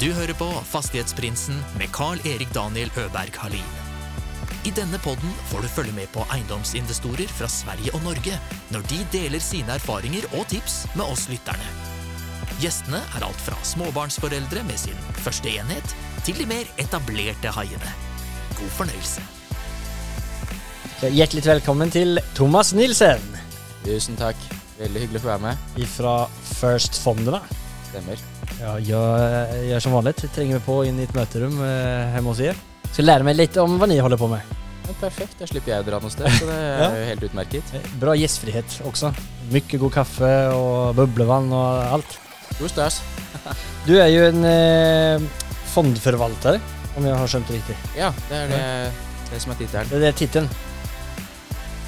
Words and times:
Du 0.00 0.06
hører 0.16 0.32
på 0.32 0.46
Fastighetsprinsen 0.64 1.58
med 1.76 1.90
Carl-Erik 1.92 2.48
Daniel 2.54 2.88
Øberg 2.96 3.34
Halin. 3.36 3.66
I 4.64 4.70
denne 4.72 4.96
podden 5.04 5.34
får 5.50 5.60
du 5.60 5.68
følge 5.68 5.92
med 5.92 6.08
på 6.14 6.24
eiendomsinvestorer 6.32 7.28
fra 7.28 7.48
Sverige 7.52 7.92
og 7.92 8.06
Norge 8.06 8.38
når 8.72 8.86
de 8.88 9.02
deler 9.12 9.44
sine 9.44 9.76
erfaringer 9.76 10.24
og 10.38 10.48
tips 10.48 10.78
med 10.94 11.04
oss 11.04 11.26
lytterne. 11.28 11.68
Gjestene 12.64 13.02
er 13.12 13.28
alt 13.28 13.44
fra 13.44 13.60
småbarnsforeldre 13.74 14.64
med 14.70 14.80
sin 14.80 14.96
første 15.20 15.52
enhet, 15.52 15.94
til 16.24 16.40
de 16.40 16.48
mer 16.48 16.72
etablerte 16.80 17.52
haiene. 17.60 17.94
God 18.56 18.74
fornøyelse. 18.80 19.28
Hjertelig 21.12 21.44
velkommen 21.44 21.92
til 21.92 22.24
Thomas 22.32 22.72
Nilsen 22.72 23.20
Tusen 23.84 24.16
takk. 24.16 24.48
Veldig 24.80 25.04
hyggelig 25.08 25.20
å 25.20 25.28
få 25.28 25.34
være 25.36 25.48
med. 25.50 25.88
fra 25.92 26.20
First 26.56 26.96
Fondene. 27.04 27.44
Stemmer. 27.90 28.22
Ja, 28.60 28.74
jeg 28.78 29.66
gjør 29.70 29.82
som 29.82 29.94
vanlig. 29.96 30.14
Trenger 30.22 30.58
vi 30.60 30.64
på 30.66 30.78
inn 30.86 30.98
i 31.00 31.06
et 31.08 31.14
møterom 31.16 31.56
eh, 31.64 32.12
hjemme 32.14 32.30
hos 32.32 32.40
dere. 32.42 32.56
Skal 32.90 33.06
lære 33.08 33.26
meg 33.26 33.38
litt 33.38 33.56
om 33.62 33.76
hva 33.80 33.88
dere 33.90 34.04
holder 34.06 34.20
på 34.20 34.28
med. 34.30 34.56
Ja, 34.86 34.94
perfekt. 35.00 35.36
Da 35.40 35.46
slipper 35.50 35.72
jeg 35.74 35.84
å 35.84 35.86
dra 35.86 35.98
noe 36.02 36.10
sted, 36.12 36.30
så 36.38 36.46
det 36.48 36.56
er 36.58 36.80
Ja. 36.84 36.88
jo 36.94 37.08
helt 37.10 37.26
utmerket. 37.30 37.74
Eh, 37.78 37.90
Bra 38.02 38.14
gjestfrihet 38.18 38.78
også. 38.88 39.12
Mye 39.50 39.80
god 39.84 39.94
kaffe 40.00 40.30
og 40.54 40.94
boblevann 40.98 41.50
og 41.54 41.94
alt. 41.98 42.18
Stor 42.56 42.72
stas. 42.76 43.00
Du 43.86 43.94
er 43.96 44.10
jo 44.12 44.24
en 44.28 44.42
eh, 44.44 45.22
fondforvalter, 45.72 46.58
om 46.98 47.06
jeg 47.06 47.16
har 47.16 47.30
skjønt 47.32 47.48
det 47.48 47.56
riktig. 47.60 47.76
Ja, 47.96 48.10
det 48.28 48.36
er 48.44 48.50
det, 48.50 48.64
det 49.30 49.38
som 49.42 49.54
er 49.54 49.58
tittelen. 49.62 49.88
Det 49.94 50.10
er 50.10 50.18
tittelen. 50.18 50.50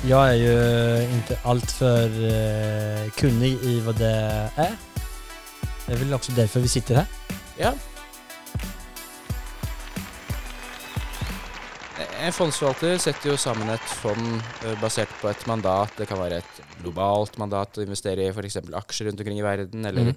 Jeg 0.02 0.18
er 0.18 0.38
jo 0.40 1.18
ikke 1.20 1.36
altfor 1.52 2.16
eh, 2.30 3.04
kunnig 3.20 3.52
i 3.68 3.76
hva 3.84 3.92
det 3.98 4.14
er. 4.64 4.72
Det 5.92 5.98
er 5.98 6.06
vel 6.06 6.16
også 6.16 6.32
derfor 6.32 6.62
vi 6.64 6.70
sitter 6.72 7.02
her. 7.02 7.08
Ja. 7.58 7.70
En 12.24 12.32
fondsforvalter 12.32 12.96
setter 13.02 13.28
jo 13.28 13.34
sammen 13.36 13.68
et 13.74 13.92
fond 14.00 14.24
eh, 14.64 14.78
basert 14.80 15.12
på 15.20 15.28
et 15.28 15.44
mandat. 15.50 15.92
Det 15.98 16.06
kan 16.08 16.16
være 16.16 16.38
et 16.40 16.62
globalt 16.78 17.36
mandat 17.36 17.76
å 17.76 17.84
investere 17.84 18.24
i 18.24 18.32
f.eks. 18.32 18.56
aksjer 18.80 19.10
rundt 19.10 19.20
omkring 19.20 19.42
i 19.42 19.44
verden, 19.44 19.84
eller 19.84 20.14
mm. 20.14 20.16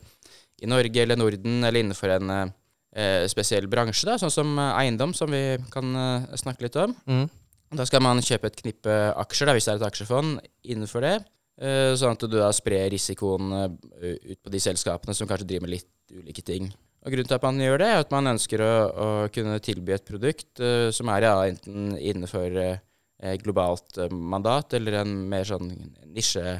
i 0.63 0.71
Norge 0.71 1.03
eller 1.03 1.19
Norden, 1.19 1.59
eller 1.59 1.83
innenfor 1.83 2.15
en 2.21 2.35
eh, 2.39 3.27
spesiell 3.27 3.67
bransje, 3.67 4.07
da, 4.07 4.15
sånn 4.21 4.31
som 4.31 4.55
eh, 4.55 4.71
eiendom, 4.79 5.11
som 5.11 5.27
vi 5.27 5.43
kan 5.75 5.91
eh, 5.91 6.31
snakke 6.39 6.69
litt 6.69 6.79
om. 6.79 6.95
Mm. 7.03 7.27
Da 7.75 7.91
skal 7.91 8.07
man 8.07 8.23
kjøpe 8.23 8.47
et 8.47 8.63
knippe 8.63 8.99
aksjer, 9.27 9.51
da, 9.51 9.59
hvis 9.59 9.67
det 9.67 9.75
er 9.75 9.83
et 9.83 9.89
aksjefond, 9.91 10.39
innenfor 10.71 11.03
det. 11.03 11.17
Eh, 11.61 11.93
Sånn 11.99 12.15
at 12.15 12.25
du 12.25 12.37
da 12.37 12.49
sprer 12.55 12.89
risikoen 12.93 13.51
eh, 13.59 14.15
ut 14.33 14.41
på 14.43 14.53
de 14.53 14.61
selskapene 14.63 15.15
som 15.15 15.29
kanskje 15.29 15.47
driver 15.47 15.67
med 15.67 15.77
litt 15.77 16.15
ulike 16.15 16.43
ting. 16.45 16.71
Og 17.05 17.13
Grunnen 17.13 17.29
til 17.29 17.37
at 17.37 17.45
man 17.45 17.61
gjør 17.61 17.77
det, 17.83 17.87
er 17.93 18.01
at 18.01 18.13
man 18.13 18.31
ønsker 18.31 18.61
å, 18.65 18.73
å 18.89 19.07
kunne 19.33 19.59
tilby 19.61 19.93
et 19.93 20.05
produkt 20.07 20.57
uh, 20.57 20.89
som 20.89 21.11
er 21.13 21.27
ja, 21.27 21.33
enten 21.51 21.91
innenfor 22.01 22.55
eh, 22.63 23.35
globalt 23.43 23.99
uh, 24.01 24.07
mandat, 24.09 24.73
eller 24.73 25.03
en 25.03 25.11
mer 25.29 25.45
sånn 25.45 25.69
nisje, 26.15 26.55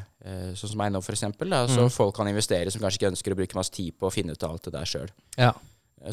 sånn 0.54 0.72
som 0.72 0.84
eiendom 0.86 1.02
f.eks., 1.02 1.24
så 1.26 1.86
Mm. 1.86 1.90
folk 1.94 2.16
kan 2.18 2.30
investere 2.30 2.70
som 2.74 2.82
kanskje 2.82 3.00
ikke 3.00 3.12
ønsker 3.14 3.34
å 3.34 3.38
bruke 3.40 3.58
masse 3.58 3.74
tid 3.74 3.98
på 3.98 4.06
å 4.08 4.14
finne 4.14 4.34
ut 4.38 4.44
av 4.46 4.54
alt 4.54 4.70
det 4.70 4.74
der 4.74 4.90
sjøl. 4.90 5.10
Ja. 5.38 5.52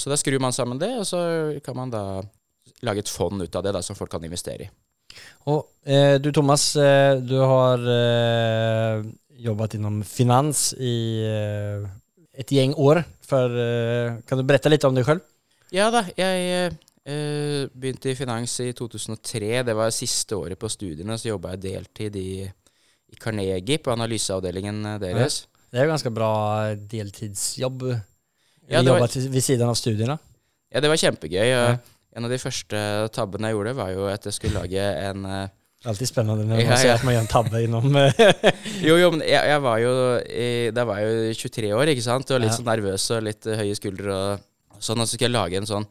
Så 0.01 0.09
da 0.09 0.17
skrur 0.17 0.41
man 0.41 0.53
sammen 0.57 0.81
det, 0.81 0.91
og 1.01 1.05
så 1.09 1.21
kan 1.65 1.77
man 1.77 1.93
da 1.93 2.23
lage 2.85 3.05
et 3.05 3.13
fond 3.13 3.43
ut 3.43 3.57
av 3.57 3.65
det 3.65 3.73
da, 3.77 3.83
som 3.85 3.97
folk 3.99 4.13
kan 4.13 4.25
investere 4.25 4.69
i. 4.69 4.71
Og 5.51 5.65
eh, 5.85 6.19
du 6.23 6.31
Thomas, 6.35 6.69
eh, 6.77 7.17
du 7.23 7.37
har 7.41 7.83
eh, 7.95 9.03
jobbet 9.43 9.75
innom 9.79 10.01
finans 10.07 10.71
i 10.79 10.95
eh, 11.27 11.83
et 12.39 12.55
gjeng 12.55 12.75
år. 12.79 13.03
For, 13.27 13.59
eh, 13.59 14.21
kan 14.29 14.39
du 14.41 14.47
berette 14.47 14.71
litt 14.73 14.85
om 14.89 14.95
deg 14.97 15.07
selv? 15.09 15.25
Ja 15.73 15.89
da, 15.91 16.03
jeg 16.19 16.73
eh, 17.09 17.65
begynte 17.73 18.13
i 18.13 18.17
finans 18.19 18.59
i 18.63 18.71
2003. 18.77 19.63
Det 19.67 19.75
var 19.77 19.91
siste 19.95 20.37
året 20.39 20.61
på 20.61 20.71
studiene. 20.71 21.17
Så 21.19 21.33
jobba 21.33 21.55
jeg 21.57 21.65
deltid 21.67 22.19
i, 22.21 22.45
i 22.47 23.19
Carnegie, 23.21 23.81
på 23.83 23.95
analyseavdelingen 23.95 24.83
deres. 25.01 25.09
deres. 25.17 25.41
Det 25.73 25.81
er 25.81 25.87
jo 25.89 25.95
ganske 25.95 26.13
bra 26.13 26.33
deltidsjobb. 26.77 27.87
Ja, 27.93 28.01
Ja, 28.79 28.81
Jobba 28.87 29.09
ved 29.11 29.43
siden 29.43 29.67
av 29.69 29.75
studiene. 29.77 30.15
Ja, 30.73 30.81
det 30.81 30.89
var 30.89 31.01
kjempegøy. 31.01 31.43
Ja. 31.49 31.63
En 32.17 32.29
av 32.29 32.33
de 32.33 32.39
første 32.41 32.79
tabbene 33.17 33.51
jeg 33.51 33.57
gjorde, 33.57 33.75
var 33.79 33.91
jo 33.95 34.07
at 34.11 34.29
jeg 34.29 34.37
skulle 34.37 34.61
lage 34.61 34.87
en 35.09 35.27
eh, 35.27 35.51
Alltid 35.89 36.13
spennende 36.13 36.45
når 36.47 36.61
man 36.61 36.61
Ja, 36.63 36.77
ser 36.79 36.93
at 36.95 37.03
man 37.07 37.17
gjør 37.17 37.25
en 37.25 37.31
tabbe 37.33 37.63
innom 37.65 37.97
eh, 37.99 38.23
Jo, 38.89 38.99
jo, 39.01 39.11
men 39.15 39.25
jeg, 39.27 39.41
jeg 39.51 39.63
var 39.65 39.81
jo 39.83 39.93
i, 40.23 40.49
Da 40.77 40.85
var 40.87 41.01
jeg 41.03 41.11
jo 41.11 41.37
23 41.49 41.73
år, 41.79 41.93
ikke 41.95 42.05
sant, 42.07 42.31
og 42.31 42.43
litt 42.43 42.53
Ja. 42.53 42.59
sånn 42.61 42.71
nervøs 42.71 43.09
og 43.17 43.25
litt 43.27 43.49
eh, 43.51 43.59
høye 43.59 43.79
skuldre 43.79 44.15
og 44.15 44.83
sånn. 44.83 45.03
Og 45.03 45.09
så 45.09 45.17
skulle 45.17 45.31
jeg 45.31 45.39
lage 45.39 45.59
en 45.59 45.69
sånn 45.69 45.89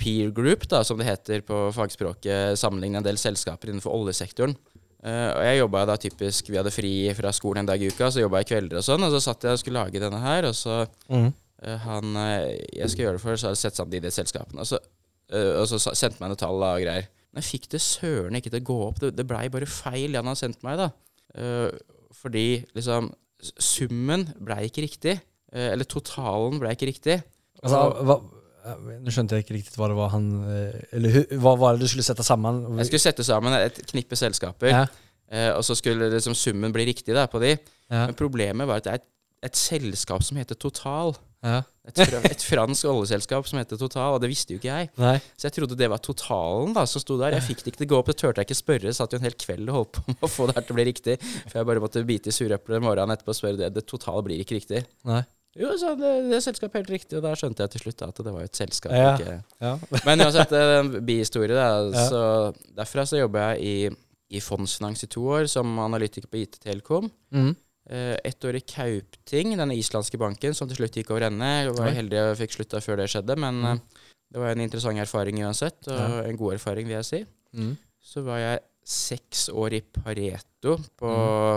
peer 0.00 0.30
group, 0.34 0.64
da, 0.70 0.82
som 0.84 0.98
det 0.98 1.06
heter 1.06 1.44
på 1.46 1.68
fagspråket, 1.74 2.58
sammenligne 2.58 2.98
en 2.98 3.06
del 3.06 3.18
selskaper 3.20 3.70
innenfor 3.70 3.94
oljesektoren. 3.94 4.56
Uh, 5.04 5.30
og 5.36 5.42
jeg 5.44 5.58
jobba 5.58 5.80
da 5.84 5.94
typisk 6.00 6.46
Vi 6.48 6.56
hadde 6.56 6.70
fri 6.72 6.90
fra 7.12 7.28
skolen 7.36 7.60
en 7.60 7.68
dag 7.68 7.82
i 7.82 7.90
uka, 7.92 8.08
så 8.08 8.22
jobba 8.22 8.40
jeg 8.40 8.54
kvelder 8.54 8.80
og 8.80 8.86
sånn. 8.86 9.04
Og 9.04 9.12
så 9.12 9.20
satt 9.26 9.44
jeg 9.44 9.58
og 9.58 9.60
skulle 9.60 9.82
lage 9.82 10.00
denne 10.00 10.20
her, 10.22 10.48
og 10.48 10.56
så 10.56 10.78
mm. 11.12 11.28
uh, 11.66 11.74
han 11.84 12.16
uh, 12.16 12.48
jeg 12.72 12.88
skal 12.92 13.06
gjøre 13.06 13.18
det 13.18 13.24
for, 13.26 13.36
så 13.36 13.50
hadde 13.50 13.58
jeg 13.58 13.64
sett 13.66 13.80
sammen 13.80 14.06
de, 14.06 14.12
selskapene. 14.14 14.64
Og 14.64 14.70
så, 14.70 14.80
og 15.32 15.66
så 15.70 15.78
sendte 15.96 16.20
meg 16.20 16.30
noen 16.30 16.40
tall 16.40 16.60
og 16.62 16.82
greier. 16.84 17.08
Men 17.34 17.42
jeg 17.42 17.56
fikk 17.56 17.70
det 17.72 17.80
søren 17.82 18.36
ikke 18.38 18.52
til 18.52 18.62
å 18.62 18.68
gå 18.68 18.76
opp. 18.86 19.00
Det, 19.02 19.10
det 19.18 19.26
blei 19.26 19.48
bare 19.50 19.66
feil, 19.66 20.12
det 20.12 20.20
han 20.20 20.28
hadde 20.30 20.42
sendt 20.44 20.60
meg, 20.66 20.78
da. 20.78 20.90
Eh, 21.34 21.70
fordi 22.14 22.46
liksom 22.76 23.10
Summen 23.60 24.22
blei 24.40 24.70
ikke 24.70 24.84
riktig. 24.86 25.18
Eh, 25.52 25.72
eller 25.74 25.84
totalen 25.90 26.60
blei 26.62 26.70
ikke 26.76 26.88
riktig. 26.88 27.16
Altså, 27.60 27.80
hva, 28.06 28.16
eh, 28.64 28.84
Nå 29.02 29.12
skjønte 29.12 29.36
jeg 29.36 29.44
ikke 29.44 29.56
riktig 29.58 29.80
hva 29.80 29.90
det 29.90 29.98
var 29.98 30.12
han 30.14 30.28
eh, 30.48 30.78
Eller 30.96 31.18
hva 31.42 31.52
var 31.60 31.74
det 31.74 31.84
du 31.84 31.90
skulle 31.90 32.06
sette 32.06 32.24
sammen? 32.24 32.62
jeg 32.78 32.88
skulle 32.88 33.02
sette 33.04 33.26
sammen 33.26 33.56
et 33.58 33.82
knippe 33.90 34.16
selskaper, 34.16 34.70
ja, 34.72 34.84
eh, 35.28 35.50
og 35.52 35.60
så 35.66 35.76
skulle 35.76 36.08
liksom 36.14 36.36
summen 36.38 36.72
bli 36.72 36.86
riktig 36.88 37.16
da, 37.16 37.26
på 37.28 37.42
de. 37.42 37.52
ja, 37.58 38.06
Men 38.06 38.16
problemet 38.16 38.70
var 38.70 38.80
at 38.80 38.86
det 38.86 38.94
er 38.94 39.02
et, 39.02 39.08
et 39.50 39.60
selskap 39.60 40.24
som 40.24 40.40
heter 40.40 40.56
Total. 40.56 41.12
Ja. 41.44 41.60
Et, 41.84 41.98
fra, 42.00 42.20
et 42.24 42.44
fransk 42.48 42.86
oljeselskap 42.88 43.48
som 43.48 43.58
heter 43.60 43.76
Total, 43.80 44.16
og 44.16 44.22
det 44.22 44.30
visste 44.32 44.54
jo 44.54 44.60
ikke 44.60 44.72
jeg. 44.72 44.90
Nei. 44.96 45.18
Så 45.36 45.50
jeg 45.50 45.56
trodde 45.58 45.76
det 45.76 45.90
var 45.92 46.00
totalen 46.00 46.72
da 46.76 46.86
som 46.88 47.02
sto 47.02 47.18
der. 47.20 47.36
Jeg 47.36 47.44
fikk 47.50 47.62
det 47.62 47.74
ikke 47.74 47.82
til 47.82 47.88
å 47.90 47.92
gå 47.92 48.00
opp, 48.00 48.08
det 48.08 48.16
turte 48.22 48.40
jeg 48.40 48.48
ikke 48.48 48.56
spørre. 48.62 48.94
Satt 48.96 49.12
jo 49.12 49.20
en 49.20 49.26
hel 49.28 49.36
kveld 49.36 49.68
og 49.68 49.78
holdt 49.78 49.98
på 49.98 50.04
med 50.08 50.24
å 50.24 50.32
få 50.32 50.48
det 50.48 50.56
her 50.56 50.64
til 50.64 50.76
å 50.76 50.78
bli 50.80 50.86
riktig. 50.88 51.16
For 51.44 51.60
jeg 51.60 51.68
bare 51.68 51.84
måtte 51.84 52.04
bite 52.08 52.32
i 52.32 52.36
sureplet 52.36 52.84
morgenen 52.84 53.12
etterpå 53.14 53.34
og 53.34 53.38
spørre 53.38 53.60
det, 53.60 53.72
det 53.76 53.84
totale 53.90 54.24
blir 54.24 54.40
ikke 54.40 54.56
riktig. 54.56 54.80
Nei. 55.10 55.20
Jo, 55.54 55.70
så 55.78 55.92
det, 55.94 56.12
det 56.26 56.38
er 56.38 56.42
selskapet 56.42 56.80
helt 56.80 56.94
riktig, 56.96 57.18
og 57.20 57.26
da 57.28 57.34
skjønte 57.38 57.62
jeg 57.62 57.74
til 57.76 57.84
slutt 57.84 58.00
da, 58.00 58.08
at 58.10 58.22
det 58.26 58.32
var 58.34 58.42
jo 58.42 58.50
et 58.50 58.58
selskap. 58.58 58.94
Ja. 58.96 59.12
Ikke. 59.14 59.36
Ja. 59.62 59.74
Men 60.08 60.24
uansett, 60.24 60.54
er 60.56 60.72
en 60.80 60.90
bihistorie. 61.06 61.54
Da. 61.54 62.06
Så 62.08 62.22
derfra 62.74 63.04
så 63.06 63.20
jobber 63.20 63.52
jeg 63.52 63.68
i, 63.68 64.00
i 64.34 64.42
fondsfinans 64.42 65.06
i 65.06 65.10
to 65.14 65.22
år 65.36 65.46
som 65.52 65.76
analytiker 65.84 66.26
på 66.32 66.40
IT 66.42 66.58
Telekom. 66.64 67.06
Mm. 67.34 67.52
Eh, 67.90 68.16
ett 68.24 68.44
år 68.44 68.56
i 68.56 68.60
Kaupting, 68.64 69.56
denne 69.58 69.76
islandske 69.76 70.16
banken, 70.16 70.54
som 70.56 70.68
til 70.68 70.78
slutt 70.78 70.94
gikk 70.96 71.10
over 71.12 71.26
ende. 71.26 71.44
Jeg 71.44 71.74
var 71.76 71.90
heldig 71.92 72.20
og 72.30 72.38
fikk 72.38 72.54
slutta 72.56 72.80
før 72.80 72.96
det 73.02 73.10
skjedde, 73.12 73.36
men 73.36 73.54
Mm. 73.60 73.72
eh, 73.72 73.78
det 74.32 74.40
var 74.40 74.50
en 74.52 74.60
interessant 74.60 74.98
erfaring 74.98 75.36
uansett, 75.44 75.86
og 75.88 75.98
Ja. 75.98 76.22
en 76.24 76.36
god 76.36 76.54
erfaring, 76.54 76.86
vil 76.86 76.96
jeg 76.96 77.04
si. 77.04 77.26
Mm. 77.54 77.76
Så 78.02 78.22
var 78.24 78.38
jeg 78.38 78.60
seks 78.86 79.48
år 79.50 79.72
i 79.74 79.80
Pareto 79.80 80.76
på, 80.96 81.08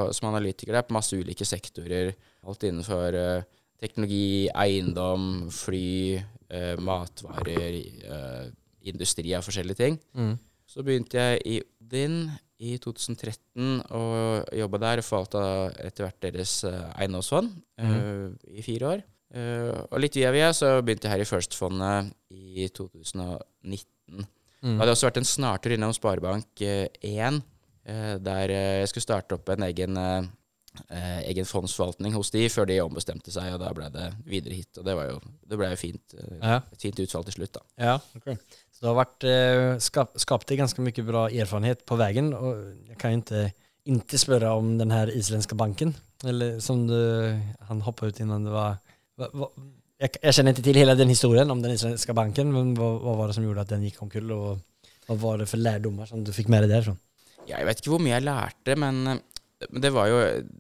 Mm. 0.10 0.14
som 0.14 0.34
analytiker 0.34 0.74
der, 0.74 0.82
på 0.84 0.92
masse 0.94 1.14
ulike 1.14 1.46
sektorer. 1.46 2.14
Alt 2.46 2.60
innenfor 2.64 3.14
uh, 3.40 3.44
teknologi, 3.80 4.50
eiendom, 4.54 5.50
fly, 5.52 6.18
uh, 6.52 6.76
matvarer, 6.78 7.84
uh, 8.10 8.52
industri 8.84 9.34
av 9.34 9.44
forskjellige 9.44 9.76
ting. 9.76 10.00
Mm. 10.16 10.40
Så 10.68 10.84
begynte 10.84 11.12
jeg 11.14 11.42
i 11.46 11.62
Odin 11.82 12.32
i 12.58 12.78
2013 12.82 13.84
og 13.94 14.48
jobba 14.58 14.80
der 14.82 15.02
og 15.02 15.06
forvalta 15.06 15.42
etter 15.86 16.08
hvert 16.08 16.22
deres 16.26 16.56
eh, 16.66 16.88
eiendomsfond 17.04 17.52
eh, 17.78 18.32
i 18.58 18.64
fire 18.66 18.88
år. 18.96 19.04
Eh, 19.38 19.74
og 19.92 20.00
litt 20.02 20.16
via 20.18 20.32
via 20.34 20.48
så 20.58 20.78
begynte 20.82 21.06
jeg 21.06 21.14
her 21.14 21.26
i 21.26 21.28
First-fondet 21.30 22.10
i 22.34 22.66
2019. 22.74 24.26
Mm. 24.64 24.74
Det 24.74 24.80
hadde 24.82 24.96
også 24.96 25.10
vært 25.12 25.20
en 25.22 25.30
snartur 25.30 25.76
innom 25.76 25.94
Sparebank1, 25.94 27.40
eh, 27.86 28.16
der 28.26 28.56
jeg 28.56 28.90
skulle 28.90 29.06
starte 29.06 29.38
opp 29.38 29.54
en 29.54 29.68
egen, 29.68 30.00
egen 30.90 31.46
fondsforvaltning 31.50 32.14
hos 32.18 32.34
de, 32.34 32.48
før 32.54 32.68
de 32.70 32.80
ombestemte 32.84 33.34
seg, 33.34 33.52
og 33.54 33.62
da 33.62 33.70
ble 33.78 33.92
det 33.94 34.08
videre 34.30 34.58
hit. 34.58 34.72
Og 34.82 34.86
det, 34.88 34.98
var 34.98 35.12
jo, 35.12 35.22
det 35.46 35.62
ble 35.62 35.70
jo 35.76 35.80
fint, 35.84 36.18
Ja. 36.42 36.58
et 36.74 36.82
fint 36.88 37.00
utfall 37.06 37.26
til 37.30 37.38
slutt, 37.38 37.54
da. 37.60 37.64
Ja, 37.92 37.96
ok. 38.18 38.34
Så 38.78 38.86
det 38.86 38.92
har 38.92 38.98
vært, 39.00 39.26
eh, 39.26 39.80
skap, 39.82 40.12
skapt 40.22 40.52
ganske 40.54 40.84
mye 40.86 41.04
bra 41.06 41.24
erfarenhet 41.34 41.80
på 41.90 41.96
veien, 41.98 42.30
og 42.38 42.60
jeg 42.92 42.98
kan 43.02 43.16
jo 43.16 43.24
ikke, 43.24 43.40
ikke 43.90 44.20
spørre 44.22 44.52
om 44.54 44.76
den 44.78 44.92
her 44.94 45.10
islandske 45.10 45.58
banken, 45.58 45.96
eller 46.24 46.60
som 46.62 46.84
du, 46.86 46.94
han 47.66 47.82
hoppa 47.82 48.12
ut 48.12 48.20
innan 48.22 48.46
det 48.46 48.52
var, 48.54 48.76
hva, 49.18 49.32
hva, 49.34 49.48
jeg, 49.98 50.20
jeg 50.22 50.36
kjenner 50.38 50.54
ikke 50.54 50.66
til 50.68 50.78
hele 50.78 50.94
den 51.00 51.10
historien 51.10 51.50
om 51.50 51.64
den 51.64 51.74
islandske 51.74 52.14
banken, 52.14 52.52
men 52.54 52.76
hva, 52.78 52.92
hva 53.02 53.16
var 53.18 53.32
det 53.32 53.40
som 53.40 53.48
gjorde 53.48 53.64
at 53.66 53.72
den 53.72 53.88
gikk 53.88 54.04
omkull, 54.06 54.36
og 54.36 54.92
hva 55.08 55.18
var 55.24 55.42
det 55.42 55.48
for 55.50 55.64
lærdommer 55.64 56.06
som 56.06 56.22
du 56.22 56.30
fikk 56.36 56.52
med 56.54 56.68
deg 56.68 56.76
derfra? 56.76 56.94
Ja, 57.48 57.56
jeg 57.56 57.66
vet 57.72 57.82
ikke 57.82 57.96
hvor 57.96 58.04
mye 58.04 58.14
jeg 58.14 58.28
lærte, 58.28 58.78
men 58.78 59.24
Men 59.72 59.82
det 59.82 59.90
var 59.90 60.06
jo 60.06 60.18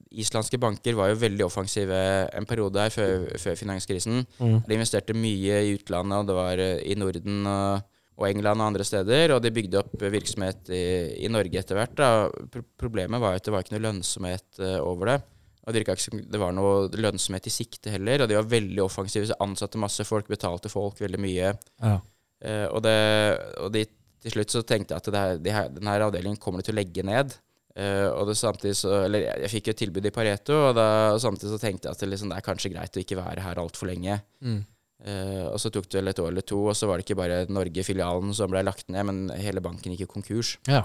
Islandske 0.09 0.57
banker 0.57 0.95
var 0.97 1.11
jo 1.11 1.19
veldig 1.21 1.45
offensive 1.45 1.93
en 2.33 2.47
periode 2.49 2.81
her 2.81 2.89
før, 2.89 3.27
før 3.37 3.53
finanskrisen. 3.53 4.25
Mm. 4.39 4.63
De 4.65 4.73
investerte 4.73 5.13
mye 5.13 5.59
i 5.67 5.75
utlandet, 5.75 6.17
og 6.17 6.25
det 6.25 6.33
var 6.33 6.57
eh, 6.57 6.81
i 6.81 6.95
Norden 6.97 7.45
og, 7.45 7.83
og 8.17 8.27
England 8.29 8.61
og 8.61 8.71
andre 8.71 8.85
steder. 8.87 9.35
Og 9.35 9.41
de 9.43 9.53
bygde 9.53 9.79
opp 9.81 9.95
virksomhet 10.01 10.71
i, 10.73 10.83
i 11.23 11.31
Norge 11.31 11.61
etter 11.61 11.77
hvert. 11.77 11.97
Pro 12.53 12.63
problemet 12.79 13.21
var 13.21 13.35
jo 13.35 13.41
at 13.41 13.47
det 13.47 13.53
var 13.53 13.65
ikke 13.65 13.75
noe 13.77 13.85
lønnsomhet 13.87 14.61
uh, 14.63 14.79
over 14.85 15.13
det. 15.13 15.17
Og 15.63 15.73
det 15.73 15.81
virka 15.81 15.97
ikke 15.97 16.05
som 16.05 16.21
det 16.31 16.39
var 16.41 16.53
noe 16.55 16.87
lønnsomhet 16.95 17.49
i 17.49 17.53
sikte 17.53 17.93
heller. 17.93 18.23
Og 18.23 18.31
de 18.31 18.37
var 18.39 18.49
veldig 18.49 18.81
offensive, 18.85 19.27
så 19.29 19.37
ansatte 19.43 19.81
masse 19.81 20.05
folk, 20.07 20.29
betalte 20.31 20.71
folk 20.71 21.01
veldig 21.03 21.21
mye. 21.21 21.51
Ja. 21.83 21.97
Uh, 22.41 22.67
og, 22.71 22.79
det, 22.85 22.95
og 23.61 23.73
de, 23.75 23.83
til 24.23 24.33
slutt 24.33 24.55
så 24.55 24.63
tenkte 24.65 24.95
jeg 24.95 25.03
at 25.03 25.11
det 25.13 25.21
her, 25.25 25.43
de 25.43 25.53
her, 25.53 25.75
denne 25.75 25.99
avdelingen 26.07 26.41
kommer 26.41 26.63
de 26.63 26.69
til 26.69 26.77
å 26.77 26.81
legge 26.81 27.05
ned. 27.05 27.37
Uh, 27.77 28.09
og 28.15 28.31
det 28.31 28.39
samtidig 28.39 28.73
så, 28.79 29.03
eller 29.05 29.27
jeg, 29.27 29.43
jeg 29.43 29.53
fikk 29.53 29.69
jo 29.69 29.75
et 29.75 29.81
tilbud 29.83 30.09
i 30.09 30.13
Pareto, 30.15 30.55
og, 30.71 30.73
da, 30.79 30.87
og 31.13 31.21
samtidig 31.21 31.51
så 31.53 31.61
tenkte 31.61 31.85
jeg 31.85 31.93
at 31.93 32.01
det, 32.01 32.09
liksom, 32.15 32.33
det 32.33 32.39
er 32.39 32.47
kanskje 32.47 32.73
greit 32.73 32.97
å 32.97 33.03
ikke 33.03 33.19
være 33.19 33.45
her 33.45 33.61
altfor 33.61 33.91
lenge. 33.91 34.17
Mm. 34.41 34.63
Uh, 34.97 35.51
og 35.53 35.59
så 35.61 35.69
tok 35.69 35.85
det 35.93 35.99
vel 35.99 36.09
et 36.09 36.19
år 36.23 36.31
eller 36.31 36.41
to, 36.47 36.57
og 36.71 36.73
så 36.75 36.87
var 36.89 36.97
det 36.97 37.05
ikke 37.05 37.19
bare 37.19 37.43
Norge-filialen 37.53 38.31
som 38.33 38.49
ble 38.49 38.63
lagt 38.65 38.87
ned, 38.89 39.05
men 39.05 39.19
hele 39.37 39.61
banken 39.61 39.93
gikk 39.93 40.07
i 40.07 40.09
konkurs. 40.15 40.55
Ja. 40.67 40.81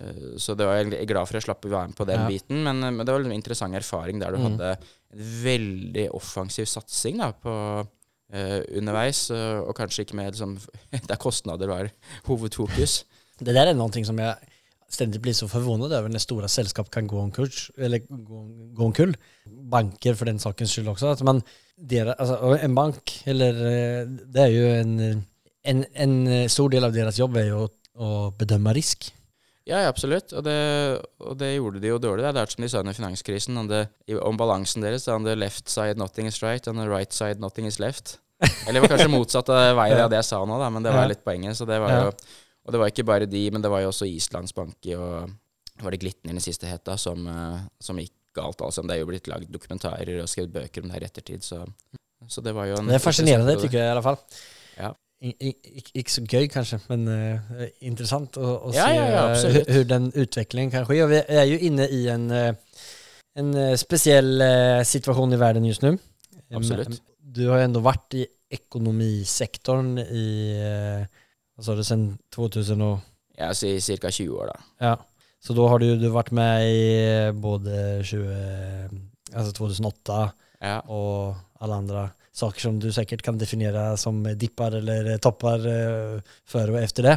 Uh, 0.00 0.38
så 0.40 0.54
det 0.56 0.64
var 0.64 0.78
jeg 0.80 1.04
glad 1.10 1.28
for 1.28 1.36
jeg 1.36 1.44
slapp 1.44 1.66
å 1.68 1.72
være 1.74 1.90
med 1.92 1.98
på 1.98 2.06
den 2.08 2.22
Ja. 2.22 2.28
biten, 2.30 2.62
men, 2.64 2.80
men 2.80 3.04
det 3.04 3.12
var 3.12 3.20
en 3.20 3.36
interessant 3.36 3.76
erfaring 3.76 4.18
der 4.22 4.32
du 4.32 4.38
Mm. 4.40 4.46
hadde 4.56 4.70
en 5.12 5.26
veldig 5.44 6.06
offensiv 6.16 6.64
satsing 6.72 7.18
da, 7.20 7.32
på 7.36 7.52
uh, 7.84 8.60
underveis, 8.80 9.26
og 9.30 9.74
kanskje 9.76 10.06
ikke 10.06 10.16
med 10.16 10.32
liksom, 10.32 10.56
der 11.10 11.20
kostnader 11.20 11.68
var 11.68 11.90
hovedfokus. 12.30 13.04
Det 13.40 13.52
der 13.56 13.68
er 13.70 13.76
noen 13.76 13.92
ting 13.92 14.04
som 14.08 14.16
jag 14.20 14.36
ständigt 14.92 15.20
blir 15.22 15.32
så 15.32 15.48
förvånad 15.48 15.92
över 15.92 16.08
när 16.08 16.18
stora 16.18 16.48
sällskap 16.48 16.90
kan 16.90 17.06
gå 17.06 17.20
omkull, 17.20 17.50
eller 17.78 17.98
gå, 17.98 18.44
gå 18.74 18.84
omkull. 18.84 19.16
Banker 19.70 20.14
för 20.14 20.26
den 20.26 20.38
sakens 20.38 20.72
skull 20.72 20.88
också. 20.88 21.06
Att 21.06 21.22
man, 21.22 21.42
deras, 21.76 22.16
alltså, 22.18 22.58
en 22.64 22.74
bank, 22.74 23.22
eller 23.24 23.54
eh, 23.54 24.06
det 24.08 24.40
är 24.40 24.46
ju 24.48 24.80
en, 24.80 25.22
en, 25.62 25.84
en 25.92 26.48
stor 26.48 26.70
del 26.70 26.84
av 26.84 26.92
deras 26.92 27.18
jobb 27.18 27.36
är 27.36 27.44
ju 27.44 27.64
att, 27.64 27.72
att 28.00 28.38
bedöma 28.38 28.72
risk. 28.72 29.14
Ja, 29.64 29.86
absolutt. 29.86 30.32
Og 30.32 30.42
det, 30.44 30.54
og 31.20 31.36
det 31.38 31.52
gjorde 31.54 31.78
de 31.82 31.92
jo 31.92 31.98
dårlig. 32.02 32.24
Det 32.34 32.42
er 32.42 32.50
som 32.50 32.64
de 32.64 32.68
sa 32.72 32.80
under 32.82 32.96
finanskrisen 32.96 33.58
om, 33.60 33.68
det, 33.70 33.84
om 34.18 34.36
balansen 34.40 34.82
deres. 34.82 35.06
On 35.08 35.24
the 35.24 35.36
left 35.38 35.68
side 35.70 36.00
nothing 36.00 36.26
is 36.26 36.42
right, 36.42 36.66
on 36.68 36.80
the 36.80 36.88
right 36.88 37.12
side 37.14 37.38
nothing 37.38 37.68
is 37.68 37.78
left. 37.78 38.16
Eller 38.66 38.80
det 38.80 38.86
var 38.86 38.96
kanskje 38.96 39.12
motsatt 39.12 39.50
av 39.52 39.76
vei 39.76 39.90
av 39.92 40.08
det 40.10 40.16
jeg 40.22 40.30
sa 40.30 40.40
nå, 40.48 40.56
da, 40.58 40.70
men 40.72 40.82
det 40.82 40.94
var 40.96 41.10
litt 41.10 41.22
poenget. 41.24 41.58
Så 41.58 41.68
det 41.68 41.78
var 41.78 41.92
Ja. 41.92 42.04
jo, 42.08 42.12
og 42.66 42.72
det 42.74 42.80
var 42.82 42.90
ikke 42.92 43.06
bare 43.08 43.26
de, 43.30 43.44
men 43.50 43.62
det 43.64 43.70
var 43.72 43.80
jo 43.84 43.88
også 43.92 44.08
Islands 44.10 44.52
Banki 44.56 44.94
og 44.96 45.30
var 45.80 45.94
det 45.94 46.00
Glitner 46.02 46.34
den 46.36 46.44
siste 46.44 46.68
het, 46.68 46.82
da, 46.84 46.96
som, 47.00 47.26
eh, 47.26 47.60
som 47.80 47.96
gikk 47.98 48.12
galt. 48.36 48.60
Altså. 48.62 48.82
Det 48.86 48.94
er 48.94 49.00
jo 49.00 49.08
blitt 49.08 49.26
lagd 49.30 49.48
dokumentarer 49.50 50.20
og 50.22 50.28
skrevet 50.28 50.52
bøker 50.52 50.82
om 50.84 50.90
det 50.90 50.98
her 50.98 51.06
i 51.06 51.08
ettertid, 51.08 51.42
så, 51.46 51.62
så 52.28 52.42
det 52.44 52.52
var 52.54 52.68
jo 52.68 52.76
en 52.78 52.90
Det 52.92 52.98
er 52.98 53.04
fascinerende, 53.04 53.54
tykker 53.56 53.64
tycker 53.68 53.78
jag 53.80 53.86
i 53.88 53.94
alle 53.94 54.02
fall. 54.04 54.18
Ja. 54.76 54.90
Ik- 55.20 55.90
ikke 56.00 56.12
så 56.14 56.22
gøy 56.24 56.46
kanskje, 56.48 56.78
men 56.88 57.08
uh, 57.08 57.64
interessant 57.84 58.36
å, 58.40 58.52
å 58.68 58.70
Ja, 58.72 58.86
se 58.86 58.94
ja, 58.96 59.02
ja, 59.04 59.24
hvordan 59.28 59.56
hur, 59.56 59.72
hur 59.74 59.84
den 59.90 60.06
utviklingen 60.22 60.70
kan 60.72 60.86
skje. 60.88 61.00
Og 61.04 61.10
vi 61.12 61.18
er 61.28 61.44
jo 61.50 61.58
inne 61.68 61.88
i 61.92 62.02
en, 62.12 62.24
eh, 62.32 62.84
en 63.36 63.50
eh, 63.56 63.74
spesiell 63.80 64.30
uh, 64.40 64.80
situasjon 64.88 65.36
i 65.36 65.40
verden 65.40 65.66
just 65.68 65.84
nu. 65.84 65.92
Absolutt. 66.56 67.00
Du 67.20 67.42
har 67.50 67.60
jo 67.60 67.66
enda 67.68 67.82
vært 67.84 68.16
i 68.16 68.24
ekonomisektoren 68.50 69.92
i, 70.02 70.24
eh, 70.56 71.04
hva 71.60 71.66
sa 71.68 71.76
du, 71.76 71.84
siden 71.84 72.06
2000 72.34 72.82
og 72.88 73.06
Ja, 73.40 73.52
si 73.56 73.76
ca. 74.00 74.10
20 74.12 74.34
år, 74.36 74.50
da. 74.50 74.58
Ja, 74.84 74.94
så 75.40 75.54
da 75.56 75.68
har 75.70 75.80
du, 75.80 75.94
du 76.00 76.08
vært 76.12 76.32
med 76.36 76.64
i 76.68 77.30
både 77.40 78.00
20, 78.04 78.88
altså 79.32 79.52
2008 79.56 80.18
Ja. 80.60 80.80
og 80.92 81.36
alle 81.60 81.76
andre 81.80 82.02
saker 82.36 82.60
som 82.60 82.78
du 82.80 82.90
sikkert 82.92 83.22
kan 83.24 83.38
definere 83.40 83.96
som 84.00 84.22
dipper 84.36 84.76
eller 84.80 85.14
topper 85.22 85.64
eh, 85.68 86.34
før 86.48 86.74
og 86.74 86.82
efter 86.82 87.02
det. 87.08 87.14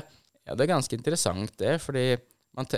Ja, 0.47 0.55
det 0.55 0.65
er 0.65 0.73
ganske 0.75 0.95
interessant 0.97 1.51
det, 1.59 1.77
fordi 1.83 2.05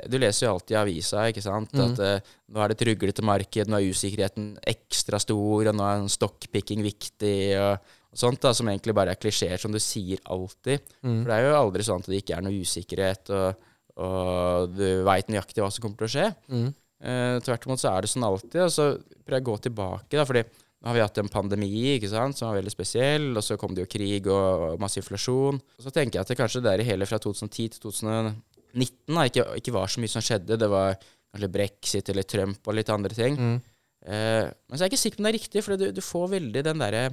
du 0.09 0.17
leser 0.21 0.45
jo 0.47 0.53
alltid 0.55 0.73
i 0.75 0.79
avisa, 0.79 1.23
ikke 1.29 1.43
sant, 1.43 1.73
Mm. 1.73 1.81
at 1.93 1.99
eh, 1.99 2.19
nå 2.49 2.61
er 2.63 2.69
det 2.71 2.77
et 2.81 2.87
ruglete 2.87 3.21
marked, 3.25 3.67
nå 3.67 3.77
er 3.79 3.89
usikkerheten 3.91 4.53
ekstra 4.65 5.19
stor, 5.19 5.67
og 5.67 5.75
nå 5.75 5.83
er 5.83 6.05
stockpicking 6.09 6.81
viktig, 6.85 7.37
og 7.59 7.79
sånt 8.15 8.41
da, 8.43 8.53
som 8.55 8.69
egentlig 8.71 8.95
bare 8.95 9.15
er 9.15 9.19
klisjeer 9.19 9.61
som 9.61 9.73
du 9.73 9.79
sier 9.83 10.21
alltid. 10.31 10.83
Mm. 11.03 11.21
For 11.21 11.29
det 11.29 11.37
er 11.37 11.47
jo 11.47 11.59
aldri 11.59 11.87
sånn 11.87 12.03
at 12.03 12.11
det 12.11 12.21
ikke 12.23 12.37
er 12.37 12.45
noe 12.45 12.65
usikkerhet, 12.65 13.31
og, 13.35 13.71
og 14.05 14.75
du 14.75 14.85
vet 15.07 15.31
nøyaktig 15.31 15.63
hva 15.63 15.71
som 15.73 15.85
kommer 15.85 16.01
til 16.01 16.09
å 16.09 16.13
skje. 16.15 16.27
Mm. 16.51 16.69
Eh, 17.05 17.37
tvert 17.43 17.67
imot 17.67 17.81
så 17.81 17.91
er 17.91 18.05
det 18.05 18.11
sånn 18.11 18.27
alltid, 18.27 18.61
og 18.65 18.71
så 18.73 18.87
prøver 18.95 19.39
jeg 19.39 19.45
å 19.45 19.49
gå 19.49 19.57
tilbake, 19.67 20.13
da, 20.15 20.27
fordi 20.27 20.45
nå 20.45 20.91
har 20.91 20.97
vi 20.97 21.01
hatt 21.01 21.19
en 21.21 21.31
pandemi 21.33 21.69
ikke 21.95 22.11
sant, 22.11 22.37
som 22.37 22.51
var 22.51 22.59
veldig 22.59 22.71
spesiell, 22.73 23.31
og 23.33 23.43
så 23.43 23.57
kom 23.57 23.73
det 23.73 23.85
jo 23.85 23.89
krig 23.89 24.27
og, 24.29 24.65
og 24.75 24.81
masse 24.83 24.99
inflasjon. 25.01 25.57
Og 25.57 25.81
så 25.81 25.93
tenker 25.93 26.19
jeg 26.19 26.25
at 26.27 26.31
det 26.31 26.37
kanskje 26.37 26.61
der 26.61 26.83
i 26.83 26.85
hele 26.85 27.07
fra 27.09 27.17
2010 27.17 27.71
til 27.73 27.79
2019 27.87 29.15
da, 29.15 29.23
ikke, 29.25 29.45
ikke 29.61 29.73
var 29.73 29.89
så 29.89 30.03
mye 30.03 30.13
som 30.13 30.25
skjedde. 30.25 30.59
Det 30.61 30.69
var 30.69 30.99
kanskje 30.99 31.49
brexit 31.55 32.11
eller 32.13 32.27
Trump 32.29 32.69
og 32.69 32.77
litt 32.77 32.91
andre 32.93 33.17
ting. 33.17 33.39
Mm. 33.39 33.55
Eh, 34.05 34.45
men 34.45 34.77
så 34.77 34.83
er 34.83 34.85
jeg 34.85 34.93
ikke 34.93 35.01
sikker 35.01 35.17
på 35.17 35.23
om 35.23 35.27
det 35.27 35.33
er 35.33 35.39
riktig, 35.39 35.65
for 35.65 35.81
du, 35.81 35.87
du 35.89 36.03
får 36.05 36.27
veldig 36.35 36.63
den 36.69 36.83
derre 36.85 37.03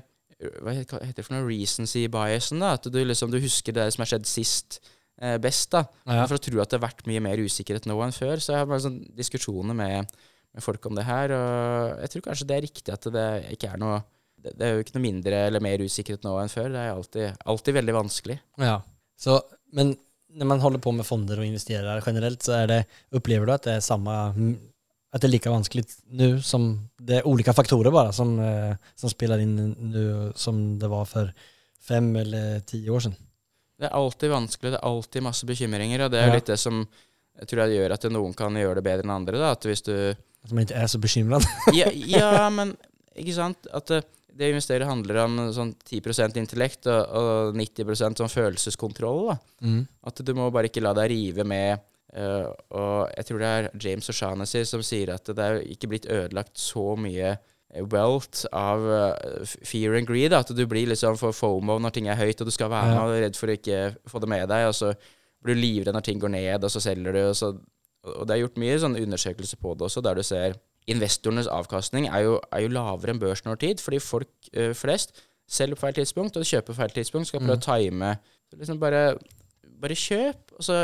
Hva 0.63 0.73
heter 0.75 1.21
det 1.21 1.25
for 1.27 1.37
noe? 1.37 1.47
Recency-biasen. 1.49 2.61
da, 2.63 2.75
At 2.79 2.89
du 2.91 2.99
liksom 3.05 3.31
du 3.33 3.39
husker 3.43 3.77
det 3.77 3.89
som 3.95 4.03
har 4.05 4.11
skjedd 4.13 4.29
sist 4.29 4.81
eh, 5.21 5.39
best. 5.43 5.71
da. 5.75 5.85
Ja. 6.07 6.27
For 6.27 6.39
å 6.39 6.43
tro 6.43 6.63
at 6.63 6.73
det 6.73 6.81
har 6.81 6.89
vært 6.89 7.07
mye 7.11 7.23
mer 7.25 7.43
usikkerhet 7.43 7.87
nå 7.91 7.99
enn 8.05 8.17
før. 8.17 8.43
Så 8.43 8.55
jeg 8.55 8.63
har 8.63 8.71
bare 8.71 8.85
sånn 8.85 9.01
diskusjoner 9.19 9.77
med, 9.79 10.11
med 10.53 10.65
folk 10.65 10.87
om 10.91 10.99
det 10.99 11.07
her. 11.09 11.35
Og 11.37 12.03
jeg 12.05 12.15
tror 12.15 12.27
kanskje 12.31 12.49
det 12.51 12.57
er 12.59 12.67
riktig 12.69 12.95
at 12.95 13.11
det 13.15 13.29
ikke 13.57 13.75
er 13.75 13.83
noe 13.83 14.03
Det, 14.43 14.57
det 14.59 14.67
er 14.67 14.73
jo 14.75 14.83
ikke 14.83 14.97
noe 14.97 15.05
mindre 15.05 15.37
eller 15.47 15.63
mer 15.63 15.79
usikkerhet 15.87 16.25
nå 16.27 16.33
enn 16.43 16.51
før. 16.51 16.73
Det 16.75 16.81
er 16.83 16.97
alltid, 16.97 17.37
alltid 17.47 17.77
veldig 17.77 17.95
vanskelig. 17.95 18.41
Ja. 18.59 18.81
Så, 19.15 19.37
men 19.71 19.93
når 20.35 20.49
man 20.51 20.63
holder 20.65 20.81
på 20.83 20.91
med 20.97 21.07
fonder 21.07 21.39
og 21.39 21.47
investerer 21.47 22.03
generelt, 22.03 22.43
så 22.43 22.57
er 22.63 22.67
det, 22.67 22.79
opplever 23.15 23.47
du 23.47 23.53
at 23.55 23.69
det 23.69 23.77
er 23.77 23.85
samme 23.87 24.17
at 25.13 25.21
det 25.21 25.29
er 25.29 25.33
like 25.35 25.51
vanskelig 25.53 25.85
nå 26.17 26.29
som 26.43 26.89
Det 26.99 27.19
er 27.19 27.27
ulike 27.29 27.53
faktorer 27.53 27.93
bare 27.93 28.13
som, 28.17 28.39
eh, 28.41 28.75
som 28.97 29.11
spiller 29.13 29.43
inn 29.45 29.57
nå 29.93 30.33
som 30.39 30.79
det 30.81 30.89
var 30.89 31.05
for 31.11 31.33
fem 31.83 32.15
eller 32.17 32.61
ti 32.65 32.81
år 32.89 33.01
siden? 33.07 33.17
Det 33.83 33.89
er 33.91 33.97
alltid 33.99 34.31
vanskelig, 34.31 34.71
det 34.73 34.79
er 34.79 34.87
alltid 34.89 35.25
masse 35.27 35.47
bekymringer, 35.49 36.05
og 36.05 36.11
det 36.15 36.21
er 36.23 36.29
Ja. 36.29 36.35
litt 36.35 36.47
det 36.47 36.59
som 36.59 36.87
jeg 37.41 37.49
tror 37.49 37.63
jeg 37.67 37.79
gjør 37.81 37.93
at 37.97 38.05
noen 38.13 38.35
kan 38.37 38.55
gjøre 38.55 38.75
det 38.79 38.85
bedre 38.85 39.03
enn 39.07 39.11
andre. 39.15 39.39
da, 39.39 39.53
At 39.53 39.63
hvis 39.65 39.83
du 39.83 40.15
At 40.45 40.53
man 40.53 40.65
ikke 40.65 40.77
er 40.77 40.87
så 40.87 40.99
bekymret? 41.01 41.45
Ja, 41.75 41.89
ja 41.93 42.49
men 42.51 42.77
ikke 43.17 43.35
sant? 43.35 43.67
At 43.73 43.91
eh, 43.91 44.03
det 44.35 44.49
å 44.49 44.53
investere 44.55 44.87
handler 44.89 45.25
om 45.27 45.39
sånn 45.53 45.75
10% 45.85 46.37
intellekt 46.41 46.87
og, 46.87 47.03
og 47.13 47.55
90 47.55 48.17
sånn 48.17 48.33
følelseskontroll. 48.33 49.27
da. 49.29 49.37
Mm. 49.61 49.83
At 50.09 50.23
du 50.25 50.33
må 50.35 50.51
bare 50.53 50.71
ikke 50.71 50.83
la 50.83 50.95
deg 50.97 51.11
rive 51.13 51.45
med. 51.45 51.81
Eh, 52.17 52.49
og 52.77 53.09
jeg 53.17 53.29
tror 53.29 53.43
det 53.43 53.49
er 53.49 53.71
James 53.85 54.11
O'Shaughnessy 54.13 54.63
som 54.69 54.85
sier 54.85 55.15
at 55.15 55.27
det 55.29 55.47
er 55.47 55.63
ikke 55.75 55.91
blitt 55.93 56.09
ødelagt 56.11 56.61
så 56.61 56.93
mye 56.99 57.35
eh, 57.35 57.83
wealth 57.93 58.45
av 58.53 58.85
uh, 58.85 59.55
fear 59.65 59.97
and 59.99 60.09
greed. 60.09 60.37
At 60.37 60.53
du 60.55 60.65
blir 60.69 60.91
liksom 60.91 61.19
for 61.21 61.37
fomo 61.37 61.79
når 61.81 61.97
ting 61.97 62.11
er 62.13 62.21
høyt, 62.21 62.41
og 62.41 62.49
du 62.49 62.55
skal 62.55 62.73
være 62.73 62.95
med 62.95 63.03
og 63.03 63.17
er 63.17 63.27
redd 63.27 63.39
for 63.39 63.53
å 63.53 63.59
ikke 63.59 63.83
få 64.11 64.23
det 64.23 64.33
med 64.35 64.49
deg. 64.53 64.69
Og 64.71 64.77
så 64.77 64.93
blir 65.43 65.59
du 65.59 65.65
livredd 65.65 65.97
når 65.97 66.07
ting 66.07 66.21
går 66.23 66.35
ned, 66.37 66.65
og 66.65 66.75
så 66.75 66.83
selger 66.85 67.17
du. 67.17 67.23
Og, 67.31 67.37
så, 67.39 67.55
og 68.13 68.27
det 68.29 68.37
er 68.37 68.45
gjort 68.45 68.61
mye 68.63 68.79
sånn 68.83 69.01
undersøkelser 69.01 69.61
på 69.63 69.75
det 69.75 69.89
også, 69.89 70.05
der 70.05 70.21
du 70.21 70.27
ser 70.27 70.61
investorenes 70.91 71.47
avkastning 71.47 72.09
er 72.11 72.25
jo, 72.25 72.39
er 72.51 72.65
jo 72.65 72.73
lavere 72.75 73.13
enn 73.15 73.21
børsen 73.23 73.53
over 73.53 73.61
tid, 73.63 73.83
fordi 73.83 74.01
folk 74.03 74.51
uh, 74.57 74.73
flest 74.75 75.15
selger 75.53 75.79
på 75.79 75.87
feil 75.87 75.97
tidspunkt, 76.01 76.37
og 76.37 76.49
kjøper 76.49 76.73
på 76.73 76.79
feil 76.79 76.95
tidspunkt, 76.97 77.29
skal 77.29 77.43
prøve 77.43 77.59
å 77.61 77.63
time. 77.63 78.13
Så 78.51 78.59
liksom 78.59 78.81
bare, 78.83 79.03
bare 79.83 79.99
kjøp, 79.99 80.55
og 80.57 80.67
så 80.67 80.79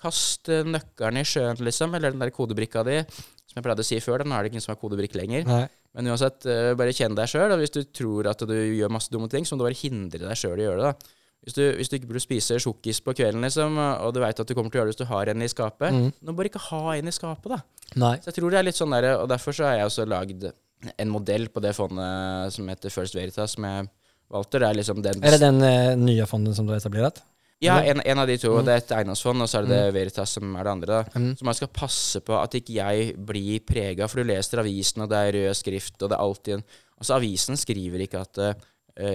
kast 0.00 0.48
nøkkelen 0.48 1.20
i 1.20 1.26
sjøen, 1.28 1.60
liksom, 1.66 1.94
eller 1.98 2.14
den 2.14 2.22
der 2.22 2.30
kodebrikka 2.34 2.84
di, 2.86 3.00
som 3.48 3.58
jeg 3.58 3.64
pleide 3.66 3.84
å 3.84 3.88
si 3.88 3.98
før, 4.04 4.22
da, 4.22 4.28
nå 4.30 4.38
er 4.38 4.46
det 4.46 4.52
ikke 4.52 4.62
som 4.64 4.74
har 4.74 4.80
kodebrikk 4.82 5.14
lenger. 5.18 5.46
Nei. 5.48 5.66
Men 5.96 6.10
uansett, 6.12 6.44
eh, 6.46 6.74
bare 6.78 6.92
kjenn 6.94 7.14
deg 7.16 7.26
sjøl, 7.32 7.54
hvis 7.58 7.72
du 7.74 7.82
tror 7.84 8.28
at 8.30 8.42
du 8.46 8.54
gjør 8.54 8.90
masse 8.92 9.10
dumme 9.10 9.28
ting, 9.32 9.44
så 9.48 9.56
må 9.56 9.62
du 9.64 9.68
bare 9.70 9.78
hindre 9.82 10.20
deg 10.28 10.36
sjøl 10.38 10.58
i 10.60 10.66
å 10.66 10.70
gjøre 10.70 10.82
det. 10.84 10.90
da. 10.92 11.14
Hvis 11.46 11.54
du, 11.54 11.62
hvis 11.78 11.88
du 11.88 11.94
ikke 11.96 12.08
burde 12.10 12.20
spise 12.20 12.58
sjokkis 12.60 12.98
på 13.00 13.14
kvelden, 13.16 13.40
liksom, 13.46 13.78
og 13.78 14.12
du 14.12 14.18
veit 14.20 14.38
at 14.42 14.46
du 14.46 14.54
kommer 14.58 14.70
til 14.70 14.80
å 14.80 14.82
gjøre 14.82 14.90
det 14.90 14.96
hvis 14.98 15.02
du 15.06 15.08
har 15.12 15.30
en 15.32 15.42
i 15.42 15.48
skapet, 15.48 15.92
Mm. 15.94 16.12
nå 16.22 16.34
bare 16.36 16.50
ikke 16.50 16.60
ha 16.70 16.82
en 16.98 17.08
i 17.08 17.14
skapet, 17.14 17.48
da. 17.48 17.60
Nei. 17.96 18.16
Så 18.18 18.28
jeg 18.30 18.34
tror 18.34 18.50
det 18.50 18.58
er 18.58 18.66
litt 18.68 18.76
sånn 18.76 18.90
der, 18.90 19.06
og 19.22 19.28
derfor 19.30 19.54
så 19.56 19.64
har 19.64 19.78
jeg 19.78 19.86
også 19.86 20.06
lagd 20.06 20.52
en 20.98 21.08
modell 21.10 21.48
på 21.48 21.62
det 21.62 21.72
fondet 21.74 22.52
som 22.52 22.68
heter 22.68 22.90
First 22.90 23.14
Veritas, 23.14 23.54
som 23.56 23.64
jeg 23.64 23.88
valgte. 24.30 24.58
Det 24.60 24.68
er 24.68 24.74
liksom 24.74 25.00
den 25.02 25.24
Er 25.24 25.30
det 25.30 25.40
den 25.40 25.62
eh, 25.62 25.94
nye 25.96 26.26
fonden 26.26 26.54
som 26.54 26.66
du 26.66 26.72
har 26.74 26.80
etablert? 26.82 27.22
Ja, 27.64 27.80
en, 27.82 28.00
en 28.04 28.20
av 28.22 28.28
de 28.30 28.36
to. 28.38 28.52
Mm. 28.54 28.66
Det 28.66 28.74
er 28.74 28.82
et 28.84 28.92
eiendomsfond, 29.00 29.42
og 29.42 29.50
så 29.50 29.58
er 29.58 29.66
det 29.66 29.74
det 29.74 29.94
Veritas 29.96 30.36
som 30.38 30.52
er 30.54 30.66
det 30.66 30.74
andre. 30.76 30.98
da. 31.00 31.18
Mm. 31.18 31.32
Så 31.38 31.46
man 31.48 31.56
skal 31.58 31.72
passe 31.74 32.22
på 32.22 32.36
at 32.38 32.54
ikke 32.54 32.76
jeg 32.76 33.14
blir 33.30 33.64
prega, 33.66 34.06
for 34.06 34.22
du 34.22 34.30
leser 34.30 34.62
avisen, 34.62 35.02
og 35.02 35.10
det 35.10 35.22
er 35.22 35.38
rød 35.38 35.58
skrift, 35.58 35.96
og 35.98 36.06
det 36.06 36.14
er 36.14 36.26
alltid 36.26 36.60
en 36.60 36.68
Altså, 36.98 37.14
avisen 37.14 37.54
skriver 37.54 38.02
ikke 38.02 38.18
at 38.24 38.38
uh, 38.42 38.54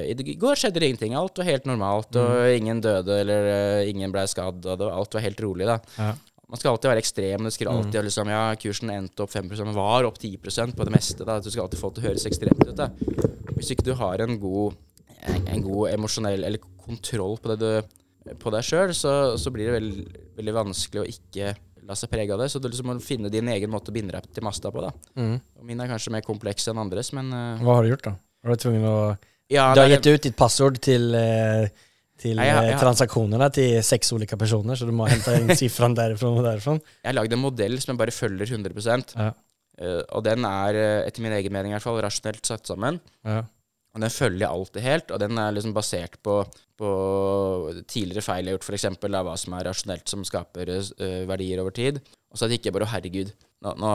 I 0.07 0.35
går 0.39 0.55
skjedde 0.55 0.79
det 0.79 0.87
ingenting. 0.87 1.17
Alt 1.19 1.35
var 1.35 1.49
helt 1.49 1.65
normalt, 1.67 2.15
og 2.15 2.45
ingen 2.55 2.79
døde, 2.79 3.17
eller 3.25 3.47
uh, 3.49 3.89
ingen 3.89 4.13
ble 4.13 4.23
skadd, 4.31 4.61
og 4.63 4.79
det, 4.79 4.87
alt 4.87 5.17
var 5.17 5.25
helt 5.25 5.43
rolig, 5.43 5.67
da. 5.67 5.75
Ja. 5.97 6.13
Man 6.47 6.61
skal 6.61 6.69
alltid 6.71 6.91
være 6.91 7.01
ekstrem. 7.03 7.43
Du 7.43 7.51
skriver 7.51 7.73
alltid 7.73 7.97
mm. 7.97 8.05
liksom, 8.07 8.31
ja, 8.31 8.41
Kursen 8.61 8.93
endte 8.93 9.25
opp 9.25 9.33
5 9.33 9.51
men 9.51 9.75
var 9.75 10.07
opp 10.07 10.19
10% 10.21 10.77
på 10.77 10.87
det 10.87 10.93
meste. 10.95 11.25
da, 11.27 11.39
Du 11.41 11.49
skal 11.49 11.65
alltid 11.65 11.81
få 11.81 11.89
det 11.89 11.97
til 11.97 12.05
å 12.05 12.07
høres 12.07 12.27
ekstremt 12.29 12.63
ut. 12.63 12.77
da. 12.77 12.87
Hvis 13.57 13.73
ikke 13.73 13.87
du 13.87 13.93
har 13.99 14.21
en 14.21 14.37
god, 14.39 14.77
en 15.33 15.65
god 15.65 15.91
emosjonell 15.95 16.45
eller 16.45 16.61
kontroll 16.85 17.39
på, 17.41 17.51
det 17.51 17.59
du, 17.59 17.99
på 18.39 18.51
deg 18.53 18.65
sjøl, 18.65 18.93
så, 18.95 19.13
så, 19.39 19.51
blir 19.53 19.69
det 19.69 19.77
veldig, 19.77 20.03
veldig, 20.39 20.55
vanskelig 20.55 21.01
å 21.03 21.07
ikke 21.09 21.53
la 21.83 21.95
seg 21.99 22.11
prege 22.11 22.35
av 22.35 22.43
det. 22.43 22.49
Så 22.53 22.61
du 22.63 22.69
liksom 22.69 22.91
må 22.91 22.97
finne 23.03 23.31
din 23.33 23.49
egen 23.51 23.71
måte 23.71 23.91
å 23.91 23.95
binde 23.95 24.15
deg 24.15 24.27
til 24.31 24.45
masta 24.45 24.71
på. 24.71 24.83
da. 24.83 24.91
Mm. 25.19 25.37
Min 25.67 25.83
er 25.83 25.91
kanskje 25.91 26.13
mer 26.15 26.25
kompleks 26.25 26.69
enn 26.71 26.81
andres, 26.81 27.11
men 27.15 27.31
uh, 27.35 27.63
Hva 27.63 27.79
har 27.79 27.87
du 27.87 27.93
gjort, 27.93 28.05
da? 28.07 28.15
Har 28.43 28.55
du 28.55 28.63
tvungen 28.63 28.85
å 28.87 28.97
ja, 29.51 29.71
Du 29.75 29.83
har 29.83 29.91
gitt 29.91 30.07
ut 30.07 30.27
ditt 30.29 30.37
passord 30.39 30.79
til 30.83 31.11
uh, 31.15 31.67
til 32.23 32.37
ja, 32.39 32.45
ja, 32.45 32.59
ja. 32.69 32.75
transaksjonene 32.79 33.47
til 33.51 33.81
seks 33.83 34.13
ulike 34.15 34.37
personer, 34.39 34.77
så 34.79 34.85
du 34.87 34.93
må 34.95 35.09
hente 35.09 35.33
inn 35.35 35.49
sifrene 35.59 35.97
derifra 35.97 36.29
og 36.31 36.45
derfra. 36.45 36.77
Jeg 37.01 37.09
har 37.09 37.17
lagd 37.17 37.33
en 37.35 37.41
modell 37.41 37.75
som 37.81 37.91
jeg 37.91 37.99
bare 37.99 38.13
følger 38.15 38.53
100 38.53 39.17
ja. 39.17 39.33
uh, 39.33 40.01
Og 40.13 40.23
den 40.23 40.47
er, 40.47 40.79
etter 41.09 41.25
min 41.25 41.35
egen 41.35 41.51
mening 41.51 41.73
i 41.73 41.75
hvert 41.75 41.87
fall, 41.87 41.99
rasjonelt 42.05 42.47
satt 42.47 42.69
sammen. 42.69 43.01
Og 43.93 44.01
den 44.01 44.09
følger 44.09 44.49
alltid 44.49 44.81
helt, 44.81 45.11
og 45.13 45.19
den 45.21 45.37
er 45.37 45.53
liksom 45.53 45.73
basert 45.75 46.15
på, 46.25 46.39
på 46.81 46.91
tidligere 47.85 48.25
feil 48.25 48.47
jeg 48.47 48.55
har 48.55 48.57
gjort, 48.57 48.65
f.eks. 48.65 48.87
hva 49.05 49.35
som 49.37 49.53
er 49.53 49.67
rasjonelt 49.69 50.09
som 50.09 50.23
skaper 50.25 50.71
uh, 50.73 51.23
verdier 51.29 51.61
over 51.61 51.75
tid. 51.77 51.99
Og 52.33 52.39
så 52.39 52.47
at 52.47 52.49
det 52.49 52.57
ikke 52.57 52.73
bare 52.73 52.89
herregud, 52.89 53.29
nå, 53.63 53.75
nå, 53.77 53.91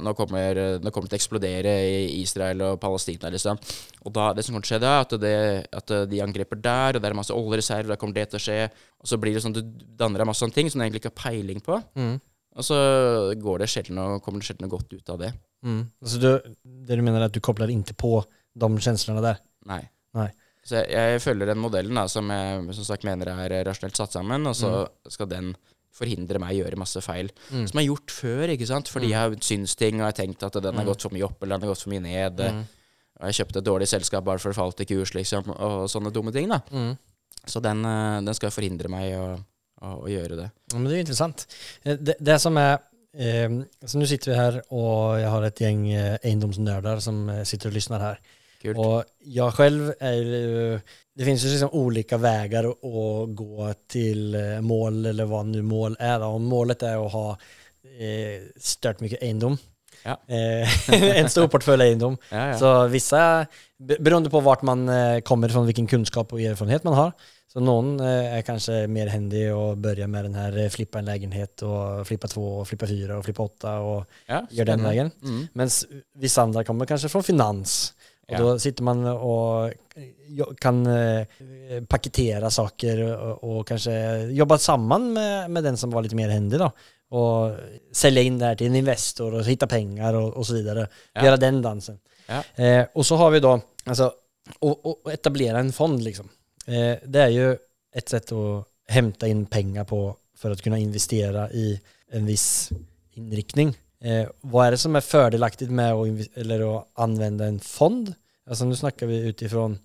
nå, 0.00 0.14
kommer, 0.16 0.60
nå 0.80 0.90
kommer 0.90 1.06
det 1.06 1.12
til 1.12 1.18
å 1.18 1.20
eksplodere 1.20 1.74
i 1.84 2.22
Israel 2.22 2.64
og 2.70 2.78
Palestina, 2.80 3.28
liksom. 3.30 3.60
Og 4.08 4.14
da, 4.16 4.30
det 4.34 4.46
som 4.46 4.56
kommer 4.56 4.64
til 4.64 4.72
å 4.72 4.78
skje 4.78 4.82
da, 4.82 4.94
at, 5.04 5.12
det, 5.20 5.36
at 5.76 5.92
de 6.08 6.22
angriper 6.24 6.62
der, 6.64 6.96
og 6.96 7.04
det 7.04 7.10
er 7.10 7.18
masse 7.20 7.36
oljereserver, 7.36 7.92
da 7.92 7.98
kommer 8.00 8.16
det 8.16 8.30
til 8.32 8.40
å 8.40 8.44
skje. 8.46 8.60
Og 9.04 9.10
så 9.12 9.18
blir 9.20 9.36
det 9.36 9.44
sånn 9.44 9.54
du 9.54 9.60
danner 10.00 10.24
deg 10.24 10.30
masse 10.30 10.40
sånne 10.42 10.56
ting 10.56 10.72
som 10.72 10.80
du 10.80 10.86
egentlig 10.86 11.04
ikke 11.04 11.12
har 11.12 11.20
peiling 11.20 11.60
på. 11.62 11.78
Mm. 12.00 12.16
Og 12.54 12.66
så 12.66 12.78
går 13.44 13.60
det 13.60 13.68
sjelden 13.70 14.00
kommer 14.24 14.40
det 14.40 14.48
sjelden 14.48 14.66
noe 14.66 14.72
godt 14.72 14.96
ut 14.96 15.12
av 15.12 15.20
det. 15.20 15.30
Mm. 15.66 15.82
Altså 16.02 16.22
du, 16.22 16.56
det 16.88 16.98
du 16.98 17.04
mener 17.04 17.20
er 17.20 17.28
at 17.28 17.36
du 17.36 17.42
kobler 17.44 17.72
ikke 17.74 17.96
på 18.00 18.16
känslorna 18.60 19.22
der? 19.24 19.44
Nei. 19.66 19.82
Nei. 20.14 20.30
Så 20.64 20.78
jeg, 20.80 20.88
jeg, 20.96 21.20
følger 21.20 21.50
den 21.50 21.60
modellen 21.60 21.98
da, 21.98 22.06
som 22.08 22.30
jeg 22.32 22.76
som 22.78 22.86
sagt 22.88 23.04
mener 23.04 23.28
er 23.34 23.64
rasjonelt 23.68 23.98
satt 23.98 24.14
sammen, 24.16 24.46
og 24.48 24.56
så 24.56 24.70
mm. 24.86 25.10
skal 25.12 25.28
den 25.28 25.54
forhindre 25.94 26.40
meg 26.42 26.56
å 26.56 26.62
gjøre 26.62 26.78
masse 26.80 27.02
feil. 27.04 27.28
Mm. 27.50 27.66
Som 27.70 27.80
har 27.80 27.86
gjort 27.86 28.14
før, 28.14 28.52
ikke 28.54 28.68
sant? 28.68 28.90
fordi 28.90 29.10
mm. 29.10 29.12
jeg 29.12 29.20
har 29.20 29.36
syns 29.50 29.76
ting 29.78 29.98
og 29.98 30.02
jeg 30.04 30.10
har 30.10 30.18
tenkt 30.18 30.46
at 30.46 30.56
den 30.58 30.72
har 30.74 30.86
mm. 30.86 30.90
gått 30.90 31.04
for 31.06 31.14
mye 31.14 31.26
opp 31.26 31.42
eller 31.44 31.58
den 31.58 31.66
har 31.66 31.74
gått 31.74 31.84
for 31.84 31.94
mye 31.94 32.04
ned. 32.04 32.40
Mm. 32.40 32.62
Og 33.20 33.26
jeg 33.30 33.38
kjøpte 33.38 33.60
et 33.60 33.68
dårlig 33.68 33.88
selskap 33.90 34.24
bare 34.26 34.42
for 34.42 34.50
å 34.50 34.56
falle 34.56 34.74
til 34.78 34.88
kurs, 34.90 35.12
liksom, 35.14 35.52
og 35.54 35.84
sånne 35.92 36.10
dumme 36.14 36.34
ting. 36.34 36.50
da. 36.50 36.58
Mm. 36.74 36.94
Så 37.46 37.60
den, 37.62 37.84
eh, 37.86 38.22
den, 38.24 38.34
skal 38.34 38.54
forhindre 38.54 38.90
meg 38.90 39.14
å, 39.20 39.28
å, 39.84 39.92
å 40.00 40.10
gjøre 40.10 40.40
det. 40.40 40.48
Ja, 40.72 40.80
men 40.80 40.88
det 40.88 40.96
er 40.96 41.04
interessant. 41.04 41.46
Eh, 41.84 42.00
det, 42.00 42.16
det 42.24 42.40
som 42.42 42.58
er 42.58 42.78
eh, 43.14 43.60
så 43.84 44.00
Nå 44.00 44.08
sitter 44.10 44.32
vi 44.32 44.40
her, 44.40 44.58
og 44.74 45.20
jeg 45.20 45.30
har 45.36 45.46
et 45.46 45.62
gjeng 45.62 45.84
eh, 45.92 46.16
eiendomsnerder 46.24 47.04
som 47.04 47.28
sitter 47.46 47.70
og 47.70 47.78
lysner 47.78 48.08
her. 48.08 48.24
Kult. 48.64 48.78
Och 48.78 49.04
jag 49.18 49.54
själv 49.54 49.92
är 50.00 50.12
ju, 50.12 50.80
det 51.14 51.24
finns 51.24 51.44
ju 51.44 51.48
liksom 51.48 51.70
olika 51.72 52.16
vägar 52.16 52.64
att 52.64 53.34
gå 53.36 53.74
till 53.88 54.34
eh, 54.34 54.60
mål 54.60 55.06
eller 55.06 55.24
vad 55.24 55.46
nu 55.46 55.62
mål 55.62 55.96
är. 55.98 56.22
Om 56.22 56.44
målet 56.44 56.82
är 56.82 57.06
att 57.06 57.12
ha 57.12 57.30
eh, 58.00 58.42
stört 58.56 59.00
mycket 59.00 59.22
eiendom, 59.22 59.58
ja. 60.04 60.20
eh, 60.26 61.18
en 61.20 61.28
stor 61.28 61.48
portfölj 61.48 61.82
eiendom. 61.82 62.16
Ja, 62.30 62.46
ja. 62.48 62.58
Så 62.58 62.86
vissa, 62.86 63.46
beroende 63.78 64.30
på 64.30 64.40
vart 64.40 64.62
man 64.62 64.88
eh, 64.88 65.20
kommer 65.20 65.48
från, 65.48 65.66
vilken 65.66 65.86
kunskap 65.86 66.32
och 66.32 66.40
erfarenhet 66.40 66.84
man 66.84 66.94
har, 66.94 67.12
så 67.52 67.60
noen 67.62 68.00
er 68.02 68.40
kanskje 68.42 68.88
mer 68.90 69.12
handy 69.12 69.44
og 69.54 69.78
börjar 69.78 70.08
med 70.10 70.24
den 70.24 70.34
her 70.34 70.56
flippa 70.74 70.98
en 70.98 71.06
leilighet 71.06 71.62
og 71.62 72.00
flippa 72.08 72.26
to 72.32 72.42
og 72.42 72.64
flippa 72.66 72.88
fire 72.90 73.18
og 73.20 73.28
flippa 73.28 73.44
åtte 73.46 73.74
og 73.78 74.16
ja, 74.26 74.40
gör 74.50 74.64
den 74.64 74.82
veien. 74.82 75.12
Mm. 75.22 75.44
Men 75.52 75.70
vissa 76.18 76.42
andre 76.42 76.64
kommer 76.64 76.90
kanskje 76.90 77.12
fra 77.12 77.22
finans 77.22 77.92
och 78.28 78.34
ja. 78.34 78.38
då 78.38 78.58
sitter 78.58 78.82
man 78.82 79.06
och 79.06 79.72
kan 80.58 80.86
eh, 80.86 81.26
paketera 81.88 82.50
saker 82.50 83.16
och, 83.16 83.58
och 83.58 83.68
kanske 83.68 84.20
jobba 84.22 84.58
samman 84.58 85.12
med, 85.12 85.50
med 85.50 85.64
den 85.64 85.76
som 85.76 85.90
var 85.90 86.02
lite 86.02 86.16
mer 86.16 86.28
händig 86.28 86.58
då. 86.58 86.72
Och 87.08 87.56
sälja 87.92 88.22
in 88.22 88.38
det 88.38 88.44
här 88.44 88.54
till 88.54 88.66
en 88.66 88.76
investor 88.76 89.34
och 89.34 89.44
hitta 89.44 89.66
pengar 89.66 90.14
och, 90.14 90.34
och 90.34 90.46
så 90.46 90.54
vidare. 90.54 90.88
Ja. 91.12 91.24
Göra 91.24 91.36
den 91.36 91.62
dansen. 91.62 91.98
Ja. 92.26 92.64
Eh, 92.64 92.86
och 92.94 93.06
så 93.06 93.16
har 93.16 93.30
vi 93.30 93.40
då, 93.40 93.60
alltså, 93.84 94.12
och, 94.58 95.04
och 95.04 95.12
etablera 95.12 95.58
en 95.58 95.72
fond 95.72 96.02
liksom. 96.02 96.28
Eh, 96.66 96.96
det 97.06 97.20
är 97.20 97.28
ju 97.28 97.56
ett 97.94 98.08
sätt 98.08 98.32
att 98.32 98.64
hämta 98.88 99.28
in 99.28 99.46
pengar 99.46 99.84
på 99.84 100.16
för 100.36 100.50
att 100.50 100.62
kunna 100.62 100.78
investera 100.78 101.50
i 101.50 101.80
en 102.10 102.26
viss 102.26 102.70
inriktning. 103.12 103.76
Eh, 104.04 104.28
hva 104.44 104.66
är 104.66 104.70
det 104.70 104.78
som 104.78 104.96
är 104.96 105.00
fördelaktigt 105.00 105.70
med 105.70 105.92
att, 105.92 106.36
eller 106.36 106.76
att 106.76 106.88
använda 106.94 107.44
en 107.44 107.60
fond? 107.60 108.14
Alltså 108.46 108.64
nu 108.64 108.76
snackar 108.76 109.06
vi 109.06 109.18
utifrån 109.18 109.78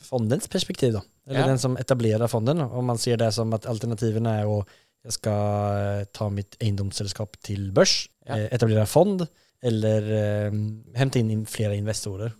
fondens 0.00 0.48
perspektiv 0.48 0.92
då. 0.92 1.02
Eller 1.26 1.40
ja. 1.40 1.46
den 1.46 1.58
som 1.58 1.76
etablerar 1.76 2.28
fonden. 2.28 2.60
Om 2.60 2.86
man 2.86 2.98
ser 2.98 3.16
det 3.16 3.32
som 3.32 3.52
att 3.52 3.66
alternativen 3.66 4.26
är 4.26 4.60
att 4.60 4.68
jag 5.02 5.12
ska 5.12 5.30
eh, 5.30 6.04
ta 6.04 6.30
mitt 6.30 6.56
eiendomsselskap 6.62 7.40
till 7.40 7.72
börs, 7.72 8.10
ja. 8.26 8.38
Eh, 8.38 8.54
etablera 8.54 8.86
fond 8.86 9.26
eller 9.62 10.02
eh, 10.12 10.52
hente 10.94 11.18
inn 11.18 11.46
flere 11.46 11.76
investorer. 11.76 12.32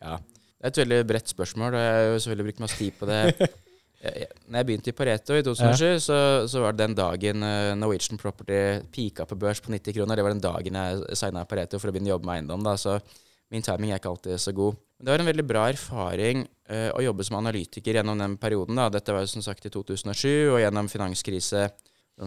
Ja, 0.00 0.18
det 0.60 0.66
er 0.66 0.72
et 0.72 0.80
veldig 0.82 1.00
bredt 1.08 1.32
spørsmål, 1.32 1.74
og 1.74 1.80
jeg 1.80 1.94
har 1.94 2.06
jo 2.08 2.18
selvfølgelig 2.18 2.48
brukt 2.50 2.62
masse 2.64 2.78
tid 2.78 2.98
på 2.98 3.08
det. 3.08 3.48
Når 4.00 4.56
jeg 4.56 4.66
begynte 4.66 4.88
i 4.88 4.96
Pareto 4.96 5.36
i 5.36 5.42
2007, 5.44 5.82
ja. 5.84 5.96
så, 6.00 6.18
så, 6.48 6.60
var 6.62 6.72
det 6.72 6.86
den 6.86 6.94
dagen 6.96 7.44
uh, 7.44 7.72
Norwegian 7.76 8.20
Property 8.20 8.80
pika 8.94 9.26
på 9.28 9.36
børs 9.36 9.60
på 9.60 9.72
90 9.74 9.98
kroner. 9.98 10.16
Det 10.16 10.24
var 10.24 10.32
den 10.32 10.44
dagen 10.44 10.78
jeg 10.80 11.18
signa 11.20 11.44
Pareto 11.48 11.80
for 11.80 11.90
å 11.90 11.92
begynne 11.92 12.08
å 12.08 12.14
jobbe 12.14 12.30
med 12.30 12.40
eiendom. 12.40 12.64
Da. 12.64 12.78
Så 12.80 12.96
min 13.52 13.66
timing 13.66 13.92
er 13.92 14.00
ikke 14.00 14.14
alltid 14.14 14.40
så 14.40 14.54
god. 14.56 14.78
Det 15.00 15.12
var 15.12 15.20
en 15.20 15.28
veldig 15.28 15.44
bra 15.44 15.66
erfaring 15.68 16.46
uh, 16.72 16.88
å 16.96 17.04
jobbe 17.04 17.28
som 17.28 17.36
analytiker 17.42 18.00
gjennom 18.00 18.24
den 18.24 18.38
perioden. 18.40 18.80
Da. 18.80 18.88
Dette 18.96 19.16
var 19.16 19.28
som 19.28 19.44
sagt 19.44 19.68
i 19.68 19.74
2007, 19.74 20.48
og 20.48 20.60
gjennom 20.64 20.88
finanskrise. 20.88 21.68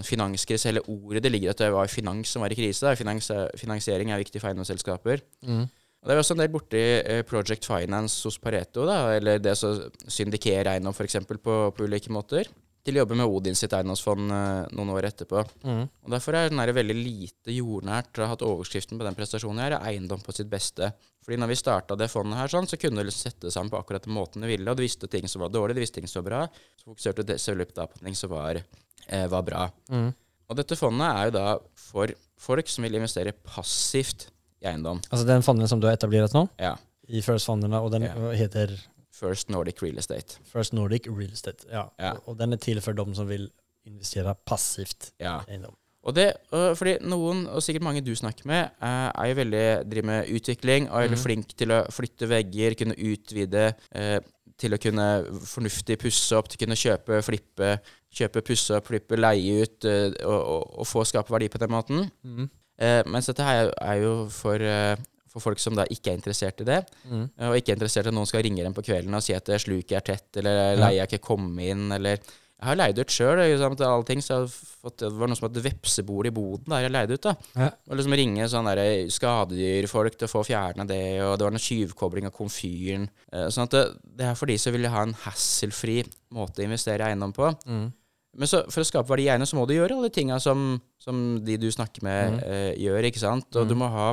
Finanskrise, 0.05 0.71
hele 0.71 0.81
ordet 0.89 1.21
det 1.21 1.29
ligger 1.29 1.51
at 1.53 1.59
det 1.61 1.67
var 1.73 1.89
finans 1.89 2.31
som 2.33 2.41
var 2.41 2.53
i 2.53 2.57
krise. 2.57 2.95
Finans, 2.97 3.27
finansiering 3.61 4.09
er 4.13 4.21
viktig 4.21 4.41
for 4.41 4.49
eiendomsselskaper. 4.49 5.21
Mm. 5.45 5.67
Og 6.03 6.09
Det 6.09 6.15
er 6.17 6.19
også 6.19 6.35
en 6.35 6.41
del 6.43 6.51
borti 6.51 6.81
eh, 6.99 7.21
Project 7.23 7.63
Finance 7.63 8.27
hos 8.27 8.35
Pareto, 8.43 8.83
da, 8.83 9.15
eller 9.15 9.39
det 9.39 9.55
å 9.55 9.71
syndikere 10.11 10.75
eiendom 10.75 10.91
f.eks. 10.91 11.21
På, 11.39 11.55
på 11.71 11.87
ulike 11.87 12.11
måter, 12.11 12.49
til 12.83 12.97
å 12.97 13.03
jobbe 13.05 13.15
med 13.15 13.31
Odin 13.31 13.55
sitt 13.55 13.71
eiendomsfond 13.71 14.33
eh, 14.35 14.65
noen 14.75 14.91
år 14.91 15.07
etterpå. 15.07 15.45
Mm. 15.63 15.85
Og 15.87 16.11
Derfor 16.11 16.35
er 16.35 16.51
den 16.51 16.59
veldig 16.59 16.97
lite 16.97 17.55
jordnært. 17.55 18.11
Jeg 18.11 18.25
har 18.25 18.33
hatt 18.33 18.43
overskriften 18.43 18.99
på 18.99 19.07
den 19.07 19.15
prestasjonen 19.15 19.63
her, 19.63 19.77
er 19.77 19.93
eiendom 19.93 20.19
på 20.25 20.35
sitt 20.35 20.49
beste. 20.51 20.91
Fordi 21.23 21.39
når 21.39 21.53
vi 21.53 21.59
starta 21.61 21.95
det 21.95 22.09
fondet 22.11 22.41
her, 22.41 22.51
sånn, 22.51 22.67
så 22.67 22.79
kunne 22.81 22.99
du 22.99 23.07
liksom 23.07 23.29
sette 23.29 23.47
det 23.47 23.53
sammen 23.55 23.71
på 23.71 23.79
akkurat 23.79 24.03
den 24.03 24.17
måten 24.17 24.43
du 24.43 24.49
ville, 24.51 24.67
og 24.67 24.75
du 24.75 24.83
visste 24.83 25.07
ting 25.07 25.31
som 25.31 25.45
var 25.45 25.55
dårlig, 25.55 25.79
du 25.79 25.85
visste 25.85 26.01
ting 26.01 26.11
som 26.11 26.19
var 26.19 26.27
bra. 26.27 26.41
Så 26.81 26.91
fokuserte 26.91 27.23
du 27.23 27.33
selvfølgelig 27.37 27.71
på 27.71 28.03
ting 28.03 28.19
som 28.19 28.35
var, 28.35 28.59
eh, 29.07 29.25
var 29.31 29.47
bra. 29.47 29.63
Mm. 29.87 30.11
Og 30.51 30.59
dette 30.59 30.75
fondet 30.75 31.07
er 31.07 31.31
jo 31.31 31.37
da 31.39 31.47
for 31.79 32.11
folk 32.43 32.67
som 32.67 32.83
vil 32.83 32.99
investere 32.99 33.31
passivt 33.31 34.32
i 34.63 34.71
eiendom. 34.71 35.01
Altså 35.11 35.27
den 35.27 35.45
fonden 35.45 35.69
som 35.69 35.81
du 35.83 35.89
har 35.89 35.97
etablert 35.97 36.35
nå? 36.35 36.47
Ja. 36.61 36.75
I 37.11 37.21
First-fondene, 37.23 37.81
og 37.83 37.91
den 37.93 38.07
ja. 38.07 38.15
heter 38.39 38.73
First 39.13 39.51
Nordic 39.53 39.83
Real 39.83 39.99
Estate. 39.99 40.39
First 40.49 40.73
Nordic 40.73 41.07
Real 41.11 41.31
Estate, 41.31 41.67
ja. 41.71 41.85
ja. 41.99 42.15
Og, 42.25 42.37
den 42.39 42.55
er 42.55 42.61
til 42.63 42.81
for 42.81 42.97
dem 42.97 43.13
som 43.15 43.27
vil 43.29 43.49
investere 43.87 44.33
passivt 44.47 45.11
ja. 45.19 45.41
i 45.47 45.57
eiendom. 45.57 45.75
Og 46.03 46.15
det, 46.17 46.25
fordi 46.51 46.97
Noen, 47.07 47.45
og 47.47 47.63
sikkert 47.63 47.85
mange 47.85 48.03
du 48.03 48.11
snakker 48.15 48.47
med, 48.49 48.73
er 48.83 49.27
jo 49.29 49.37
veldig 49.39 49.67
driver 49.87 50.07
med 50.09 50.31
utvikling 50.35 50.89
og 50.89 50.97
er 50.97 51.05
veldig 51.05 51.19
mm. 51.19 51.23
flink 51.23 51.53
til 51.59 51.71
å 51.71 51.77
flytte 51.95 52.27
vegger, 52.27 52.75
kunne 52.79 52.97
utvide, 52.99 53.69
eh, 53.95 54.17
til 54.59 54.75
å 54.75 54.79
kunne 54.83 55.05
fornuftig 55.47 55.97
pusse 56.01 56.35
opp, 56.35 56.49
til 56.51 56.59
å 56.59 56.63
kunne 56.65 56.79
kjøpe, 56.79 57.21
flippe, 57.23 57.69
kjøpe, 58.13 58.43
pusse 58.45 58.75
opp, 58.75 58.89
flippe, 58.91 59.19
leie 59.19 59.63
ut 59.63 59.87
eh, 59.87 60.09
og, 60.25 60.35
og, 60.41 60.67
og, 60.81 60.89
få 60.89 61.05
skape 61.07 61.31
verdi 61.33 61.47
på 61.53 61.63
den 61.63 61.71
måten. 61.71 62.03
Mm. 62.27 62.51
Eh, 62.81 63.01
mens 63.09 63.29
dette 63.29 63.45
her 63.45 63.71
er 63.71 63.97
jo 64.01 64.13
for, 64.33 64.61
eh, 64.61 64.95
for, 65.29 65.43
folk 65.43 65.61
som 65.61 65.75
da 65.77 65.85
ikke 65.93 66.13
er 66.13 66.19
interessert 66.19 66.61
i 66.63 66.69
det, 66.69 66.83
mm. 67.05 67.25
Eh, 67.37 67.49
og 67.49 67.57
ikke 67.57 67.73
er 67.73 67.79
interessert 67.79 68.07
i 68.07 68.13
at 68.13 68.17
noen 68.17 68.29
skal 68.29 68.45
ringe 68.45 68.63
dem 68.65 68.75
på 68.75 68.85
kvelden 68.85 69.13
og 69.13 69.25
si 69.25 69.35
at 69.37 69.49
sluket 69.61 69.99
er 69.99 70.07
tett, 70.13 70.29
eller 70.41 70.79
leia 70.81 71.05
ikke 71.05 71.23
komme 71.23 71.69
inn, 71.69 71.91
eller 71.93 72.17
jeg 72.63 72.69
har 72.69 72.77
leid 72.79 72.99
ut 73.01 73.11
sjøl. 73.11 73.41
Det 73.43 75.07
var 75.11 75.27
noe 75.27 75.35
som 75.35 75.49
het 75.49 75.57
vepsebol 75.65 76.29
i 76.29 76.31
boden 76.31 76.71
der 76.71 76.85
jeg 76.85 76.93
leide 76.93 77.17
ut. 77.17 77.25
da. 77.25 77.33
Ja. 77.59 77.65
Og 77.91 77.97
liksom 77.99 78.15
ringe 78.15 78.45
sånne 78.47 78.75
der 78.79 79.09
skadedyrfolk 79.11 80.15
til 80.15 80.29
å 80.29 80.31
få 80.31 80.45
fjerna 80.47 80.85
det, 80.87 81.01
og 81.25 81.33
det 81.35 81.43
var 81.43 81.51
noe 81.51 81.65
tyvkobling 81.65 82.29
av 82.29 82.31
komfyren. 82.37 83.09
Sånn 83.51 83.67
at 83.67 83.75
det, 83.75 83.83
det 84.15 84.29
er 84.29 84.39
for 84.39 84.47
de 84.47 84.55
som 84.61 84.71
vil 84.77 84.87
ha 84.87 85.03
en 85.03 85.17
hasselfri 85.25 86.05
måte 86.31 86.63
å 86.63 86.69
investere 86.69 87.03
i 87.03 87.11
eiendom 87.11 87.35
på. 87.35 87.51
Mm. 87.67 87.89
Men 88.33 88.49
så, 88.49 88.63
for 88.73 88.81
å 88.81 88.87
skape 88.87 89.11
verdi 89.11 89.27
i 89.29 89.45
så 89.45 89.57
må 89.57 89.65
du 89.69 89.75
gjøre 89.75 89.97
alle 89.97 90.09
tinga 90.13 90.39
som, 90.41 90.77
som, 91.01 91.19
de 91.45 91.57
du 91.61 91.67
snakker 91.71 92.05
med, 92.05 92.39
mm. 92.39 92.45
eh, 92.47 92.69
gjør. 92.81 93.09
ikke 93.09 93.21
sant? 93.21 93.49
Og 93.53 93.65
mm. 93.65 93.69
du 93.69 93.75
må 93.77 93.89
ha, 93.93 94.07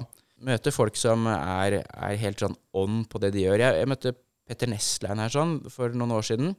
møte 0.44 0.74
folk 0.74 0.98
som 1.00 1.28
er, 1.30 1.80
er, 1.84 2.18
helt 2.20 2.42
sånn 2.42 2.56
on 2.76 3.04
på 3.08 3.20
det 3.22 3.32
de 3.36 3.46
gjør. 3.46 3.64
Jeg, 3.64 3.80
jeg 3.80 3.90
møtte 3.90 4.14
Petter 4.50 4.70
Nestlein 4.70 5.22
her 5.22 5.32
sånn 5.32 5.56
for 5.72 5.94
noen 5.96 6.16
år 6.18 6.26
siden. 6.26 6.52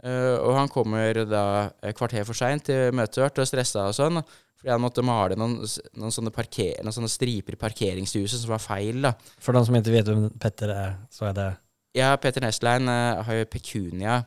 Uh, 0.00 0.38
og 0.40 0.54
han 0.56 0.70
kommer 0.72 1.18
da 1.28 1.42
et 1.84 1.96
kvarter 1.96 2.24
for 2.24 2.36
seint 2.36 2.64
til 2.70 2.94
møtet 2.96 3.20
vårt 3.20 3.42
og 3.42 3.48
stressa 3.48 3.88
og 3.90 3.96
sånn. 3.96 4.22
Fordi 4.60 4.74
han 4.74 4.82
måtte 4.82 5.04
male 5.04 5.38
noen, 5.40 5.56
noen, 5.96 6.12
sånne, 6.12 6.32
parker, 6.36 6.82
noen 6.84 6.92
sånne 6.92 7.08
striper 7.08 7.56
i 7.56 7.60
parkeringshuset 7.60 8.42
som 8.42 8.52
var 8.52 8.60
feil. 8.60 9.00
da. 9.06 9.14
For 9.40 9.56
de 9.56 9.62
som 9.64 9.76
ikke 9.78 9.94
vet 9.94 10.10
hvem 10.10 10.26
Petter 10.40 10.72
er, 10.74 10.98
så 11.12 11.30
er 11.30 11.36
det 11.38 11.48
Ja, 11.96 12.12
Petter 12.20 12.44
Nestlein 12.44 12.86
eh, 12.86 13.22
har 13.24 13.38
jo 13.40 13.48
Pecunia 13.50 14.18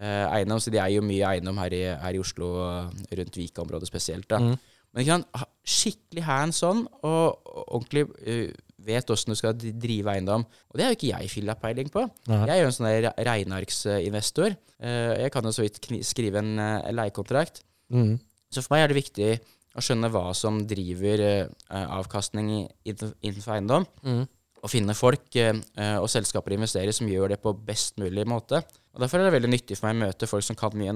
eh, 0.00 0.26
eiendom, 0.38 0.60
så 0.62 0.72
de 0.72 0.80
eier 0.82 0.98
jo 0.98 1.06
mye 1.06 1.32
eiendom 1.34 1.58
her 1.62 1.76
i, 1.76 1.82
her 2.02 2.16
i 2.16 2.22
Oslo 2.22 2.50
og 2.62 3.16
rundt 3.18 3.40
Vika-området 3.40 3.90
spesielt. 3.90 4.28
da. 4.30 4.40
Mm. 4.42 4.54
Men 4.94 5.02
ikke 5.02 5.46
skikkelig 5.66 6.22
hands 6.22 6.62
on 6.62 6.84
og 7.02 7.40
og 7.54 7.64
ordentlig 7.78 8.04
uh, 8.06 8.50
vet 8.84 9.10
åssen 9.10 9.32
du 9.32 9.38
skal 9.38 9.56
drive 9.56 10.12
eiendom. 10.12 10.44
Og 10.70 10.76
det 10.76 10.84
har 10.84 10.92
jo 10.92 10.98
ikke 10.98 11.10
jeg 11.10 11.30
filla 11.32 11.54
peiling 11.58 11.90
på. 11.90 12.02
Nei. 12.28 12.40
Jeg 12.44 12.54
er 12.54 12.60
jo 12.60 12.68
en 12.68 12.76
sånn 12.76 13.10
regnearksinvestor. 13.28 14.56
Uh, 14.82 15.14
jeg 15.22 15.32
kan 15.34 15.46
jo 15.46 15.54
så 15.54 15.64
vidt 15.64 15.80
skrive 16.04 16.42
en 16.42 16.58
uh, 16.60 16.90
leiekontrakt. 16.92 17.62
Mm. 17.94 18.18
Så 18.52 18.62
for 18.62 18.74
meg 18.74 18.84
er 18.84 18.92
det 18.92 19.00
viktig 19.00 19.30
å 19.74 19.82
skjønne 19.82 20.10
hva 20.14 20.28
som 20.36 20.60
driver 20.70 21.22
eh, 21.24 21.46
avkastning 21.72 22.50
innenfor 22.86 23.56
eiendom. 23.56 23.86
Mm. 24.06 24.24
Og 24.64 24.72
finne 24.72 24.94
folk 24.96 25.36
eh, 25.36 25.58
og 26.00 26.08
selskaper 26.08 26.54
å 26.54 26.58
investere 26.58 26.88
i 26.88 26.96
som 26.96 27.08
gjør 27.10 27.34
det 27.34 27.40
på 27.42 27.52
best 27.66 27.98
mulig 28.00 28.24
måte. 28.28 28.62
Og 28.94 29.02
Derfor 29.02 29.20
er 29.20 29.28
det 29.28 29.34
veldig 29.34 29.50
nyttig 29.52 29.76
for 29.76 29.90
meg 29.90 29.98
å 29.98 30.06
møte 30.06 30.28
folk 30.30 30.46
som 30.46 30.56
kan 30.56 30.76
mye, 30.78 30.94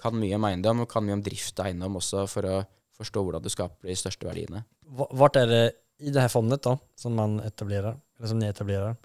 kan 0.00 0.16
mye 0.18 0.38
om 0.38 0.48
eiendom, 0.48 0.82
og 0.82 0.90
kan 0.90 1.04
mye 1.06 1.18
om 1.18 1.22
drift 1.22 1.60
av 1.60 1.70
eiendom 1.70 2.00
også, 2.00 2.24
for 2.30 2.48
å 2.48 2.56
forstå 2.98 3.22
hvordan 3.22 3.44
du 3.44 3.52
skaper 3.52 3.90
de 3.90 3.98
største 3.98 4.26
verdiene. 4.26 4.64
Hva 4.88 5.06
Vart 5.20 5.36
är 5.36 5.46
det 5.46 5.62
i 6.00 6.10
det 6.14 6.24
her 6.24 6.32
fondet 6.32 6.62
da, 6.64 6.76
som 6.98 7.14
man 7.14 7.38
etablerer, 7.44 7.98
eller 8.18 8.30
som 8.32 8.40
ni 8.40 8.48
etablerer, 8.48 8.96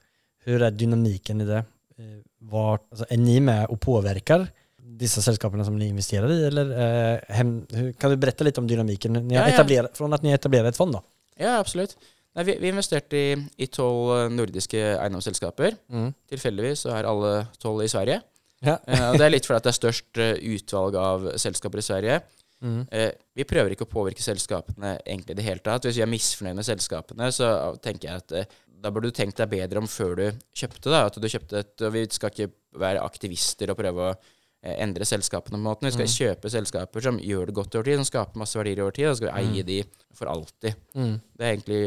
hvordan 0.46 0.68
er 0.68 0.78
dynamiken 0.78 1.44
i 1.44 1.50
det? 1.50 1.62
Eh, 2.00 2.20
Vart, 2.50 2.88
alltså, 2.92 3.06
är 3.10 3.18
ni 3.18 3.40
med 3.40 3.68
og 3.70 3.80
påvirker? 3.80 4.50
disse 4.84 5.24
selskapene 5.24 5.66
som 5.66 5.78
ni 5.80 5.88
investerer 5.92 6.32
i? 6.32 6.40
Eller, 6.48 6.72
eh, 6.86 7.36
hem, 7.38 7.54
kan 8.00 8.12
du 8.12 8.18
berette 8.18 8.46
litt 8.46 8.58
om 8.58 8.68
ni 8.68 8.76
har 8.76 8.86
Ja, 8.86 9.64
ja. 9.66 9.88
Fra 9.94 10.14
at 10.14 10.24
ni 10.24 10.34
etablerer 10.34 10.68
et 10.68 10.78
fond? 10.78 10.94
da? 10.94 11.02
Ja, 11.40 11.60
absolutt. 11.60 11.96
Nei, 12.34 12.46
vi, 12.48 12.58
vi 12.62 12.70
investerte 12.74 13.24
i 13.62 13.68
tolv 13.70 14.32
nordiske 14.34 14.80
eiendomsselskaper. 14.98 15.76
Mm. 15.94 16.14
Tilfeldigvis 16.34 16.86
så 16.88 16.96
er 16.98 17.10
alle 17.10 17.34
tolv 17.62 17.84
i 17.86 17.92
Sverige. 17.92 18.22
Ja. 18.64 18.80
Eh, 18.88 19.10
det 19.20 19.26
er 19.26 19.34
litt 19.36 19.46
fordi 19.46 19.66
det 19.66 19.74
er 19.74 19.78
størst 19.78 20.22
eh, 20.24 20.40
utvalg 20.56 20.98
av 20.98 21.28
selskaper 21.42 21.82
i 21.82 21.86
Sverige. 21.86 22.22
Mm. 22.64 22.84
Eh, 22.96 23.10
vi 23.36 23.46
prøver 23.48 23.76
ikke 23.76 23.86
å 23.86 23.92
påvirke 23.92 24.24
selskapene 24.24 24.96
egentlig 25.04 25.36
i 25.36 25.40
det 25.42 25.48
hele 25.48 25.64
tatt. 25.64 25.86
Hvis 25.86 26.00
vi 26.00 26.06
er 26.06 26.12
misfornøyd 26.12 26.58
med 26.58 26.68
selskapene, 26.68 27.30
så 27.36 27.50
tenker 27.84 28.10
jeg 28.10 28.24
at 28.24 28.36
eh, 28.40 28.60
da 28.84 28.92
burde 28.92 29.12
du 29.12 29.16
tenkt 29.16 29.40
deg 29.40 29.52
bedre 29.52 29.84
om 29.84 29.88
før 29.88 30.16
du 30.20 30.26
kjøpte. 30.56 30.90
da, 30.90 31.06
at 31.08 31.20
du 31.20 31.28
kjøpte 31.30 31.60
et, 31.64 31.76
og 31.82 31.94
Vi 31.96 32.06
skal 32.12 32.34
ikke 32.34 32.52
være 32.80 33.04
aktivister 33.04 33.72
og 33.72 33.80
prøve 33.80 34.08
å 34.08 34.14
eh, 34.14 34.32
endre 34.64 35.04
selskapene. 35.06 35.58
på 35.58 35.60
en 35.60 35.66
måte. 35.68 35.86
Vi 35.86 35.92
skal 35.92 36.08
kjøpe 36.08 36.50
selskaper 36.50 37.02
som 37.04 37.18
gjør 37.20 37.46
det 37.50 37.56
godt 37.58 37.76
over 37.76 37.84
tid, 37.84 37.98
som 38.00 38.06
skaper 38.08 38.40
masse 38.40 38.56
verdier 38.60 38.82
over 38.86 38.92
tid. 38.96 39.08
Og 39.10 39.16
så 39.16 39.22
skal 39.24 39.32
vi 39.34 39.44
eie 39.44 39.64
de 39.68 39.80
for 40.16 40.30
alltid. 40.32 40.76
Mm. 40.96 41.16
Det 41.38 41.44
er 41.48 41.54
egentlig 41.58 41.84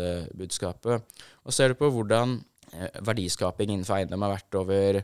hovedbudskapet. 0.00 1.02
Og 1.44 1.52
ser 1.56 1.72
du 1.72 1.78
på 1.80 1.90
hvordan 1.92 2.36
eh, 2.74 3.00
verdiskaping 3.06 3.72
innenfor 3.74 3.98
eiendom 4.00 4.22
har 4.26 4.36
vært 4.36 4.58
over 4.60 5.00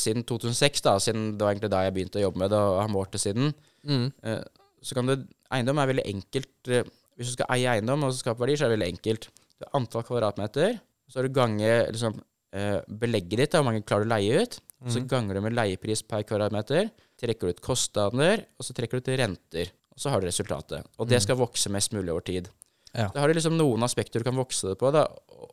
siden 0.00 0.24
2006, 0.24 0.80
da, 0.86 0.94
siden 1.04 1.34
det 1.36 1.44
var 1.44 1.52
egentlig 1.52 1.68
da 1.74 1.82
jeg 1.84 1.92
begynte 1.98 2.16
å 2.20 2.22
jobbe 2.26 2.40
med 2.40 2.50
det, 2.54 2.60
og 2.64 2.78
har 2.80 2.92
målt 2.92 3.12
det 3.16 3.20
siden, 3.22 3.54
Mm. 3.86 4.08
eh, 4.24 4.40
så 4.82 4.94
kan 4.96 5.06
du 5.06 5.12
Eiendom 5.54 5.78
er 5.78 5.86
veldig 5.86 6.04
enkelt. 6.10 6.68
eh, 6.74 6.82
Hvis 7.16 7.28
du 7.28 7.32
skal 7.36 7.46
eie 7.54 7.68
eiendom 7.70 8.02
og 8.02 8.12
skape 8.12 8.40
verdier, 8.40 8.56
så 8.58 8.64
er 8.66 8.68
det 8.72 8.78
veldig 8.80 8.88
enkelt. 8.98 9.28
Du 9.60 9.64
har 9.64 9.78
antall 9.80 10.02
kvadratmeter, 10.02 10.80
så 11.08 11.16
har 11.20 11.22
du 11.28 11.32
gange 11.32 11.68
liksom, 11.92 12.16
eh, 12.52 12.80
belegget 12.88 13.38
ditt, 13.42 13.52
hvor 13.56 13.64
mange 13.64 13.82
klarer 13.86 14.04
du 14.06 14.10
å 14.10 14.14
leie 14.18 14.42
ut. 14.42 14.60
Så 14.86 15.00
Mm. 15.00 15.08
ganger 15.08 15.34
du 15.34 15.40
med 15.40 15.54
leiepris 15.56 16.02
per 16.06 16.22
kvadratmeter, 16.22 16.90
trekker 17.18 17.40
du 17.48 17.48
ut 17.48 17.60
kostnader, 17.64 18.44
og 18.58 18.64
så 18.64 18.74
trekker 18.76 19.00
du 19.00 19.10
ut 19.10 19.18
renter. 19.18 19.70
Og 19.94 19.98
så 19.98 20.10
har 20.10 20.20
du 20.20 20.26
resultatet. 20.26 20.84
Og 20.98 21.08
det 21.08 21.22
skal 21.22 21.36
vokse 21.36 21.70
mest 21.72 21.92
mulig 21.92 22.10
over 22.12 22.20
tid. 22.20 22.48
Ja. 22.94 23.08
Da 23.08 23.20
har 23.20 23.28
du 23.28 23.34
liksom 23.34 23.56
noen 23.56 23.82
aspekter 23.82 24.20
du 24.20 24.24
kan 24.24 24.36
vokse 24.36 24.68
det 24.68 24.78
på. 24.78 24.92
Da. 24.92 25.06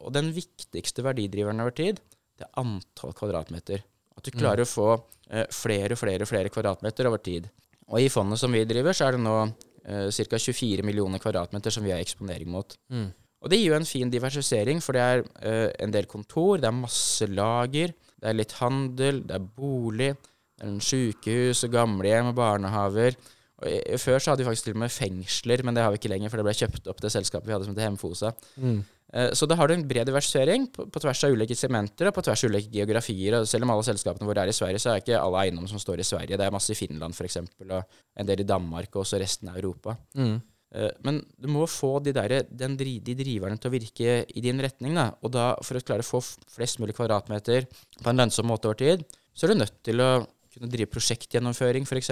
Og 0.04 0.12
den 0.14 0.34
viktigste 0.34 1.02
verdidriveren 1.04 1.60
over 1.62 1.72
tid, 1.72 2.00
det 2.38 2.46
er 2.48 2.60
antall 2.62 3.14
kvadratmeter. 3.14 3.82
At 4.18 4.24
du 4.24 4.32
klarer 4.32 4.62
å 4.64 4.70
få 4.70 5.02
eh, 5.30 5.48
flere 5.50 5.94
og 5.96 5.98
flere 5.98 6.26
flere 6.28 6.50
kvadratmeter 6.50 7.08
over 7.08 7.18
tid. 7.24 7.50
Og 7.90 8.00
i 8.00 8.10
fondet 8.10 8.40
som 8.40 8.52
vi 8.52 8.64
driver, 8.66 8.92
så 8.94 9.08
er 9.08 9.12
det 9.18 9.22
nå 9.24 9.38
eh, 9.86 10.12
ca. 10.12 10.38
24 10.38 10.84
millioner 10.84 11.20
kvadratmeter 11.20 11.72
som 11.72 11.84
vi 11.84 11.92
har 11.92 12.00
eksponering 12.04 12.48
mot. 12.48 12.76
Mm. 12.92 13.14
Og 13.44 13.52
det 13.52 13.60
gir 13.60 13.74
jo 13.74 13.76
en 13.76 13.86
fin 13.86 14.10
diversifisering, 14.14 14.80
for 14.82 14.96
det 14.96 15.02
er 15.04 15.24
uh, 15.44 15.70
en 15.84 15.92
del 15.92 16.06
kontor, 16.08 16.62
det 16.64 16.70
er 16.70 16.78
masse 16.78 17.28
lager, 17.28 17.92
det 18.24 18.30
er 18.32 18.38
litt 18.40 18.54
handel, 18.62 19.20
det 19.28 19.36
er 19.36 19.44
bolig, 19.60 20.14
det 20.56 20.64
er 20.64 20.72
en 20.72 20.80
sykehus 20.84 21.66
og 21.68 21.74
gamlehjem 21.76 22.30
og 22.32 22.38
barnehaver. 22.40 23.18
Og 23.64 23.68
i- 23.68 23.98
Før 24.00 24.20
så 24.24 24.32
hadde 24.32 24.44
vi 24.46 24.48
faktisk 24.50 24.70
til 24.70 24.78
og 24.78 24.80
med 24.86 24.92
fengsler, 24.96 25.64
men 25.64 25.76
det 25.76 25.84
har 25.84 25.92
vi 25.92 26.00
ikke 26.00 26.10
lenger, 26.14 26.30
for 26.32 26.40
det 26.40 26.46
ble 26.48 26.56
kjøpt 26.56 26.88
opp 26.88 27.02
det 27.04 27.12
selskapet 27.12 27.48
vi 27.48 27.54
hadde 27.56 27.68
som 27.68 27.76
heter 27.76 27.90
Hemfosa. 27.90 28.32
Mm. 28.58 28.80
Uh, 29.14 29.30
Så 29.36 29.46
da 29.46 29.56
har 29.60 29.68
du 29.68 29.74
en 29.76 29.84
bred 29.88 30.08
diversifisering 30.08 30.70
på, 30.74 30.88
på 30.90 31.00
tvers 31.04 31.24
av 31.28 31.36
ulike 31.36 31.54
segmenter 31.60 32.08
og 32.10 32.16
på 32.16 32.24
tvers 32.26 32.44
av 32.48 32.50
ulike 32.50 32.72
geografier. 32.74 33.36
Og 33.42 33.48
selv 33.48 33.68
om 33.68 33.76
alle 33.76 33.84
selskapene 33.86 34.26
våre 34.26 34.48
er 34.48 34.50
i 34.50 34.56
Sverige, 34.56 34.80
så 34.82 34.96
er 34.96 35.04
ikke 35.04 35.20
alle 35.20 35.44
eiendommer 35.44 35.70
som 35.70 35.80
står 35.84 36.00
i 36.00 36.08
Sverige. 36.08 36.40
Det 36.40 36.48
er 36.48 36.56
masse 36.56 36.72
i 36.72 36.80
Finland 36.80 37.14
f.eks., 37.14 37.38
og 37.44 37.84
en 38.18 38.26
del 38.32 38.40
i 38.42 38.48
Danmark 38.56 38.90
og 38.96 39.04
også 39.04 39.20
resten 39.22 39.52
av 39.52 39.60
Europa. 39.60 39.98
Mm. 40.16 40.40
Eh, 40.74 40.90
Men 41.06 41.22
du 41.38 41.48
må 41.54 41.68
få 41.70 42.00
de, 42.04 42.12
der, 42.16 42.40
den, 42.50 42.78
de 42.78 43.16
driverne 43.20 43.60
til 43.62 43.70
å 43.70 43.76
virke 43.76 44.10
i 44.26 44.44
din 44.44 44.62
retning. 44.64 44.94
Da. 44.98 45.06
Og 45.22 45.30
da, 45.36 45.46
for 45.66 45.74
å 45.78 45.86
klare 45.86 46.04
å 46.06 46.08
få 46.08 46.20
flest 46.54 46.80
mulig 46.82 46.96
kvadratmeter 46.98 47.62
på 48.02 48.08
en 48.10 48.20
lønnsom 48.24 48.50
måte 48.50 48.68
over 48.70 48.80
tid, 48.82 49.00
så 49.34 49.42
er 49.46 49.50
du 49.54 49.62
nødt 49.62 49.78
til 49.86 49.98
å 50.04 50.12
kunne 50.54 50.74
drive 50.74 50.94
prosjektgjennomføring, 50.94 51.84
f.eks. 51.90 52.10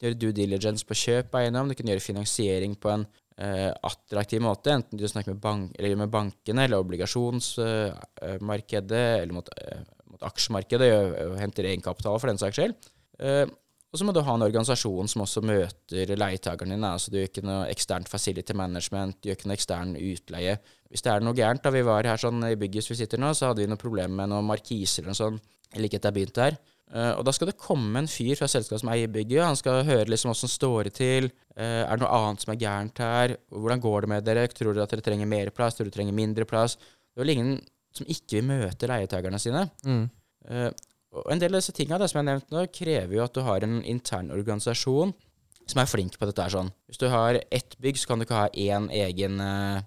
Gjøre 0.00 0.16
due 0.16 0.32
diligence 0.34 0.86
på 0.86 0.94
kjøp 0.96 1.34
av 1.34 1.40
eiendom. 1.44 1.68
Du 1.70 1.76
kan 1.78 1.88
gjøre 1.90 2.02
finansiering 2.02 2.72
på 2.80 2.88
en 2.92 3.04
eh, 3.36 3.72
attraktiv 3.86 4.40
måte, 4.42 4.70
enten 4.72 4.98
du 4.98 5.08
snakker 5.08 5.32
med, 5.34 5.42
bank, 5.42 5.70
eller 5.76 5.96
med 6.00 6.10
bankene 6.12 6.64
eller 6.66 6.78
obligasjonsmarkedet 6.80 9.06
eller 9.20 9.34
mot, 9.36 9.48
eh, 9.60 9.80
mot 10.10 10.22
aksjemarkedet 10.30 10.88
og 11.26 11.34
henter 11.40 11.64
egenkapital 11.68 12.16
for 12.18 12.26
den 12.32 12.40
saks 12.40 12.56
skyld. 12.58 12.74
Eh, 13.20 13.46
og 13.90 13.98
så 13.98 14.06
må 14.06 14.14
du 14.14 14.20
ha 14.22 14.34
en 14.36 14.44
organisasjon 14.46 15.08
som 15.10 15.24
også 15.24 15.42
møter 15.42 16.12
leietakerne 16.14 16.76
dine. 16.76 16.90
Altså 16.94 17.10
du 17.10 17.18
gjør 17.18 17.30
ikke 17.30 17.46
noe 17.46 17.64
eksternt 17.72 18.10
facility 18.10 18.54
management, 18.54 19.18
du 19.18 19.30
gjør 19.30 19.38
ikke 19.38 19.50
noe 19.50 19.58
ekstern 19.58 19.96
utleie. 19.98 20.58
Hvis 20.90 21.02
det 21.06 21.10
er 21.12 21.24
noe 21.26 21.34
gærent, 21.38 21.62
da 21.64 21.72
vi 21.74 21.82
var 21.86 22.06
her 22.06 22.20
sånn 22.20 22.44
i 22.46 22.58
bygget 22.58 22.90
vi 22.92 22.98
sitter 23.00 23.18
nå, 23.22 23.32
så 23.34 23.50
hadde 23.50 23.64
vi 23.64 23.70
noe 23.70 23.80
problem 23.80 24.14
med 24.20 24.30
noen 24.30 24.46
markiser 24.46 25.02
eller 25.02 25.14
noe 25.14 25.18
sånt 25.18 25.56
like 25.78 25.98
etter 25.98 26.10
jeg 26.10 26.18
begynte 26.18 26.46
her. 26.46 26.60
Uh, 26.90 27.12
og 27.14 27.22
da 27.22 27.30
skal 27.34 27.46
det 27.46 27.58
komme 27.62 28.00
en 28.00 28.08
fyr 28.10 28.34
fra 28.38 28.48
selskapet 28.50 28.82
som 28.82 28.90
eier 28.90 29.10
bygget. 29.10 29.44
Han 29.46 29.58
skal 29.58 29.84
høre 29.86 30.10
liksom 30.10 30.32
åssen 30.32 30.50
står 30.50 30.88
det 30.88 30.94
til. 30.98 31.28
uh, 31.54 31.84
er 31.86 31.92
det 31.92 32.02
noe 32.02 32.14
annet 32.16 32.42
som 32.42 32.54
er 32.54 32.62
gærent 32.62 33.02
her? 33.02 33.36
Hvordan 33.54 33.82
går 33.84 34.06
det 34.06 34.10
med 34.10 34.26
dere? 34.26 34.46
Tror 34.50 34.74
dere 34.74 34.86
at 34.88 34.94
dere 34.94 35.06
trenger 35.06 35.30
mer 35.30 35.52
plass? 35.54 35.78
Tror 35.78 35.86
dere 35.86 35.98
trenger 35.98 36.18
mindre 36.18 36.46
plass? 36.50 36.74
Det 36.80 37.18
er 37.18 37.24
vel 37.24 37.34
ingen 37.36 37.52
som 37.94 38.10
ikke 38.10 38.38
vil 38.40 38.48
møte 38.50 38.90
leietakerne 38.90 39.38
sine. 39.42 39.64
Mm. 39.86 40.02
Eh, 40.50 40.70
og 41.10 41.32
en 41.32 41.40
del 41.42 41.54
av 41.54 41.62
disse 41.62 41.74
tingene 41.74 42.06
som 42.06 42.20
jeg 42.20 42.22
har 42.22 42.28
nevnt 42.28 42.54
nå, 42.54 42.64
krever 42.74 43.16
jo 43.16 43.24
at 43.24 43.34
du 43.34 43.42
har 43.46 43.66
en 43.66 43.80
intern 43.82 44.30
organisasjon 44.34 45.14
som 45.70 45.82
er 45.82 45.90
flink 45.90 46.16
på 46.18 46.26
dette 46.28 46.44
her 46.44 46.52
sånn. 46.54 46.70
Hvis 46.90 47.00
du 47.02 47.08
har 47.10 47.38
ett 47.50 47.76
bygg, 47.82 47.98
så 47.98 48.10
kan 48.10 48.20
du 48.20 48.26
ikke 48.26 48.38
ha 48.38 48.46
én 48.58 48.88
egen 48.94 49.42
eh, 49.42 49.82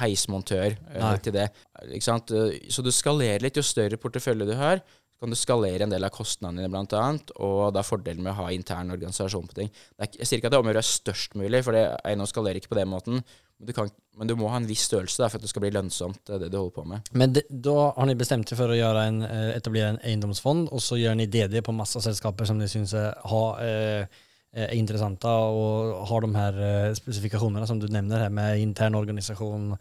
heismontør 0.00 0.74
uh, 0.96 1.12
til 1.22 1.36
det. 1.36 1.46
Ikke 1.86 2.06
sant? 2.06 2.32
Så 2.70 2.82
du 2.82 2.90
skalerer 2.94 3.44
litt. 3.44 3.58
Jo 3.58 3.66
større 3.66 4.00
portefølje 4.00 4.48
du 4.50 4.56
har, 4.58 4.82
så 4.82 5.22
kan 5.22 5.34
du 5.34 5.38
skalere 5.38 5.86
en 5.86 5.92
del 5.92 6.06
av 6.06 6.14
kostnadene 6.14 6.62
dine, 6.62 6.72
blant 6.72 6.94
annet, 6.96 7.30
og 7.38 7.74
det 7.74 7.82
er 7.82 7.86
fordelen 7.90 8.26
med 8.26 8.34
å 8.34 8.40
ha 8.42 8.50
intern 8.54 8.94
organisasjon 8.94 9.50
på 9.50 9.58
ting. 9.60 9.70
Det 9.70 10.06
er, 10.06 10.18
jeg 10.22 10.30
sier 10.30 10.40
ikke 10.40 10.50
at 10.50 10.56
det 10.56 10.60
er 10.60 10.64
om 10.64 10.70
å 10.70 10.74
gjøre 10.74 10.86
størst 10.90 11.38
mulig, 11.38 11.62
for 11.66 11.76
det, 11.76 11.84
eiendom 12.08 12.30
skalerer 12.30 12.62
ikke 12.62 12.74
på 12.74 12.80
den 12.80 12.90
måten, 12.90 13.22
men 13.60 13.68
du, 13.68 13.72
kan, 13.76 13.90
men 14.16 14.28
du 14.28 14.32
må 14.40 14.48
ha 14.48 14.56
en 14.56 14.66
viss 14.68 14.86
størrelse 14.88 15.20
da, 15.20 15.28
for 15.28 15.36
at 15.36 15.44
det 15.44 15.50
skal 15.50 15.60
bli 15.66 15.72
lønnsomt, 15.74 16.22
det, 16.24 16.38
det 16.40 16.48
du 16.48 16.56
holder 16.56 16.72
på 16.78 16.84
med. 16.88 17.10
Men 17.12 17.34
det, 17.36 17.42
da 17.52 17.90
har 17.92 18.06
ni 18.08 18.14
bestemt 18.16 18.48
seg 18.48 18.56
for 18.56 18.72
å 18.72 18.92
en, 19.02 19.20
etablere 19.52 19.92
en 19.92 20.00
eiendomsfond 20.00 20.70
og 20.72 20.80
så 20.80 20.96
gjør 20.96 21.18
ni 21.20 21.28
DD 21.28 21.58
på 21.66 21.74
masse 21.76 22.00
selskaper 22.00 22.48
som 22.48 22.56
ni 22.56 22.68
syns 22.72 22.94
er, 22.96 23.10
ha, 23.28 23.42
eh, 23.60 24.22
er 24.64 24.72
interessante 24.78 25.28
og 25.28 25.98
har 26.08 26.24
de 26.24 26.30
her 26.38 26.62
eh, 26.70 26.94
spesifikasjonene 26.96 27.68
som 27.68 27.82
du 27.82 27.84
nevner 27.92 28.24
her 28.24 28.32
med 28.32 28.64
intern 28.64 28.96
organisasjon, 28.96 29.74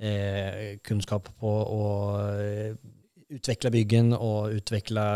eh, 0.00 0.80
kunnskap 0.88 1.28
på 1.36 1.52
å 1.76 1.84
eh, 2.40 2.72
utvikle 3.36 3.74
byggen 3.74 4.16
og 4.16 4.56
utvikle 4.62 5.06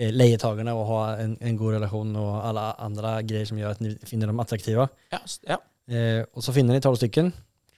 eh, 0.00 0.16
leietakerne 0.16 0.72
og 0.72 0.88
ha 0.94 1.04
en, 1.26 1.36
en 1.44 1.60
god 1.60 1.76
relasjon 1.76 2.16
og 2.24 2.32
alle 2.40 2.66
andre 2.88 3.18
greier 3.28 3.52
som 3.52 3.60
gjør 3.60 3.76
at 3.76 3.84
ni 3.84 3.94
finner 4.08 4.32
dem 4.32 4.40
attraktive. 4.40 4.88
Ja, 5.12 5.20
ja 5.44 5.60
Eh, 5.90 6.22
og 6.32 6.42
så 6.44 6.54
finner 6.56 6.76
de 6.78 6.80
tolv 6.84 6.96
stykken, 7.00 7.32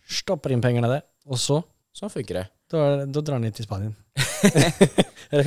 stopper 0.07 0.53
inn 0.55 0.63
pengene 0.63 0.91
der, 0.91 1.03
og 1.27 1.41
så 1.43 1.61
sånn 1.97 2.13
funker 2.13 2.39
det. 2.43 2.45
da, 2.71 2.83
da 3.09 3.23
drar 3.25 3.41
ni 3.43 3.51
til 3.57 3.67
Spanien. 3.67 3.95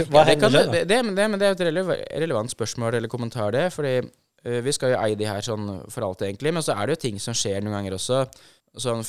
Hva 0.10 0.24
Ja, 0.24 0.26
hender 0.28 0.50
det, 0.52 0.64
da? 0.68 0.84
det, 0.90 0.98
men 1.06 1.16
det, 1.16 1.28
men 1.32 1.40
det 1.40 1.48
er 1.48 1.56
et 1.56 1.62
releva- 1.70 2.00
relevant 2.20 2.52
spørsmål 2.52 2.98
eller 2.98 3.08
kommentar, 3.12 3.52
det. 3.56 3.70
Fordi 3.72 3.94
uh, 4.04 4.60
vi 4.66 4.74
skal 4.76 4.92
jo 4.96 5.00
eie 5.00 5.16
de 5.20 5.28
her 5.30 5.46
sånn 5.46 5.70
for 5.94 6.04
alt, 6.08 6.24
egentlig. 6.28 6.52
Men 6.56 6.66
så 6.66 6.76
er 6.76 6.88
det 6.90 6.98
jo 6.98 7.04
ting 7.08 7.20
som 7.24 7.38
skjer 7.38 7.62
noen 7.64 7.78
ganger 7.78 7.96
også. 8.00 8.24
Sånn, 8.80 9.02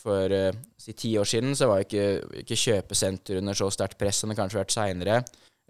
for 0.00 0.32
uh, 0.34 0.48
si 0.80 0.94
ti 0.98 1.12
år 1.20 1.28
siden 1.28 1.52
så 1.58 1.68
var 1.70 1.82
jo 1.82 1.88
ikke, 1.90 2.06
ikke 2.42 2.58
kjøpesenter 2.64 3.38
under 3.42 3.58
så 3.58 3.68
sterkt 3.74 3.98
press 4.00 4.22
som 4.22 4.32
det 4.32 4.38
kanskje 4.40 4.58
har 4.58 4.64
vært 4.64 4.74
seinere. 4.78 5.20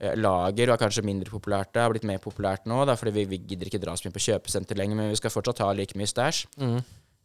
Eh, 0.00 0.16
Lager 0.16 0.72
var 0.72 0.80
kanskje 0.80 1.04
mindre 1.06 1.30
populært. 1.30 1.72
Det 1.74 1.82
har 1.82 1.92
blitt 1.92 2.08
mer 2.08 2.22
populært 2.22 2.66
nå, 2.70 2.82
da, 2.88 2.96
fordi 2.98 3.14
vi, 3.20 3.24
vi 3.34 3.42
gidder 3.52 3.70
ikke 3.70 3.82
dra 3.82 3.94
så 3.96 4.08
mye 4.08 4.16
på 4.16 4.26
kjøpesenter 4.30 4.78
lenger, 4.78 4.98
men 4.98 5.12
vi 5.12 5.20
skal 5.20 5.34
fortsatt 5.34 5.62
ha 5.64 5.72
like 5.76 5.98
mye 5.98 6.10
stæsj. 6.10 6.46
Mm. 6.62 6.78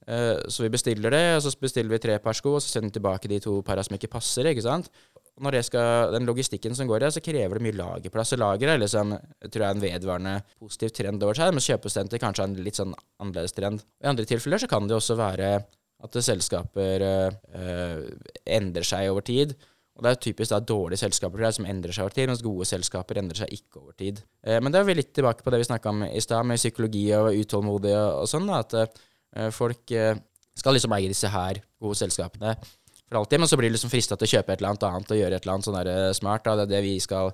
Uh, 0.07 0.39
Så 0.47 0.63
vi 0.63 0.71
bestiller 0.71 1.11
det, 1.11 1.23
og 1.35 1.43
så 1.43 1.51
bestiller 1.59 1.91
vi 1.91 1.99
tre 1.99 2.17
par 2.23 2.35
sko, 2.37 2.55
og 2.57 2.63
så 2.63 2.71
sender 2.71 2.91
vi 2.91 2.99
tilbake 2.99 3.31
de 3.31 3.39
to 3.43 3.61
para 3.67 3.83
som 3.83 3.97
ikke 3.97 4.11
passer. 4.11 4.47
ikke 4.47 4.63
sant? 4.63 4.91
Og 5.37 5.43
når 5.43 5.57
det 5.57 5.65
skal, 5.67 6.13
Den 6.13 6.25
logistikken 6.25 6.75
som 6.75 6.87
går 6.87 7.01
i 7.01 7.05
det, 7.05 7.13
så 7.13 7.21
krever 7.21 7.59
det 7.59 7.65
mye 7.65 7.77
lagerplass. 7.77 8.33
Og 8.33 8.39
lager 8.39 8.71
er 8.73 8.79
liksom, 8.79 9.11
jeg 9.43 9.51
tror 9.51 9.63
jeg 9.63 9.69
er 9.69 9.75
en 9.75 9.83
vedvarende 9.83 10.35
positiv 10.59 10.89
trend 10.95 11.23
over 11.23 11.37
seg, 11.37 11.53
mens 11.53 11.67
kjøpesenter 11.69 12.21
kanskje 12.23 12.43
er 12.45 12.47
en 12.49 12.63
litt 12.63 12.79
sånn 12.79 12.95
annerledes 13.19 13.53
trend. 13.53 13.83
I 14.01 14.09
andre 14.13 14.25
tilfeller 14.25 14.63
så 14.63 14.69
kan 14.71 14.87
det 14.87 14.95
også 14.97 15.17
være 15.19 15.51
at 16.03 16.17
selskaper 16.21 17.03
uh, 17.03 18.01
endrer 18.45 18.85
seg 18.85 19.11
over 19.11 19.25
tid. 19.25 19.57
Og 19.97 20.03
det 20.05 20.11
er 20.11 20.19
typisk 20.21 20.51
da 20.53 20.59
dårlige 20.61 21.01
selskaper 21.01 21.41
som 21.55 21.65
endrer 21.65 21.91
seg 21.95 22.05
over 22.05 22.13
tid, 22.13 22.29
mens 22.29 22.43
gode 22.45 22.67
selskaper 22.69 23.17
endrer 23.17 23.39
seg 23.41 23.53
ikke 23.55 23.79
over 23.81 23.95
tid. 23.97 24.19
Eh, 24.45 24.59
men 24.61 24.71
da 24.71 24.79
er 24.83 24.85
vi 24.85 24.93
litt 24.99 25.09
tilbake 25.17 25.41
på 25.41 25.49
det 25.53 25.57
vi 25.63 25.69
snakka 25.71 25.89
om 25.89 26.03
i 26.05 26.21
stad, 26.21 26.45
med 26.45 26.59
psykologi 26.61 27.07
og 27.17 27.31
utålmodige 27.33 27.97
og, 27.97 28.21
og 28.21 28.29
sånn. 28.29 28.45
da, 28.45 28.59
At 28.61 28.75
eh, 28.77 29.49
folk 29.55 29.89
eh, 29.97 30.13
skal 30.57 30.77
liksom 30.77 30.93
eie 30.93 31.09
disse 31.09 31.31
her 31.33 31.63
gode 31.81 31.97
selskapene 31.97 32.53
for 33.07 33.21
alltid, 33.21 33.39
men 33.39 33.47
så 33.49 33.57
blir 33.57 33.71
du 33.71 33.73
liksom 33.77 33.89
frista 33.89 34.17
til 34.19 34.27
å 34.27 34.31
kjøpe 34.35 34.51
et 34.53 34.59
eller 34.61 34.73
annet 34.73 34.83
annet 34.83 35.11
og 35.15 35.19
gjøre 35.21 35.37
et 35.39 35.45
eller 35.45 35.53
annet 35.55 35.67
sånn 35.69 35.77
der, 35.79 36.13
smart. 36.17 36.43
da, 36.43 36.55
Det 36.59 36.65
er 36.67 36.71
det 36.75 36.83
vi 36.83 36.95
skal 36.99 37.31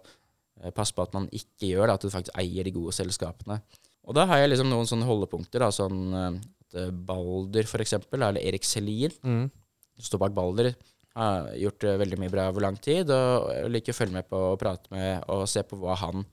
passe 0.78 0.94
på 0.94 1.02
at 1.02 1.16
man 1.18 1.26
ikke 1.34 1.72
gjør, 1.72 1.88
da, 1.90 1.96
at 1.98 2.04
du 2.06 2.12
faktisk 2.14 2.36
eier 2.38 2.64
de 2.68 2.74
gode 2.76 2.94
selskapene. 2.94 3.58
Og 4.06 4.14
da 4.14 4.28
har 4.30 4.44
jeg 4.44 4.52
liksom 4.52 4.70
noen 4.70 4.86
sånne 4.86 5.08
holdepunkter, 5.08 5.64
da, 5.66 5.72
sånn 5.74 6.14
at 6.14 6.78
Balder 7.10 7.66
for 7.66 7.82
eksempel, 7.82 8.22
eller 8.22 8.40
Erik 8.46 8.64
Selin, 8.68 9.12
Mm. 9.26 9.48
står 9.98 10.22
bak 10.22 10.36
Balder, 10.38 10.76
har 11.20 11.52
gjort 11.60 11.86
eh, 11.88 12.00
veldig 12.02 12.20
mye 12.22 12.34
bra 12.34 12.48
over 12.52 12.66
lang 12.66 12.78
tid, 12.82 13.12
og 13.14 13.52
jeg 13.54 13.74
liker 13.74 13.94
å 13.94 14.00
følge 14.00 14.18
med 14.18 14.30
på 14.30 14.40
og 14.54 14.58
prate 14.62 14.94
med 14.94 15.28
og 15.34 15.46
se 15.50 15.64
på 15.68 15.78
hva 15.82 15.98
han, 16.02 16.26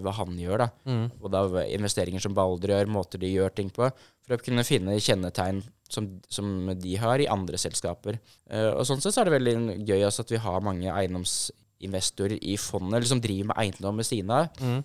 hva 0.00 0.14
han 0.16 0.38
gjør. 0.40 0.64
da. 0.64 0.68
Mm. 0.88 1.04
Og 1.20 1.32
da 1.34 1.44
investeringer 1.66 2.24
som 2.24 2.36
Balder 2.36 2.76
gjør, 2.76 2.92
måter 2.94 3.22
de 3.22 3.32
gjør 3.32 3.54
ting 3.56 3.72
på, 3.74 3.90
for 4.22 4.36
å 4.36 4.42
kunne 4.42 4.64
finne 4.66 5.00
kjennetegn 5.02 5.62
som, 5.92 6.08
som 6.32 6.72
de 6.80 6.96
har 7.00 7.20
i 7.20 7.28
andre 7.30 7.60
selskaper. 7.60 8.16
Uh, 8.48 8.72
og 8.78 8.86
sånn 8.88 9.02
sett 9.02 9.12
så 9.14 9.22
er 9.22 9.28
det 9.28 9.36
veldig 9.36 9.82
gøy 9.84 10.06
også 10.06 10.24
at 10.24 10.32
vi 10.32 10.40
har 10.40 10.64
mange 10.64 10.88
eiendomsinvestorer 10.88 12.38
i 12.40 12.56
fondet, 12.60 12.96
eller 12.98 13.10
som 13.10 13.20
driver 13.22 13.52
med 13.52 13.60
eiendom 13.60 14.00
ved 14.00 14.08
siden 14.08 14.32
av. 14.32 14.62
Mm. 14.62 14.80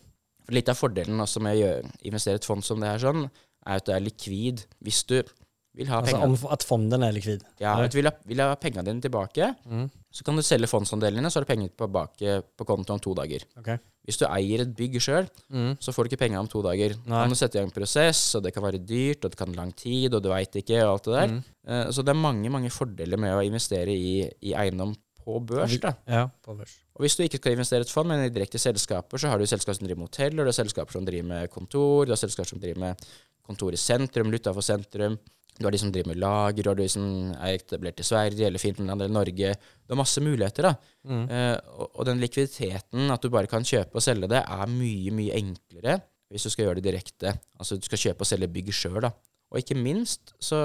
Litt 0.55 0.71
av 0.71 0.79
fordelen 0.79 1.23
også 1.23 1.43
med 1.43 1.63
å 1.63 1.73
investere 2.07 2.39
i 2.39 2.41
et 2.41 2.47
fond 2.47 2.63
som 2.63 2.83
det 2.83 2.91
her, 2.91 3.03
sånn, 3.03 3.29
er 3.67 3.79
at 3.79 3.87
det 3.87 3.95
er 3.95 4.03
likvid. 4.03 4.63
Hvis 4.83 5.03
du 5.07 5.19
vil 5.77 5.87
ha 5.91 5.99
Altså 6.01 6.17
om 6.25 6.33
at 6.51 6.63
fonden 6.65 7.03
er 7.05 7.13
likvid. 7.15 7.43
ja, 7.61 7.75
at 7.83 7.91
du 7.93 7.97
vil 7.99 8.09
ha, 8.09 8.13
vil 8.25 8.41
ha 8.43 8.55
pengene 8.55 8.83
dine 8.87 9.01
tilbake, 9.01 9.55
Mm. 9.67 9.89
så 10.11 10.23
kan 10.25 10.35
du 10.35 10.41
selge 10.41 10.67
fondsandelene, 10.67 11.29
så 11.29 11.39
har 11.39 11.45
du 11.45 11.51
penger 11.53 11.69
tilbake 11.77 12.41
på 12.57 12.65
konto 12.65 12.93
om 12.93 12.99
to 12.99 13.13
dager. 13.13 13.43
Okay. 13.57 13.77
Hvis 14.07 14.17
du 14.17 14.25
eier 14.25 14.61
et 14.63 14.75
bygg 14.75 14.95
sjøl, 15.03 15.27
Mm. 15.51 15.77
så 15.79 15.91
får 15.93 16.03
du 16.07 16.09
ikke 16.15 16.19
penger 16.25 16.39
om 16.39 16.47
to 16.47 16.61
dager. 16.63 16.95
Nei. 17.05 17.23
Kan 17.23 17.29
du 17.29 17.35
sette 17.35 17.55
i 17.55 17.59
gang 17.59 17.67
en 17.69 17.75
prosess, 17.75 18.35
og 18.35 18.43
det 18.43 18.53
kan 18.53 18.63
være 18.63 18.79
dyrt, 18.85 19.23
og 19.25 19.31
det 19.31 19.37
kan 19.37 19.53
lang 19.53 19.73
tid, 19.75 20.13
og 20.13 20.23
du 20.23 20.29
veit 20.29 20.51
ikke, 20.55 20.81
og 20.85 20.93
alt 20.97 21.03
det 21.03 21.13
der. 21.13 21.27
Mm. 21.27 21.43
Uh, 21.67 21.91
Så 21.91 22.03
det 22.03 22.09
er 22.09 22.21
mange 22.21 22.49
mange 22.49 22.69
fordeler 22.71 23.17
med 23.19 23.33
å 23.35 23.43
investere 23.45 23.89
i, 23.91 24.29
i 24.41 24.53
eiendom 24.53 24.95
på 25.25 25.41
børs. 25.45 25.77
da. 25.81 25.93
Ja, 26.07 26.29
på 26.41 26.55
børs. 26.57 26.77
Og 26.95 27.01
hvis 27.03 27.17
du 27.17 27.23
ikke 27.23 27.37
skal 27.37 27.51
investere 27.51 27.79
i 27.79 27.81
et 27.81 27.91
fond, 27.91 28.07
men 28.07 28.23
i 28.25 28.29
direkte 28.29 28.57
selskaper, 28.57 29.17
så 29.19 29.27
har 29.29 29.37
du 29.37 29.43
selskaper 29.45 29.75
som 29.75 29.85
driver 29.85 29.99
med 29.99 30.07
hoteller, 30.09 30.43
du 30.43 30.49
har 30.49 30.55
selskaper 30.63 30.91
som 30.93 31.05
driver 31.05 31.27
med 31.27 31.49
kontor, 31.51 32.05
du 32.05 32.11
har 32.11 32.17
selskaper 32.17 32.47
som 32.47 32.59
driver 32.59 32.79
med 32.79 32.95
kontor 33.45 33.71
i 33.73 33.75
sentrum, 33.75 34.27
eller 34.27 34.39
utenfor 34.39 34.63
sentrum. 34.63 35.17
Du 35.57 35.65
har 35.65 35.73
de 35.73 35.79
som 35.81 35.91
driver 35.93 36.11
med 36.11 36.19
lager, 36.21 36.63
du 36.63 36.69
har 36.69 36.77
de 36.77 36.89
som 36.91 37.05
er 37.35 37.57
etablert 37.57 38.01
i 38.01 38.05
Sverige 38.05 38.45
eller 38.45 38.61
Finland 38.61 39.01
eller 39.01 39.13
Norge. 39.13 39.55
Du 39.57 39.95
har 39.95 40.01
masse 40.01 40.21
muligheter, 40.21 40.69
da. 40.69 40.73
Mm. 41.07 41.23
Eh, 41.33 41.55
og, 41.77 41.87
og 41.93 42.09
den 42.09 42.21
likviditeten, 42.21 43.09
at 43.13 43.23
du 43.23 43.33
bare 43.33 43.49
kan 43.49 43.65
kjøpe 43.65 43.97
og 43.97 44.05
selge 44.05 44.29
det, 44.31 44.43
er 44.43 44.75
mye, 44.75 45.15
mye 45.17 45.39
enklere 45.39 45.99
hvis 46.27 46.43
du 46.43 46.51
skal 46.51 46.67
gjøre 46.67 46.81
det 46.81 46.89
direkte. 46.89 47.33
Altså 47.57 47.77
du 47.79 47.87
skal 47.87 48.01
kjøpe 48.01 48.25
og 48.25 48.29
selge 48.29 48.51
bygg 48.51 48.73
sjøl, 48.75 48.99
da. 49.07 49.13
Og 49.47 49.61
ikke 49.61 49.77
minst 49.79 50.33
så, 50.43 50.59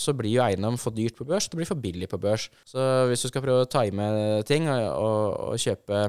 så 0.00 0.14
blir 0.16 0.38
jo 0.38 0.44
eiendom 0.44 0.78
for 0.80 0.94
dyrt 0.96 1.18
på 1.18 1.26
børs, 1.28 1.50
det 1.52 1.58
blir 1.58 1.68
for 1.68 1.80
billig 1.80 2.08
på 2.08 2.20
børs. 2.20 2.48
Så 2.64 2.80
hvis 3.10 3.24
du 3.24 3.28
skal 3.28 3.44
prøve 3.44 3.66
å 3.66 3.68
time 3.68 4.06
ting 4.48 4.70
og, 4.72 4.86
og, 4.96 5.24
og 5.52 5.60
kjøpe 5.60 6.06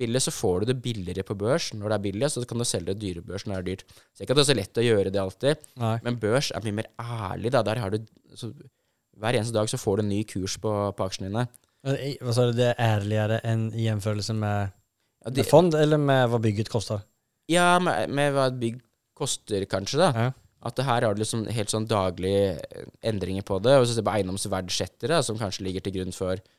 billig, 0.00 0.22
så 0.24 0.32
får 0.34 0.62
du 0.62 0.70
det 0.70 0.78
billigere 0.82 1.24
på 1.26 1.36
børs 1.38 1.70
når 1.76 1.92
det 1.92 1.96
er 1.96 2.04
billig, 2.08 2.30
så 2.32 2.42
kan 2.48 2.60
du 2.60 2.66
selge 2.68 2.94
det 2.94 3.00
dyre 3.02 3.24
børs 3.26 3.46
når 3.46 3.54
det 3.54 3.60
er 3.60 3.68
dyrt. 3.68 3.96
Så 4.16 4.24
ikke 4.24 4.34
at 4.34 4.40
det 4.40 4.44
er 4.44 4.50
så 4.50 4.58
lett 4.58 4.80
å 4.82 4.86
gjøre 4.86 5.14
det 5.14 5.22
alltid, 5.22 5.64
Nei. 5.82 5.94
men 6.06 6.18
børs 6.22 6.50
er 6.56 6.66
mye 6.66 6.78
mer 6.80 6.90
ærlig, 7.00 7.52
da. 7.54 7.64
Der 7.70 7.82
har 7.84 7.94
du 7.94 8.00
så, 8.38 8.52
Hver 9.20 9.36
eneste 9.36 9.52
dag 9.52 9.68
så 9.68 9.76
får 9.76 9.98
du 9.98 10.02
en 10.06 10.12
ny 10.14 10.20
kurs 10.24 10.54
på, 10.62 10.70
på 10.96 11.06
aksjene 11.06 11.28
dine. 11.28 11.46
Hva 12.24 12.32
sa 12.36 12.46
du, 12.48 12.54
det 12.56 12.70
er 12.70 12.78
ærligere 12.80 13.40
enn 13.48 13.70
i 13.76 13.86
jämförelse 13.86 14.36
med, 14.36 14.76
Ja, 15.24 15.32
med 15.36 15.48
fond 15.48 15.76
eller 15.76 16.00
med 16.00 16.28
hva 16.32 16.40
bygget 16.40 16.70
koster? 16.72 17.02
Ja, 17.50 17.74
med, 17.82 18.08
med 18.16 18.32
hva 18.36 18.46
et 18.48 18.60
bygg 18.60 18.78
koster, 19.20 19.66
kanskje, 19.68 20.00
da. 20.00 20.10
Ja. 20.16 20.30
At 20.68 20.76
det 20.76 20.84
her 20.84 21.04
har 21.06 21.16
du 21.16 21.22
liksom 21.22 21.46
helt 21.48 21.72
sånn 21.72 21.88
daglige 21.88 22.60
endringer 23.06 23.44
på 23.48 23.58
det. 23.64 23.78
Og 23.80 23.86
så 23.86 23.94
ser 23.94 24.04
du 24.04 24.08
på 24.10 24.16
eiendomsverdsettere, 24.18 25.22
som 25.24 25.38
kanskje 25.40 25.64
ligger 25.64 25.84
til 25.84 25.94
grunn 25.96 26.12
for 26.16 26.36
eh, 26.36 26.58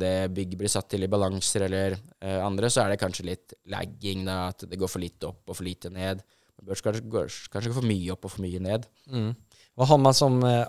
det 0.00 0.30
bygget 0.32 0.58
blir 0.62 0.70
satt 0.72 0.88
til 0.92 1.04
i 1.04 1.10
balanser 1.12 1.66
eller 1.66 1.96
eh, 1.96 2.38
andre, 2.40 2.70
så 2.72 2.84
er 2.84 2.92
det 2.94 3.00
kanskje 3.02 3.26
litt 3.28 3.52
lagging, 3.72 4.24
da. 4.28 4.48
At 4.52 4.64
det 4.68 4.78
går 4.80 4.88
for 4.88 5.02
litt 5.02 5.24
opp 5.28 5.44
og 5.52 5.58
for 5.58 5.66
lite 5.66 5.90
ned. 5.92 6.22
Det 6.56 6.64
bør 6.68 6.80
kanskje 6.86 7.02
gå 7.10 7.74
for 7.76 7.84
mye 7.88 8.12
opp 8.14 8.24
og 8.28 8.32
for 8.36 8.44
mye 8.46 8.60
ned. 8.62 8.86
Mm. 9.12 9.32
Hva 9.76 9.88
har 9.88 10.00
man 10.00 10.16
som 10.16 10.40
eh, 10.44 10.64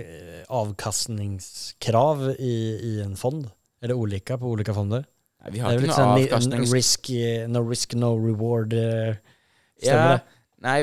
eh, 0.00 0.44
avkastningskrav 0.50 2.28
i, 2.38 2.54
i 2.90 2.92
en 3.04 3.16
fond? 3.18 3.46
Er 3.82 3.90
det 3.90 3.96
olika 3.98 4.38
på 4.40 4.50
olika 4.54 4.74
fonder? 4.76 5.04
Nei, 5.44 5.50
vi 5.52 5.60
har 5.60 5.74
ikke 5.74 5.90
noe 5.90 5.98
sån 5.98 6.14
avkastnings... 6.14 6.72
risk, 6.72 7.10
eh, 7.14 7.44
no 7.50 7.60
risk, 7.66 7.94
no 7.98 8.14
reward. 8.16 8.72
eh, 8.78 9.16
Ja, 9.84 10.14
det? 10.14 10.22
nei, 10.64 10.78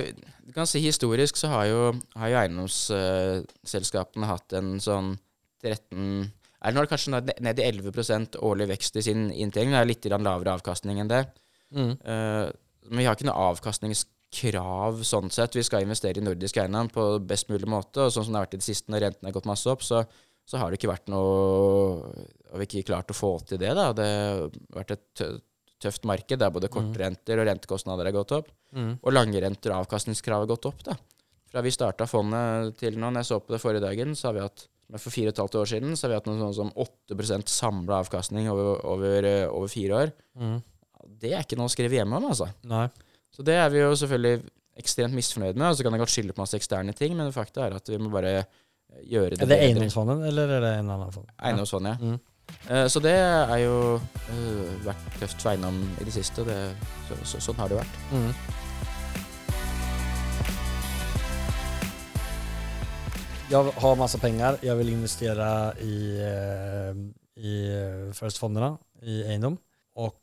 du 0.46 0.52
kan 0.54 0.68
si 0.70 0.80
historisk 0.84 1.40
så 1.40 1.48
har 1.54 1.66
jo, 1.70 1.80
har 2.20 2.30
jo 2.34 2.38
eiendomsselskapene 2.44 4.30
hatt 4.30 4.54
en 4.60 4.76
sånn 4.84 5.16
13 5.64 6.30
er 6.62 6.76
nå 6.76 6.84
det 6.84 6.92
kanskje 6.92 7.14
ned 7.16 7.32
ned 7.42 7.60
i 7.60 7.68
11% 7.68 8.40
årlig 8.46 8.68
vekst 8.76 9.00
i 9.00 9.06
sin 9.06 9.30
inntjening. 9.32 9.74
Det 9.74 9.82
er 9.82 9.90
litt 9.90 10.10
lavere 10.12 10.56
avkastning 10.58 11.02
enn 11.02 11.12
det. 11.12 11.24
Mm. 11.74 11.94
Uh, 12.06 12.50
men 12.90 13.02
vi 13.02 13.06
har 13.08 13.18
ikke 13.18 13.30
noe 13.30 13.48
avkastningskrav 13.52 15.02
sånn 15.08 15.32
sett. 15.34 15.58
Vi 15.58 15.66
skal 15.66 15.86
investere 15.86 16.22
i 16.22 16.26
nordisk 16.26 16.60
eiendom 16.62 16.92
på 16.94 17.08
best 17.26 17.50
mulig 17.50 17.70
måte. 17.70 18.06
Og 18.06 18.14
sånn 18.14 18.28
som 18.28 18.36
det 18.36 18.42
har 18.42 18.50
vært 18.50 18.58
i 18.60 18.62
det 18.62 18.68
siste 18.68 18.94
når 18.94 19.06
rentene 19.08 19.32
har 19.32 19.38
gått 19.38 19.50
masse 19.50 19.72
opp, 19.72 19.86
så, 19.86 20.04
så 20.46 20.62
har 20.62 20.70
det 20.70 20.82
ikke 20.82 20.92
vært 20.92 21.10
noe 21.14 22.12
Har 22.52 22.60
vi 22.60 22.68
ikke 22.68 22.90
klart 22.92 23.14
å 23.14 23.18
få 23.18 23.38
til 23.48 23.62
det, 23.62 23.72
da. 23.78 23.92
Det 23.96 24.10
har 24.12 24.50
vært 24.76 24.98
et 24.98 25.24
tøft 25.82 26.06
marked 26.06 26.42
der 26.42 26.52
både 26.54 26.70
kortrenter 26.70 27.40
og 27.42 27.48
rentekostnader 27.48 28.10
har 28.10 28.16
gått 28.16 28.36
opp. 28.38 28.52
Mm. 28.76 29.00
Og 29.02 29.16
langrenter 29.16 29.74
og 29.74 29.86
avkastningskrav 29.86 30.44
har 30.44 30.52
gått 30.52 30.68
opp, 30.70 30.84
da. 30.86 30.98
Fra 31.52 31.64
vi 31.66 31.74
starta 31.74 32.08
fondet 32.08 32.78
til 32.80 33.00
nå, 33.00 33.10
når 33.10 33.24
jeg 33.24 33.30
så 33.32 33.40
på 33.44 33.56
det 33.56 33.62
forrige 33.64 33.84
dagen, 33.84 34.14
så 34.16 34.30
har 34.30 34.38
vi 34.38 34.44
hatt 34.46 34.68
men 34.92 35.00
for 35.00 35.14
fire 35.14 35.32
og 35.32 35.36
et 35.36 35.42
halvt 35.42 35.58
år 35.62 35.70
siden 35.72 35.96
så 35.96 36.06
har 36.06 36.12
vi 36.12 36.18
hatt 36.20 36.28
noe 36.28 36.40
sånn 36.42 36.58
som 36.58 36.72
8% 36.84 37.52
samla 37.52 38.02
avkastning 38.04 38.50
over, 38.52 38.74
over, 38.92 39.28
eh, 39.28 39.46
over 39.48 39.72
fire 39.72 40.00
år. 40.02 40.12
Mm. 40.36 40.58
Det 41.22 41.32
er 41.32 41.46
ikke 41.46 41.60
noe 41.60 41.70
å 41.70 41.74
skrive 41.74 41.96
hjemme 41.96 42.20
om, 42.20 42.28
altså. 42.34 42.50
Nei. 42.68 42.90
Så 43.32 43.46
det 43.48 43.56
er 43.56 43.72
vi 43.72 43.80
jo 43.80 43.94
selvfølgelig 43.96 44.42
ekstremt 44.82 45.16
misfornøyd 45.16 45.56
med. 45.56 45.70
Og 45.70 45.78
så 45.78 45.86
kan 45.86 45.96
det 45.96 46.02
godt 46.02 46.14
skylde 46.14 46.36
på 46.36 46.44
masse 46.44 46.60
eksterne 46.60 46.96
ting, 46.98 47.16
men 47.18 47.32
fakta 47.36 47.68
er 47.68 47.78
at 47.80 47.88
vi 47.92 48.00
må 48.02 48.12
bare 48.14 48.34
eh, 48.42 48.50
gjøre 49.14 49.38
det 49.38 49.46
Er 49.46 49.54
det 49.54 49.62
eiendomsfondet, 49.70 50.26
eller 50.32 50.58
er 50.58 50.66
det 50.66 50.74
en 50.82 50.92
annen 50.98 51.16
fond? 51.16 51.32
Eiendomsfondet, 51.40 51.96
ja. 51.96 52.12
Mm. 52.12 52.20
Eh, 52.68 52.88
Så 52.92 53.00
det 53.00 53.16
er 53.16 53.58
jo 53.64 53.78
uh, 53.96 54.72
vært 54.84 55.08
tøft 55.22 55.40
for 55.40 55.54
eiendom 55.54 55.80
i 56.02 56.08
det 56.08 56.16
siste. 56.18 56.44
og 56.44 56.52
Det, 56.52 56.60
så, 57.08 57.22
så, 57.24 57.46
sånn 57.48 57.64
har 57.64 57.72
det 57.72 57.80
vært. 57.80 58.04
Mm. 58.12 58.34
Jag 63.52 63.64
har 63.64 63.96
massa 63.96 64.18
pengar, 64.18 64.58
jag 64.62 64.76
vill 64.76 64.90
investera 64.90 65.74
i, 65.80 66.20
eh, 66.20 67.44
i 67.44 67.68
eh, 68.08 68.14
First-fonderna, 68.14 68.78
i 69.02 69.24
Eiendom 69.24 69.58
och 69.96 70.22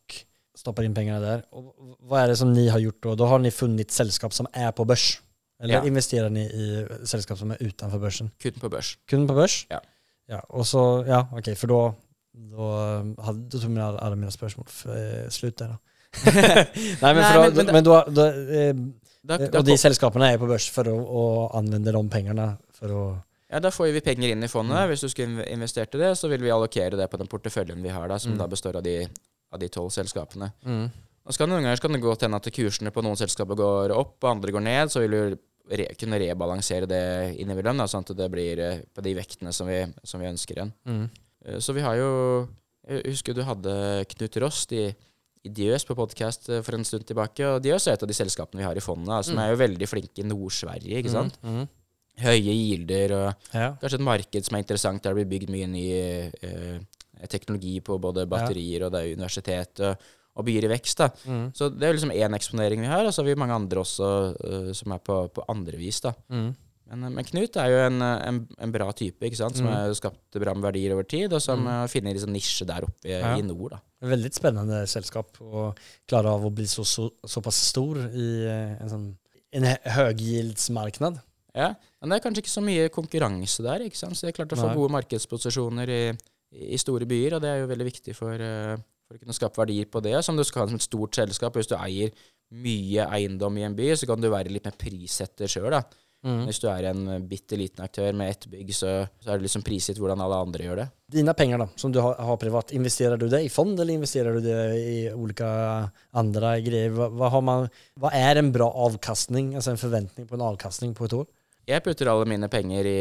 stoppar 0.59 0.83
in 0.83 0.95
pengarna 0.95 1.21
där. 1.21 1.43
Och 1.51 1.75
vad 2.01 2.21
är 2.23 2.29
det 2.29 2.37
som 2.37 2.53
ni 2.53 2.69
har 2.69 2.79
gjort 2.79 3.03
då? 3.03 3.15
Då 3.15 3.25
har 3.27 3.39
ni 3.39 3.51
funnit 3.51 3.91
sällskap 3.91 4.33
som 4.35 4.47
är 4.53 4.73
på 4.73 4.85
börs? 4.85 5.23
Eller 5.63 5.75
Ja. 5.75 5.87
investerar 5.87 6.31
ni 6.31 6.41
i 6.41 6.87
sällskap 7.05 7.39
som 7.39 7.51
är 7.51 7.63
utanför 7.63 7.99
börsen? 7.99 8.31
Kun 8.43 8.53
på 8.53 8.69
børs. 8.69 8.99
Kun 9.09 9.29
på 9.29 9.35
börs? 9.35 9.67
Ja. 9.71 9.81
Ja, 10.27 10.41
och 10.41 10.67
så, 10.67 11.05
ja 11.09 11.29
okej, 11.33 11.55
för 11.55 11.67
då, 11.67 11.95
då, 12.35 12.73
hade, 13.23 13.39
då 13.49 13.59
tog 13.59 13.71
mina, 13.71 13.99
alla 13.99 14.17
mina 14.17 14.31
spörsmål 14.31 14.67
för, 14.69 15.23
eh, 15.25 15.29
slut 15.29 15.57
där 15.57 15.69
då. 15.69 15.77
Nej 17.03 17.15
men, 17.15 17.25
för 17.25 17.35
då, 17.35 17.41
men- 17.41 17.55
men- 17.55 17.67
men 17.73 17.85
då, 17.85 18.05
då 18.09 18.33
Da, 19.23 19.35
Eh, 19.35 19.49
da, 19.51 19.59
Og 19.59 19.65
de 19.67 19.75
selskapene 19.79 20.29
er 20.33 20.39
på 20.39 20.47
børs 20.47 20.69
for 20.73 20.89
å, 20.89 20.95
å 21.03 21.23
anvende 21.59 21.93
de 21.93 22.09
pengene 22.09 22.45
for 22.79 22.95
å 22.95 23.03
ja, 23.51 23.59
da 23.65 23.71
får 23.73 23.93
vi 23.95 24.01
penger 24.05 24.35
inn 24.35 24.43
i 24.45 24.49
fondet. 24.53 24.77
Mm. 24.77 24.89
Hvis 24.91 25.01
du 25.01 25.09
skulle 25.09 25.29
inv- 25.33 25.47
investert 25.55 25.95
i 25.97 25.99
det, 26.03 26.11
så 26.21 26.29
vil 26.29 26.43
vi 26.45 26.51
allokere 26.53 26.99
det 27.01 27.07
på 27.09 27.17
den 27.17 27.27
porteføljen 27.33 27.81
vi 27.83 27.89
har, 27.89 28.07
da, 28.11 28.19
som 28.21 28.33
Mm. 28.35 28.39
da 28.43 28.47
består 28.47 28.77
av 28.77 28.83
de 28.85 29.07
av 29.51 29.59
de 29.59 29.69
tolv 29.73 29.89
selskapene. 29.91 30.51
Og 31.25 31.33
så 31.33 31.39
kan 31.39 31.49
Noen 31.49 31.63
ganger 31.65 31.81
kan 31.81 31.93
det 31.93 32.03
godt 32.03 32.21
hende 32.27 32.37
at 32.37 32.45
kursene 32.53 32.91
på 32.93 33.03
noen 33.03 33.17
selskaper 33.17 33.57
går 33.57 33.91
opp, 33.97 34.19
og 34.23 34.31
andre 34.31 34.53
går 34.53 34.61
ned. 34.63 34.89
Så 34.93 35.01
vil 35.01 35.11
du 35.11 35.39
re 35.71 35.87
kunne 35.99 36.19
rebalansere 36.21 36.87
det 36.87 37.39
innimellom, 37.41 37.81
sånn 37.89 38.05
at 38.05 38.15
det 38.17 38.31
blir 38.31 38.59
eh, 38.59 38.79
på 38.95 39.03
de 39.03 39.15
vektene 39.15 39.53
som 39.53 39.67
vi, 39.67 39.81
som 40.05 40.21
vi 40.21 40.27
ønsker 40.29 40.55
igjen. 40.61 40.73
Mm. 40.87 41.09
Eh, 41.47 41.59
Så 41.61 41.73
vi 41.75 41.81
har 41.81 41.97
jo 41.97 42.49
Jeg 42.89 43.03
husker 43.05 43.35
du 43.35 43.43
hadde 43.45 44.05
Knut 44.09 44.37
Rost 44.41 44.73
i, 44.73 44.95
i 45.45 45.49
Diøs 45.49 45.85
på 45.85 45.95
podkast 45.97 46.47
for 46.65 46.75
en 46.75 46.85
stund 46.85 47.05
tilbake. 47.07 47.41
Og 47.45 47.63
Diøs 47.63 47.87
er 47.89 47.93
et 47.97 48.03
av 48.03 48.09
de 48.09 48.15
selskapene 48.15 48.61
vi 48.61 48.65
har 48.65 48.77
i 48.77 48.81
fondet, 48.81 49.25
som 49.25 49.37
Mm. 49.37 49.41
er 49.45 49.51
jo 49.51 49.57
veldig 49.65 49.89
flinke 49.89 50.19
i 50.21 50.29
Nord-Sverige. 50.29 50.97
ikke 51.03 51.11
sant? 51.11 51.37
Mm, 51.43 51.57
mm. 51.61 51.69
Høye 52.21 52.55
gilder 52.55 53.13
og 53.17 53.35
Ja. 53.55 53.73
kanskje 53.81 53.95
et 54.01 54.07
marked 54.09 54.45
som 54.45 54.57
er 54.57 54.63
interessant, 54.65 55.03
der 55.03 55.15
det 55.15 55.27
blir 55.29 55.39
bygd 55.39 55.51
mye 55.55 55.67
ny 55.71 55.87
eh, 56.43 56.79
teknologi 57.29 57.81
på 57.81 57.99
både 58.01 58.27
batterier 58.31 58.85
og 58.87 58.93
det 58.93 59.01
er 59.05 59.17
universitet 59.17 59.81
og, 59.81 59.97
og 60.39 60.45
byer 60.47 60.65
i 60.69 60.73
vekst. 60.75 60.99
da. 60.99 61.09
Mm. 61.27 61.49
Så 61.55 61.69
det 61.75 61.83
er 61.89 61.93
liksom 61.97 62.13
én 62.15 62.35
eksponering 62.37 62.81
vi 62.81 62.87
har, 62.91 63.05
og 63.05 63.13
så 63.15 63.23
har 63.23 63.27
vi 63.31 63.35
mange 63.41 63.55
andre 63.55 63.81
også 63.83 64.09
uh, 64.39 64.73
som 64.73 64.93
er 64.95 64.99
på, 65.03 65.17
på 65.35 65.43
andre 65.51 65.77
vis. 65.81 66.01
da. 66.01 66.13
Mm. 66.31 66.55
Men, 66.89 67.01
men 67.13 67.25
Knut 67.27 67.57
er 67.61 67.69
jo 67.69 67.81
en, 67.85 68.01
en, 68.01 68.39
en 68.65 68.71
bra 68.73 68.87
type, 68.97 69.21
ikke 69.27 69.37
sant? 69.37 69.57
som 69.59 69.67
Mm. 69.67 69.73
har 69.75 69.93
skapt 69.99 70.39
bra 70.41 70.55
med 70.55 70.63
verdier 70.71 70.95
over 70.95 71.03
tid, 71.05 71.33
og 71.37 71.43
som 71.43 71.61
Mm. 71.67 71.89
finner 71.91 72.15
liksom 72.15 72.33
nisje 72.33 72.65
der 72.65 72.87
oppe 72.87 73.05
i, 73.05 73.11
Ja. 73.13 73.35
i 73.37 73.43
nord. 73.43 73.73
da. 73.73 73.81
Veldig 74.09 74.31
spennende 74.33 74.87
selskap 74.89 75.37
å 75.43 75.75
klare 76.09 76.31
av 76.33 76.47
å 76.47 76.51
bli 76.55 76.65
så, 76.65 76.87
så, 76.87 77.11
såpass 77.27 77.57
stor 77.75 77.99
i 78.09 78.29
eh, 78.47 78.77
en 78.81 78.89
sånn 78.89 79.09
en 79.53 79.65
høggildsmarknad. 79.97 81.21
Ja, 81.59 81.73
Men 81.99 82.13
det 82.13 82.19
er 82.19 82.25
kanskje 82.25 82.45
ikke 82.45 82.55
så 82.55 82.63
mye 82.63 82.89
konkurranse 82.95 83.65
der, 83.67 83.83
ikke 83.89 83.99
sant? 83.99 84.15
så 84.15 84.27
det 84.27 84.33
er 84.33 84.39
klart 84.41 84.55
å 84.55 84.61
få 84.61 84.71
Nei. 84.71 84.77
gode 84.79 84.95
markedsposisjoner 84.95 85.91
i, 85.91 86.03
i 86.71 86.79
store 86.79 87.09
byer, 87.11 87.37
og 87.37 87.45
det 87.45 87.51
er 87.51 87.63
jo 87.65 87.71
veldig 87.73 87.89
viktig 87.89 88.15
for, 88.17 88.35
eh, 88.39 88.75
for 89.09 89.19
å 89.19 89.23
kunne 89.23 89.37
skape 89.37 89.59
verdier 89.59 89.89
på 89.91 90.03
det. 90.05 90.15
Som 90.25 90.39
du 90.39 90.45
skal 90.47 90.65
ha 90.65 90.71
som 90.71 90.79
et 90.79 90.87
stort 90.87 91.19
selskap. 91.19 91.59
Hvis 91.59 91.71
du 91.71 91.75
eier 91.81 92.15
mye 92.55 93.09
eiendom 93.13 93.59
i 93.59 93.67
en 93.67 93.75
by, 93.77 93.91
så 93.99 94.09
kan 94.09 94.23
du 94.23 94.31
være 94.33 94.53
litt 94.55 94.69
mer 94.69 94.79
prissetter 94.79 95.51
sjøl. 95.51 95.75
Mm. 96.27 96.49
Hvis 96.49 96.59
du 96.59 96.67
er 96.67 96.89
en 96.89 97.03
bitte 97.31 97.55
liten 97.59 97.85
aktør 97.85 98.17
med 98.17 98.33
ett 98.33 98.47
bygg, 98.51 98.73
så, 98.75 98.91
så 99.23 99.31
er 99.31 99.39
det 99.39 99.47
liksom 99.47 99.63
prisgitt 99.67 100.01
hvordan 100.03 100.23
alle 100.25 100.41
andre 100.43 100.67
gjør 100.67 100.81
det. 100.81 100.87
Dine 101.15 101.35
penger 101.39 101.63
da, 101.63 101.69
som 101.79 101.93
du 101.95 102.01
har, 102.03 102.17
har 102.19 102.41
privat, 102.43 102.73
investerer 102.75 103.21
du 103.21 103.29
det 103.31 103.45
i 103.47 103.53
fond 103.53 103.79
eller 103.79 103.95
investerer 103.95 104.35
du 104.35 104.43
det 104.43 104.59
i 104.81 104.97
ulike 105.15 105.47
andre 106.19 106.57
greier? 106.67 106.91
Hva, 106.97 107.07
hva, 107.15 107.31
har 107.37 107.45
man, 107.47 107.69
hva 108.03 108.11
er 108.19 108.43
en 108.43 108.51
bra 108.55 108.67
avkastning, 108.89 109.55
altså 109.55 109.77
en 109.77 109.81
forventning 109.81 110.27
på 110.27 110.39
en 110.39 110.47
avkastning 110.49 110.97
på 110.99 111.07
et 111.07 111.17
år? 111.21 111.29
Jeg 111.69 111.83
putter 111.85 112.09
alle 112.09 112.25
mine 112.31 112.49
penger 112.49 112.87
i, 112.89 112.99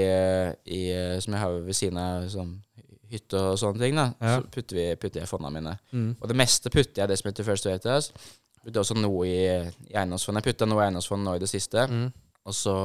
i 0.75 0.81
som 1.23 1.33
jeg 1.37 1.41
har 1.43 1.59
ved 1.63 1.77
siden 1.77 1.99
av 2.01 2.25
sånn 2.31 2.55
hytte 3.07 3.39
og 3.39 3.55
sånne 3.61 3.79
ting. 3.79 3.95
da. 3.95 4.09
Ja. 4.19 4.33
Så 4.41 4.49
putter, 4.51 4.75
vi, 4.75 4.87
putter 4.99 5.21
jeg 5.23 5.29
fondene 5.31 5.53
mine. 5.61 5.75
Mm. 5.95 6.09
Og 6.19 6.27
det 6.27 6.35
meste 6.35 6.71
putter 6.73 7.03
jeg 7.05 7.11
det 7.13 7.17
som 7.21 7.29
heter 7.29 7.47
First 7.47 7.67
Veritas. 7.69 8.09
Putter 8.65 8.81
også 8.83 8.97
noe 8.99 9.21
i, 9.29 9.37
i 9.87 9.95
eiendomsfond. 9.95 10.41
Jeg 10.41 10.49
putta 10.49 10.67
noe 10.67 10.81
i 10.83 10.89
eiendomsfond 10.89 11.23
nå 11.23 11.37
i 11.37 11.43
det 11.45 11.47
siste. 11.47 11.85
Mm. 11.87 12.09
Og 12.47 12.55
så, 12.57 12.75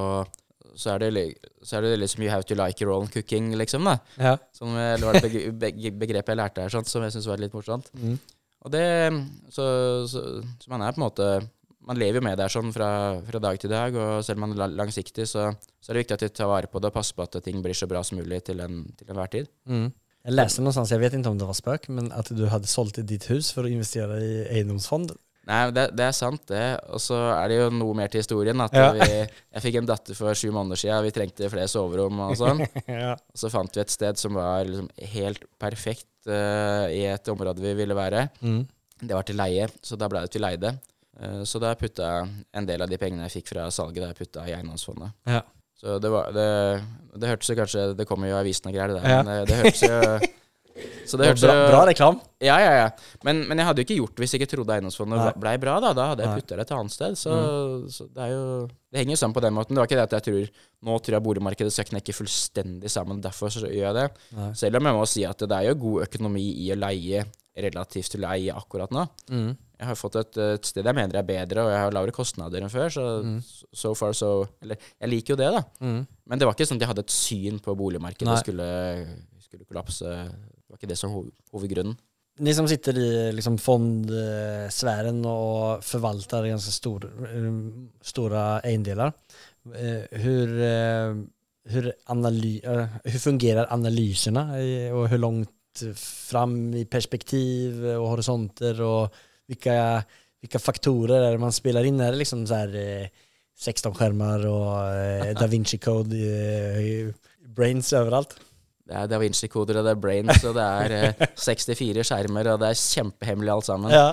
så, 0.78 0.92
er 0.94 1.02
det, 1.08 1.24
så 1.66 1.80
er 1.80 1.88
det 1.88 1.96
liksom 2.04 2.22
You 2.22 2.30
have 2.30 2.46
to 2.46 2.54
like 2.58 2.78
your 2.84 2.94
own 2.94 3.10
cooking, 3.10 3.50
liksom. 3.58 3.88
da. 3.90 3.96
Ja. 4.22 4.36
Som 4.54 4.76
det 4.78 5.02
var 5.02 5.18
det 5.18 5.24
beg- 5.26 5.50
beg- 5.64 5.98
begrepet 6.04 6.36
jeg 6.36 6.38
lærte 6.44 6.62
her, 6.68 6.70
sånn, 6.76 6.86
som 6.86 7.02
jeg 7.02 7.16
syns 7.16 7.26
var 7.32 7.42
litt 7.42 7.58
morsomt. 7.58 7.90
Mm. 7.98 8.14
Og 8.62 8.70
det, 8.70 8.86
så, 9.50 9.64
så, 10.06 10.22
så 10.62 10.70
man 10.70 10.86
er 10.86 10.94
på 10.94 11.02
en 11.02 11.08
måte 11.08 11.28
Man 11.88 11.98
lever 11.98 12.20
jo 12.20 12.24
med 12.28 12.38
der 12.38 12.52
sånn 12.52 12.70
fra, 12.74 12.88
fra 13.26 13.40
dag 13.42 13.58
til 13.58 13.72
dag, 13.72 13.96
og 13.98 14.20
selv 14.22 14.38
om 14.38 14.46
man 14.46 14.54
er 14.54 14.76
langsiktig, 14.78 15.26
så, 15.26 15.48
så 15.82 15.90
er 15.90 15.98
det 15.98 16.04
viktig 16.04 16.14
at 16.18 16.22
vi 16.26 16.30
tar 16.38 16.50
vare 16.50 16.70
på 16.70 16.78
det 16.82 16.92
og 16.92 16.94
passer 16.94 17.16
på 17.18 17.26
at 17.26 17.40
ting 17.42 17.58
blir 17.64 17.74
så 17.74 17.88
bra 17.90 18.04
som 18.06 18.20
mulig 18.20 18.38
til, 18.46 18.62
en, 18.62 18.84
til 18.98 19.10
enhver 19.10 19.32
tid. 19.32 19.50
Mm. 19.66 19.88
leste 19.90 20.36
läste 20.38 20.62
någonstans, 20.62 20.94
jeg 20.94 21.02
vet 21.02 21.18
ikke 21.18 21.32
om 21.34 21.40
det 21.42 21.50
var 21.50 21.58
spøk, 21.58 21.88
men 21.90 22.12
at 22.14 22.30
du 22.30 22.46
hadde 22.46 22.70
solgt 22.70 23.02
ditt 23.10 23.26
hus 23.32 23.50
for 23.54 23.66
å 23.66 23.72
investere 23.72 24.20
i 24.22 24.32
eiendomsfond. 24.58 25.16
Nei, 25.50 25.62
det, 25.74 25.88
det 25.98 26.04
er 26.06 26.14
sant, 26.14 26.44
det. 26.46 26.66
Og 26.94 27.00
så 27.02 27.16
er 27.34 27.50
det 27.50 27.56
jo 27.58 27.70
noe 27.74 27.96
mer 27.98 28.10
til 28.12 28.22
historien. 28.22 28.60
At 28.62 28.76
Ja. 28.78 28.92
vi, 28.94 29.08
jeg 29.26 29.64
fikk 29.64 29.80
en 29.80 29.88
datter 29.90 30.14
for 30.14 30.38
sju 30.38 30.52
måneder 30.54 30.78
siden, 30.78 31.02
vi 31.02 31.14
trengte 31.16 31.50
flere 31.50 31.70
soverom 31.70 32.20
og 32.28 32.36
sånn. 32.38 32.62
ja. 32.86 33.16
Og 33.18 33.42
så 33.42 33.50
fant 33.50 33.74
vi 33.74 33.82
et 33.82 33.90
sted 33.90 34.20
som 34.22 34.38
var 34.38 34.62
liksom 34.68 34.86
helt 35.16 35.42
perfekt 35.58 36.06
uh, 36.30 36.86
i 36.94 37.02
et 37.10 37.32
område 37.34 37.64
vi 37.64 37.74
ville 37.82 37.98
være. 37.98 38.28
Mm. 38.46 38.62
Det 39.02 39.18
var 39.18 39.26
til 39.26 39.40
leie, 39.42 39.66
så 39.82 39.98
da 39.98 40.06
ble 40.06 40.22
det 40.22 40.30
til 40.36 40.46
leide. 40.46 40.76
Eh, 41.20 41.42
Så 41.48 41.60
da 41.62 41.74
putta 41.78 42.02
jeg 42.12 42.44
en 42.54 42.66
del 42.68 42.82
av 42.82 42.88
de 42.88 42.98
pengene 43.00 43.26
jeg 43.28 43.42
fikk 43.42 43.52
fra 43.54 43.66
salget, 43.70 44.02
der 44.02 44.12
jeg 44.14 44.20
putta 44.22 44.46
i 44.48 44.54
eiendomsfondet. 44.56 45.12
Ja. 45.26 45.42
Så 45.82 45.98
det 45.98 46.10
var 46.12 46.30
Det, 46.32 46.46
det 47.18 47.28
hørtes 47.28 47.48
jo 47.50 47.56
kanskje 47.58 47.88
Det 47.98 48.04
kommer 48.06 48.28
jo 48.30 48.36
i 48.36 48.40
avisen 48.44 48.68
og 48.70 48.74
greier, 48.76 48.92
det 48.92 49.02
der. 49.02 49.10
Ja. 49.10 49.22
Men 49.22 49.32
det, 49.32 49.48
det 49.50 49.58
hørtes 49.64 49.82
jo 49.82 50.28
Så 51.06 51.18
det 51.20 51.26
hørtes 51.28 51.42
jo 51.44 51.52
bra 51.68 51.82
reklam. 51.84 52.16
Ja, 52.40 52.54
ja, 52.62 52.70
ja. 52.78 52.84
Men, 53.26 53.42
men 53.48 53.58
jeg 53.60 53.66
hadde 53.68 53.82
jo 53.82 53.84
ikke 53.84 53.96
gjort 53.98 54.22
hvis 54.22 54.32
jeg 54.32 54.40
ikke 54.40 54.52
trodde 54.54 54.72
eiendomsfondet 54.72 55.36
blei 55.42 55.56
bra. 55.60 55.74
Da 55.84 55.90
Da 55.92 56.06
hadde 56.12 56.24
jeg 56.24 56.38
putta 56.40 56.56
det 56.56 56.64
et 56.64 56.72
annet 56.78 56.94
sted. 56.94 57.18
Så, 57.20 57.34
så 57.92 58.06
det 58.08 58.22
er 58.24 58.30
jo 58.32 58.46
Det 58.88 59.02
henger 59.02 59.12
jo 59.12 59.20
sammen 59.20 59.36
på 59.36 59.42
den 59.44 59.52
måten. 59.58 59.76
Det 59.76 59.82
var 59.82 59.90
ikke 59.90 59.98
det 60.00 60.06
at 60.08 60.16
jeg 60.16 60.26
tror 60.30 60.62
Nå 60.88 60.96
tror 61.04 61.18
jeg 61.18 61.26
boligmarkedet 61.26 61.74
skal 61.74 61.90
knekke 61.90 62.14
fullstendig 62.16 62.90
sammen, 62.90 63.20
derfor 63.22 63.52
så 63.52 63.66
gjør 63.66 63.84
jeg 63.90 63.98
det. 63.98 64.06
Nei. 64.38 64.48
Selv 64.62 64.80
om 64.80 64.88
jeg 64.88 64.98
må 65.02 65.04
si 65.12 65.26
at 65.28 65.44
det 65.44 65.58
er 65.58 65.68
jo 65.68 65.76
god 65.84 66.06
økonomi 66.08 66.46
i 66.64 66.70
å 66.74 66.78
leie 66.80 67.26
relativt 67.52 68.14
til 68.16 68.24
å 68.24 68.32
eie 68.32 68.54
akkurat 68.56 68.90
nå. 68.96 69.04
Mm. 69.30 69.52
Jeg 69.82 69.88
har 69.90 69.98
fått 69.98 70.14
et, 70.20 70.36
et 70.38 70.68
sted 70.68 70.86
jeg 70.86 70.94
mener 70.94 71.18
er 71.18 71.26
bedre, 71.26 71.64
og 71.66 71.72
jeg 71.74 71.80
har 71.82 71.94
lavere 71.96 72.14
kostnader 72.14 72.62
enn 72.62 72.70
før. 72.70 72.86
Så 72.94 73.06
Mm. 73.24 73.40
so 73.74 73.94
far 73.98 74.12
so 74.14 74.46
Eller 74.62 74.76
jeg 75.00 75.10
liker 75.10 75.34
jo 75.34 75.40
det, 75.40 75.50
da. 75.56 75.62
Mm. 75.82 76.06
Men 76.30 76.38
det 76.38 76.46
var 76.46 76.54
ikke 76.54 76.68
sånn 76.70 76.78
at 76.78 76.84
jeg 76.86 76.92
hadde 76.92 77.04
et 77.06 77.10
syn 77.16 77.58
på 77.58 77.74
boligmarkedet 77.76 78.28
Nei. 78.30 78.36
og 78.38 78.44
skulle, 78.44 78.68
skulle 79.42 79.66
kollapse. 79.66 80.06
Det 80.06 80.70
var 80.70 80.78
ikke 80.78 80.88
det 80.92 80.98
som 80.98 81.12
var 81.12 81.24
hovedgrunnen. 81.52 81.96
Ni 82.40 82.54
som 82.56 82.66
sitter 82.70 82.96
i 82.96 83.08
liksom 83.36 83.58
fondsfæren 83.60 85.18
og 85.28 85.82
forvalter 85.84 86.46
ganske 86.48 86.72
stor, 86.72 87.04
store 88.02 88.44
eiendeler, 88.64 89.12
uh, 89.66 90.06
Hur, 90.22 90.54
eh, 90.62 91.14
hur, 91.72 91.92
analy, 92.10 92.60
eh, 92.64 92.86
hur 93.04 93.18
fungerar 93.18 93.66
analyserna 93.70 94.58
i- 94.60 94.90
och 94.90 95.08
fram 95.96 96.74
i 96.74 96.84
perspektiv 96.84 97.84
og 97.84 98.08
horisonter 98.08 98.80
och 98.80 99.10
vilka, 99.52 100.04
vilka 100.40 100.58
faktorer 100.58 101.38
man 101.38 101.52
spelar 101.52 101.84
in? 101.84 102.00
Är 102.00 102.12
det 102.12 102.18
liksom 102.18 102.46
så 102.46 102.54
här 102.54 102.74
eh, 102.74 103.08
16 103.58 103.94
skärmar 103.94 104.46
och 104.46 104.86
eh, 104.88 105.34
Da 105.40 105.46
Vinci 105.46 105.78
Code, 105.78 106.16
eh, 106.16 107.14
brains 107.56 107.92
överallt? 107.92 108.36
Det 108.82 108.98
er 108.98 109.06
Da 109.06 109.18
Vinci-koder, 109.22 109.78
og 109.78 109.86
det 109.86 109.92
er 109.94 110.00
Brains, 110.02 110.42
og 110.44 110.56
det 110.58 110.62
er 110.62 110.94
eh, 110.96 111.26
64 111.46 112.02
skjermer, 112.04 112.48
og 112.52 112.60
det 112.60 112.72
er 112.72 112.80
kjempehemmelig 112.80 113.52
alt 113.54 113.68
sammen. 113.68 113.94
Ja. 113.94 114.08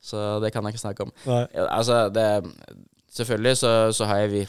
Så 0.00 0.22
det 0.40 0.50
kan 0.52 0.64
jeg 0.64 0.74
ikke 0.74 0.80
snakke 0.80 1.04
om. 1.06 1.12
Ja, 1.26 1.44
altså, 1.68 2.08
det, 2.12 2.24
selvfølgelig 3.12 3.56
så, 3.60 3.72
så 3.92 4.08
har 4.08 4.22
jeg 4.24 4.32
vi 4.32 4.42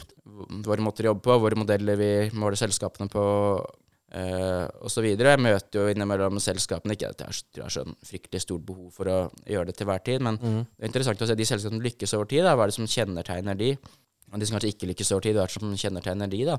våre 0.66 0.84
måter 0.84 1.06
å 1.06 1.12
jobbe 1.12 1.24
på, 1.28 1.36
våre 1.44 1.60
modeller 1.60 2.00
vi 2.00 2.10
måler 2.36 2.58
selskapene 2.60 3.08
på, 3.12 3.24
uh, 4.14 5.02
videre 5.02 5.34
Jeg 5.34 5.40
møter 5.42 5.80
jo 5.80 5.92
innimellom 5.92 6.38
selskapene 6.40 6.94
Ikke 6.96 7.08
at 7.10 7.18
jeg 7.24 7.62
har- 7.62 7.70
sånn 7.70 7.94
fryktelig 8.04 8.40
stort 8.42 8.64
behov 8.66 8.92
for 8.92 9.04
å 9.06 9.30
gjøre 9.46 9.66
det 9.66 9.76
til 9.76 9.86
hver 9.86 10.02
tid, 10.04 10.20
men 10.22 10.36
Mm. 10.38 10.66
det 10.78 10.82
er 10.84 10.88
interessant 10.88 11.18
å 11.22 11.26
se 11.26 11.34
de 11.34 11.44
selskapene 11.44 11.78
som 11.78 11.86
lykkes 11.86 12.14
over 12.14 12.26
tid. 12.26 12.42
Da. 12.44 12.54
Hva 12.56 12.62
er 12.64 12.66
det 12.68 12.74
som 12.74 12.86
kjennetegner 12.86 13.56
de? 13.56 13.76
Og 14.32 14.40
de 14.40 14.46
som 14.46 14.58
kanskje 14.58 14.74
ikke 14.74 14.88
lykkes 14.94 15.12
over 15.12 15.20
tid, 15.22 15.34
hva 15.36 15.42
er 15.42 15.46
det 15.46 15.52
som 15.60 15.74
kjennetegner 15.74 16.28
de? 16.30 16.44
da? 16.44 16.58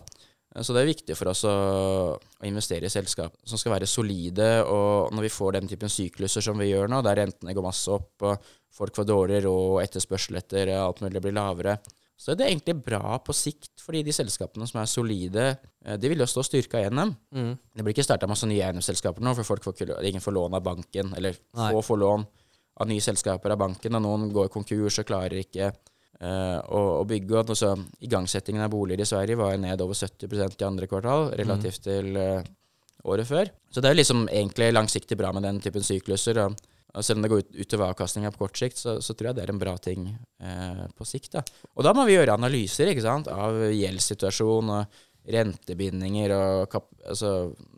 Eh, 0.55 0.61
Så 0.63 0.73
det 0.73 0.81
er 0.83 0.93
viktig 0.93 1.15
for 1.17 1.27
oss 1.29 1.43
å, 1.43 2.17
å 2.17 2.43
investere 2.47 2.85
i 2.85 2.89
selskap 2.89 3.33
som 3.45 3.57
skal 3.57 3.73
være 3.73 3.87
solide. 3.87 4.63
Og 4.65 5.11
når 5.11 5.21
vi 5.21 5.29
får 5.29 5.51
den 5.53 5.67
typen 5.67 5.89
sykluser 5.89 6.41
som 6.41 6.57
vi 6.57 6.71
gjør 6.71 6.87
nå, 6.89 7.01
der 7.03 7.15
rentene 7.25 7.53
går 7.53 7.63
masse 7.63 7.87
opp, 7.91 8.11
og 8.21 8.39
folk 8.71 8.93
får 8.95 9.05
dårligere 9.05 9.43
råd, 9.43 9.75
og 9.75 9.81
etterspørsel 9.83 10.37
etter 10.37 10.69
alt 10.77 11.01
mulig 11.01 11.21
blir 11.21 11.33
lavere, 11.33 11.79
så 12.17 12.33
er 12.33 12.39
det 12.39 12.47
egentlig 12.49 12.75
bra 12.81 13.19
på 13.21 13.33
sikt. 13.35 13.75
Fordi 13.83 14.01
de 14.03 14.13
selskapene 14.15 14.65
som 14.67 14.81
er 14.81 14.89
solide, 14.89 15.45
eh, 15.85 15.97
de 16.01 16.09
vil 16.09 16.23
jo 16.23 16.27
stå 16.29 16.43
styrka 16.47 16.81
gjennom. 16.81 17.13
Mm. 17.31 17.53
Det 17.77 17.85
blir 17.85 17.93
ikke 17.93 18.07
starta 18.07 18.29
masse 18.29 18.49
nye 18.49 18.63
eiendomsselskaper 18.65 19.23
nå, 19.23 19.35
for 19.37 19.47
folk 19.47 19.67
får 19.67 19.93
ingen 20.01 20.23
får 20.23 20.35
lån 20.35 20.57
av 20.57 20.65
banken, 20.65 21.13
eller 21.17 21.37
Nei. 21.37 21.71
få 21.71 21.83
får 21.91 22.01
lån 22.03 22.25
av 22.81 22.89
nye 22.89 23.01
selskaper 23.01 23.53
av 23.53 23.61
banken, 23.61 23.95
og 23.97 24.03
noen 24.05 24.31
går 24.33 24.49
konkurs 24.53 24.99
og 25.01 25.07
klarer 25.09 25.39
ikke 25.41 25.71
uh, 25.71 26.59
å, 26.61 26.81
å 27.01 27.03
bygge. 27.09 27.41
Og 27.41 27.57
så 27.57 27.73
igangsettingen 28.05 28.65
av 28.65 28.73
boliger 28.73 29.05
i 29.05 29.09
Sverige 29.09 29.37
var 29.39 29.53
jo 29.53 29.61
ned 29.65 29.81
over 29.85 29.97
70% 29.97 30.61
i 30.61 30.67
andre 30.67 30.89
kvartal, 30.89 31.31
relativt 31.37 31.85
til 31.85 32.17
uh, 32.17 32.41
året 33.09 33.29
før. 33.29 33.53
Så 33.73 33.81
det 33.81 33.91
er 33.91 33.97
liksom 33.97 34.25
egentlig 34.29 34.71
langsiktig 34.73 35.17
bra 35.17 35.31
med 35.33 35.45
den 35.45 35.61
typen 35.63 35.85
sykluser. 35.85 36.41
Og 36.45 36.57
selv 37.01 37.19
om 37.19 37.25
det 37.25 37.31
går 37.31 37.43
ut, 37.43 37.55
utover 37.55 37.91
avkastninga 37.91 38.31
på 38.33 38.45
kort 38.45 38.57
sikt, 38.59 38.79
så, 38.79 38.97
så 39.03 39.13
tror 39.13 39.31
jeg 39.31 39.37
det 39.39 39.43
er 39.45 39.53
en 39.53 39.61
bra 39.61 39.75
ting 39.81 40.07
eh, 40.09 40.85
på 40.97 41.07
sikt. 41.07 41.35
Da. 41.35 41.43
Og 41.75 41.85
da 41.85 41.93
må 41.97 42.07
vi 42.07 42.15
gjøre 42.15 42.37
analyser 42.37 42.91
ikke 42.91 43.05
sant, 43.05 43.29
av 43.31 43.59
gjeldssituasjon 43.75 44.73
og 44.77 45.03
rentebindinger 45.27 46.31
og 46.37 46.77
altså, 46.79 47.31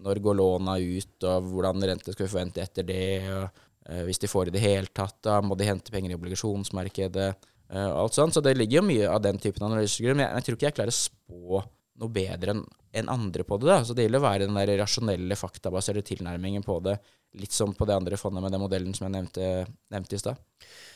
når 0.03 0.21
går 0.23 0.37
låna 0.37 0.77
ut, 0.77 1.15
og 1.25 1.49
hvordan 1.49 1.87
rente 1.89 2.13
skal 2.13 2.27
vi 2.27 2.31
forvente 2.31 2.63
etter 2.63 2.85
det. 2.85 3.09
og 3.33 3.47
eh, 3.89 4.03
Hvis 4.07 4.21
de 4.21 4.29
får 4.31 4.51
i 4.51 4.55
det 4.55 4.63
hele 4.63 4.93
tatt, 4.93 5.17
da 5.25 5.39
må 5.41 5.57
de 5.57 5.67
hente 5.67 5.93
penger 5.93 6.13
i 6.13 6.19
obligasjonsmarkedet. 6.19 7.29
eh, 7.73 7.89
alt 7.89 8.17
sånt. 8.17 8.37
Så 8.37 8.45
det 8.45 8.55
ligger 8.57 8.81
jo 8.81 8.87
mye 8.91 9.09
av 9.09 9.23
den 9.25 9.41
typen 9.41 9.65
analysegrunn. 9.65 10.21
Men 10.21 10.27
jeg, 10.27 10.35
jeg 10.37 10.47
tror 10.47 10.59
ikke 10.59 10.69
jeg 10.69 10.79
klarer 10.79 10.95
å 10.95 10.99
spå 11.01 11.63
noe 11.99 12.15
bedre 12.15 12.55
enn 12.95 13.11
andre 13.11 13.43
på 13.45 13.57
det. 13.59 13.69
da. 13.69 13.81
Så 13.85 13.95
det 13.97 14.05
gjelder 14.05 14.21
å 14.21 14.27
være 14.29 14.45
den 14.45 14.59
der 14.59 14.75
rasjonelle, 14.81 15.37
faktabaserte 15.39 16.05
tilnærmingen 16.05 16.65
på 16.65 16.79
det. 16.85 16.99
Litt 17.37 17.53
som 17.53 17.75
på 17.77 17.85
det 17.85 17.93
andre 17.93 18.17
fondet 18.17 18.41
med 18.41 18.53
den 18.55 18.61
modellen 18.63 18.95
som 18.97 19.05
jeg 19.05 19.13
nevnte, 19.13 19.67
nevnte 19.93 20.17
i 20.17 20.21
stad. 20.21 20.39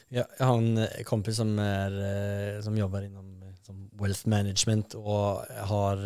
Ja, 0.09 0.23
jeg 0.25 0.45
har 0.45 0.57
en 0.57 0.81
eh, 0.81 1.03
kompis 1.05 1.37
som, 1.41 1.53
er, 1.61 1.93
eh, 2.07 2.57
som 2.65 2.77
jobber 2.77 3.05
inom 3.05 3.27
eh, 3.45 3.53
som 3.65 3.85
wealth 4.01 4.27
management 4.29 4.95
og 4.99 5.45
har 5.69 6.01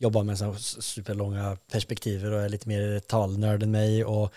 jobba 0.00 0.22
med 0.26 0.40
superlange 0.58 1.52
perspektiver 1.70 2.32
og 2.32 2.40
er 2.40 2.50
litt 2.50 2.66
mer 2.66 2.96
talnörd 3.06 3.62
enn 3.62 3.74
meg. 3.74 4.00
Og 4.08 4.32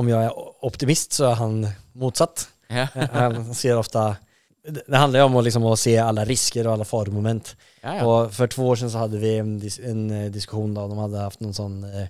om 0.00 0.08
jeg 0.08 0.26
er 0.26 0.66
optimist 0.66 1.20
så 1.20 1.28
er 1.30 1.38
han 1.38 1.60
motsatt. 2.00 2.48
Ja. 2.72 2.88
Han 3.12 3.52
ser 3.54 3.78
ofte 3.78 4.14
det 4.62 4.78
handler 4.78 4.98
handlar 4.98 5.20
ju 5.20 5.24
om 5.24 5.36
att, 5.36 5.44
liksom, 5.44 5.76
se 5.76 5.98
alle 5.98 6.24
risker 6.24 6.66
og 6.66 6.72
alle 6.72 6.84
faromoment. 6.84 7.56
Ja, 7.80 7.96
ja. 7.96 8.04
Og 8.06 8.34
for 8.34 8.46
två 8.46 8.68
år 8.68 8.76
siden 8.76 8.90
så 8.90 8.98
hadde 8.98 9.18
vi 9.18 9.36
en, 9.38 9.56
dis 9.58 9.78
en 9.78 10.04
diskusjon 10.32 10.74
da 10.74 10.86
de 10.86 10.98
hadde 10.98 11.24
haft 11.24 11.40
någon 11.40 11.54
sån 11.54 11.84
eh, 11.84 12.02
eh, 12.02 12.08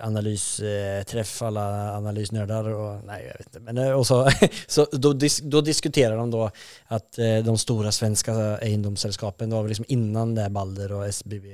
analysträff, 0.00 1.42
alla 1.42 1.96
analysnördar 1.96 2.68
och 2.68 3.04
nej 3.04 3.24
jag 3.26 3.38
vet 3.38 3.46
inte. 3.46 3.60
Men, 3.60 3.78
eh, 3.78 3.92
och 3.92 4.06
så, 4.06 4.30
så 4.66 4.86
då, 4.92 5.14
då 5.42 5.60
diskuterar 5.60 6.16
de 6.16 6.30
då 6.30 6.50
att 6.86 7.18
eh, 7.18 7.38
de 7.38 7.58
stora 7.58 7.92
svenska 7.92 8.58
egendomssällskapen, 8.58 9.50
det 9.50 9.56
var 9.56 9.68
liksom 9.68 9.84
innan 9.88 10.34
det 10.34 10.50
Balder 10.50 10.92
och 10.92 11.06
SBB 11.06 11.46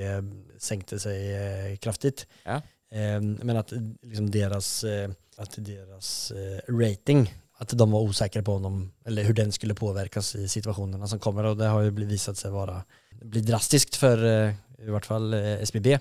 sänkte 0.59 0.99
sig 0.99 1.35
eh, 1.37 1.77
kraftigt. 1.77 2.27
Ja. 2.45 2.55
Eh, 2.91 3.21
men 3.21 3.57
att 3.57 3.73
eh, 3.73 3.79
liksom 4.03 4.31
deras, 4.31 4.85
eh, 4.85 5.11
att 5.37 5.55
deras 5.57 6.31
eh, 6.31 6.75
rating, 6.75 7.35
att 7.59 7.69
de 7.69 7.91
var 7.91 8.01
osäkra 8.01 8.43
på 8.43 8.53
om 8.53 8.63
de, 8.63 8.93
eller 9.05 9.25
hur 9.25 9.35
den 9.35 9.53
skulle 9.53 9.75
påverkas 9.75 10.35
i 10.35 10.49
situationerna 10.49 11.09
som 11.09 11.19
kommer 11.19 11.45
och 11.45 11.57
det 11.57 11.67
har 11.67 11.81
ju 11.81 11.91
blivit 11.91 12.13
visat 12.13 12.37
sig 12.37 12.51
vara, 12.51 12.85
bli 13.23 13.41
drastiskt 13.41 13.97
för 13.97 14.25
eh, 14.25 14.55
i 14.79 14.91
vart 14.91 15.07
fall 15.07 15.35
eh, 15.35 15.41
SBB. 15.41 15.99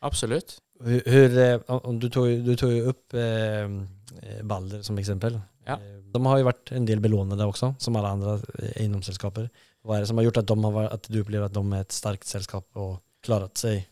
Absolutt. 0.00 0.62
Hur, 0.80 1.02
hur 1.06 1.38
eh, 1.38 1.98
du, 2.00 2.08
tog, 2.10 2.28
du 2.44 2.56
tog 2.56 2.72
ju 2.72 2.82
upp 2.82 3.14
eh, 3.14 3.20
eh, 3.62 4.42
Balder 4.42 4.82
som 4.82 4.98
exempel. 4.98 5.40
Ja. 5.66 5.72
Eh, 5.72 5.96
De 6.12 6.26
har 6.26 6.38
ju 6.38 6.42
varit 6.44 6.72
en 6.72 6.86
del 6.86 7.00
belånade 7.00 7.44
också, 7.44 7.74
som 7.78 7.96
alla 7.96 8.08
andra 8.08 8.40
egendomssällskaper. 8.74 9.50
Vad 9.82 9.96
är 9.96 10.00
det 10.00 10.06
som 10.06 10.16
har 10.16 10.24
gjort 10.24 10.36
att, 10.36 10.46
de 10.46 10.64
har 10.64 10.72
varit, 10.72 10.92
att 10.92 11.08
du 11.08 11.20
upplever 11.20 11.46
att 11.46 11.54
de 11.54 11.72
är 11.72 11.80
ett 11.80 11.92
starkt 11.92 12.24
sällskap 12.24 12.70
og 12.72 12.98
klarat 13.22 13.58
sig? 13.58 13.88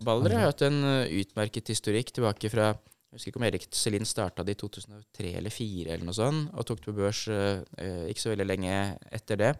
Balder 0.00 0.30
har 0.36 0.50
hatt 0.50 0.62
en 0.62 0.84
utmerket 1.08 1.68
historikk 1.68 2.12
tilbake 2.12 2.50
fra 2.50 2.74
Jeg 3.08 3.16
husker 3.16 3.30
ikke 3.30 3.40
om 3.40 3.44
Erik 3.48 3.62
Selin 3.72 4.04
starta 4.04 4.44
det 4.44 4.52
i 4.52 4.58
2003 4.60 5.30
eller 5.38 5.50
2004 5.50 5.92
eller 5.94 6.04
noe 6.04 6.12
sånt, 6.16 6.50
og 6.52 6.66
tok 6.68 6.82
det 6.82 6.90
på 6.90 6.92
børs 6.98 7.22
eh, 7.32 8.02
ikke 8.10 8.20
så 8.20 8.28
veldig 8.34 8.46
lenge 8.50 8.74
etter 9.16 9.36
det. 9.40 9.52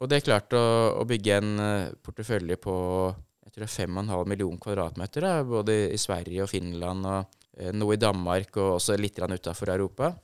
Og 0.00 0.08
det 0.08 0.22
klarte 0.24 0.56
å, 0.56 0.70
å 1.02 1.04
bygge 1.04 1.36
en 1.42 1.50
portefølje 2.02 2.56
på 2.56 2.76
tror 3.54 3.64
det 3.64 3.70
er 3.70 3.86
5,5 3.86 4.30
millioner 4.34 4.62
kvadratmeter, 4.62 5.26
da, 5.26 5.46
både 5.46 5.78
i 5.94 6.00
Sverige 6.00 6.44
og 6.44 6.50
Finland, 6.50 7.06
og 7.06 7.40
uh, 7.62 7.72
noe 7.74 7.96
i 7.96 8.02
Danmark 8.02 8.58
og 8.58 8.76
også 8.80 8.98
litt 9.00 9.22
utafor 9.22 9.72
Europa. 9.74 10.14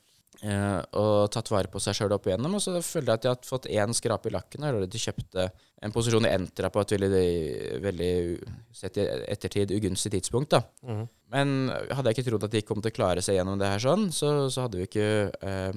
Eh, 0.41 0.79
og 0.97 1.27
tatt 1.35 1.51
vare 1.53 1.69
på 1.69 1.81
seg 1.85 1.99
sjøl 1.99 2.15
opp 2.17 2.29
igjennom. 2.29 2.55
Og 2.57 2.63
så 2.65 2.73
føler 2.85 3.11
jeg 3.11 3.19
at 3.19 3.25
de 3.25 3.31
har 3.33 3.45
fått 3.45 3.69
én 3.69 3.93
skrape 3.97 4.31
i 4.31 4.33
lakken 4.33 4.65
og 4.71 4.87
de 4.89 5.03
kjøpte 5.03 5.51
en 5.85 5.93
posisjon 5.93 6.25
i 6.29 6.33
Entra 6.33 6.71
på 6.73 6.81
et 6.81 6.95
veldig, 6.97 7.27
veldig 7.85 8.13
sett 8.77 8.97
i 9.01 9.07
ettertid 9.35 9.75
ugunstig 9.77 10.15
tidspunkt. 10.17 10.57
da. 10.57 10.63
Men 11.33 11.69
hadde 11.69 12.09
jeg 12.09 12.19
ikke 12.19 12.29
trodd 12.31 12.49
at 12.49 12.57
de 12.57 12.65
kom 12.65 12.81
til 12.81 12.93
å 12.93 12.97
klare 12.97 13.25
seg 13.25 13.37
gjennom 13.37 13.61
det 13.61 13.69
her 13.69 13.85
sånn, 13.85 14.09
så, 14.17 14.49
så 14.53 14.65
hadde 14.65 14.81
vi 14.81 14.89
ikke 14.89 15.09
eh, 15.29 15.71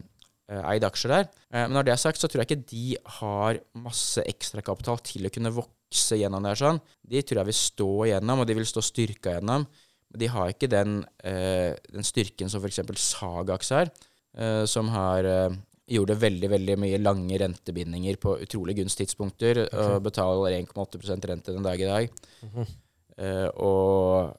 eh, 0.50 0.64
eid 0.72 0.88
aksjer 0.88 1.18
der. 1.18 1.30
Eh, 1.52 1.66
men 1.66 1.76
når 1.78 1.90
det 1.90 1.96
er 1.98 2.04
sagt, 2.06 2.24
så 2.24 2.32
tror 2.32 2.44
jeg 2.44 2.52
ikke 2.54 2.72
de 2.72 2.88
har 3.20 3.60
masse 3.84 4.24
ekstrakapital 4.24 5.04
til 5.04 5.28
å 5.28 5.34
kunne 5.34 5.54
vokse 5.60 5.83
gjennom 5.94 6.44
det 6.44 6.54
her 6.54 6.62
sånn. 6.64 6.82
De 7.14 7.22
tror 7.22 7.42
jeg 7.42 7.50
vil 7.52 7.60
stå 7.60 7.90
igjennom, 8.08 8.44
og 8.44 8.50
de 8.50 8.58
vil 8.58 8.70
stå 8.70 8.84
styrka 8.86 9.38
gjennom. 9.38 9.68
Men 10.14 10.22
de 10.22 10.30
har 10.34 10.54
ikke 10.54 10.70
den, 10.72 11.04
eh, 11.24 11.74
den 11.94 12.06
styrken 12.06 12.50
som 12.52 12.64
f.eks. 12.64 12.82
Sagax 13.02 13.74
har, 13.74 13.94
eh, 14.38 14.66
som 14.70 14.92
har 14.94 15.30
eh, 15.30 15.62
Gjorde 15.94 16.16
veldig 16.16 16.48
veldig 16.48 16.76
mye 16.80 16.98
lange 16.98 17.38
rentebindinger 17.42 18.16
på 18.16 18.38
utrolig 18.46 18.78
gunstige 18.78 19.10
tidspunkter, 19.10 19.66
og 19.68 19.98
betaler 20.06 20.56
1,8% 20.56 21.28
rente 21.28 21.52
den 21.52 21.66
dag 21.66 21.82
i 21.84 21.90
dag. 21.90 22.14
Eh, 23.20 23.50
og 23.62 24.30
eh, 24.30 24.32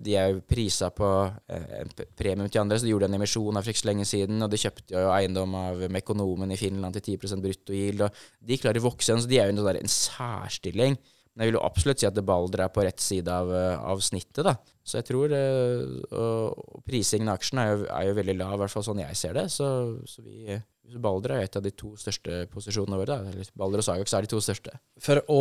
de 0.00 0.14
er 0.18 0.30
jo 0.32 0.42
prisa 0.46 0.90
på 0.94 1.08
eh, 1.52 1.66
en 1.80 1.90
premium 2.18 2.48
til 2.48 2.62
andre, 2.62 2.78
så 2.78 2.86
de 2.86 2.92
gjorde 2.92 3.08
en 3.10 3.18
emisjon 3.18 3.58
for 3.58 3.72
ikke 3.72 3.82
så 3.82 3.90
lenge 3.90 4.06
siden, 4.08 4.38
og 4.44 4.52
de 4.52 4.60
kjøpte 4.60 4.94
jo 4.94 5.10
eiendom 5.14 5.56
av 5.58 5.84
Mekonomen 5.92 6.54
i 6.54 6.60
Finland 6.60 6.96
til 6.98 7.16
10 7.16 7.42
bruttogild, 7.44 8.06
og 8.06 8.22
de 8.46 8.58
klarer 8.62 8.82
å 8.82 8.86
vokse 8.88 9.10
igjen, 9.10 9.24
så 9.24 9.30
de 9.30 9.40
er 9.40 9.50
jo 9.50 9.56
en, 9.56 9.62
sånn 9.62 9.80
en 9.82 9.94
særstilling. 9.96 10.98
Men 11.36 11.44
jeg 11.44 11.52
vil 11.52 11.58
jo 11.58 11.66
absolutt 11.68 12.00
si 12.00 12.08
at 12.08 12.20
Balder 12.24 12.62
er 12.64 12.72
på 12.72 12.84
rett 12.86 13.02
side 13.02 13.32
av, 13.32 13.50
eh, 13.52 13.82
av 13.92 14.00
snittet, 14.04 14.44
da. 14.46 14.56
Så 14.86 15.00
jeg 15.00 15.08
tror 15.10 15.34
eh, 15.34 15.82
og 16.16 16.80
prisingen 16.86 17.28
av 17.28 17.40
aksjen 17.40 17.60
er 17.60 17.72
jo, 17.72 17.82
er 17.90 18.08
jo 18.08 18.16
veldig 18.20 18.38
lav, 18.38 18.54
i 18.56 18.62
hvert 18.62 18.72
fall 18.72 18.86
sånn 18.86 19.02
jeg 19.02 19.18
ser 19.18 19.36
det. 19.36 19.48
Så, 19.52 19.68
så 20.08 20.24
vi 20.24 20.56
Balder 21.02 21.34
er 21.34 21.46
et 21.46 21.56
av 21.58 21.64
de 21.64 21.72
to 21.74 21.92
største 22.00 22.44
posisjonene 22.52 22.98
våre. 23.00 23.16
Da. 23.16 23.32
Eller 23.32 23.48
Balder 23.58 23.82
og 23.82 23.86
Sagax 23.86 24.14
er 24.14 24.26
de 24.26 24.30
to 24.30 24.40
største. 24.44 24.74
For 25.02 25.20
å, 25.32 25.40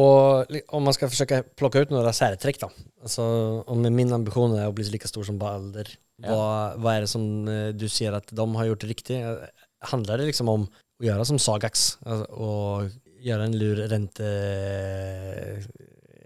om 0.75 0.85
man 0.85 0.95
skal 0.95 1.11
forsøke 1.11 1.41
å 1.41 1.47
plukke 1.59 1.83
ut 1.85 1.93
noen 1.93 2.09
særtrekk, 2.15 2.61
da. 2.63 2.69
Altså, 3.05 3.25
om 3.71 3.85
min 3.85 4.13
ambisjon 4.15 4.57
er 4.57 4.69
å 4.69 4.75
bli 4.75 4.87
like 4.89 5.09
stor 5.11 5.27
som 5.27 5.39
Balder. 5.41 5.91
Ja. 6.23 6.31
hva, 6.31 6.49
hva, 6.79 6.95
er 6.95 7.03
det 7.03 7.11
som 7.11 7.25
eh, 7.51 7.73
du 7.75 7.89
sier 7.91 8.15
at 8.15 8.29
de 8.31 8.45
har 8.55 8.69
gjort 8.69 8.87
riktig? 8.87 9.19
Handler 9.91 10.21
det 10.21 10.29
liksom 10.31 10.51
om 10.51 10.63
å 10.65 11.03
gjøre 11.03 11.25
som 11.27 11.39
Sagax 11.41 11.97
Altså, 12.07 12.29
å 12.31 13.15
gjøre 13.25 13.49
en 13.49 13.57
lur 13.57 13.81
rente, 13.89 14.29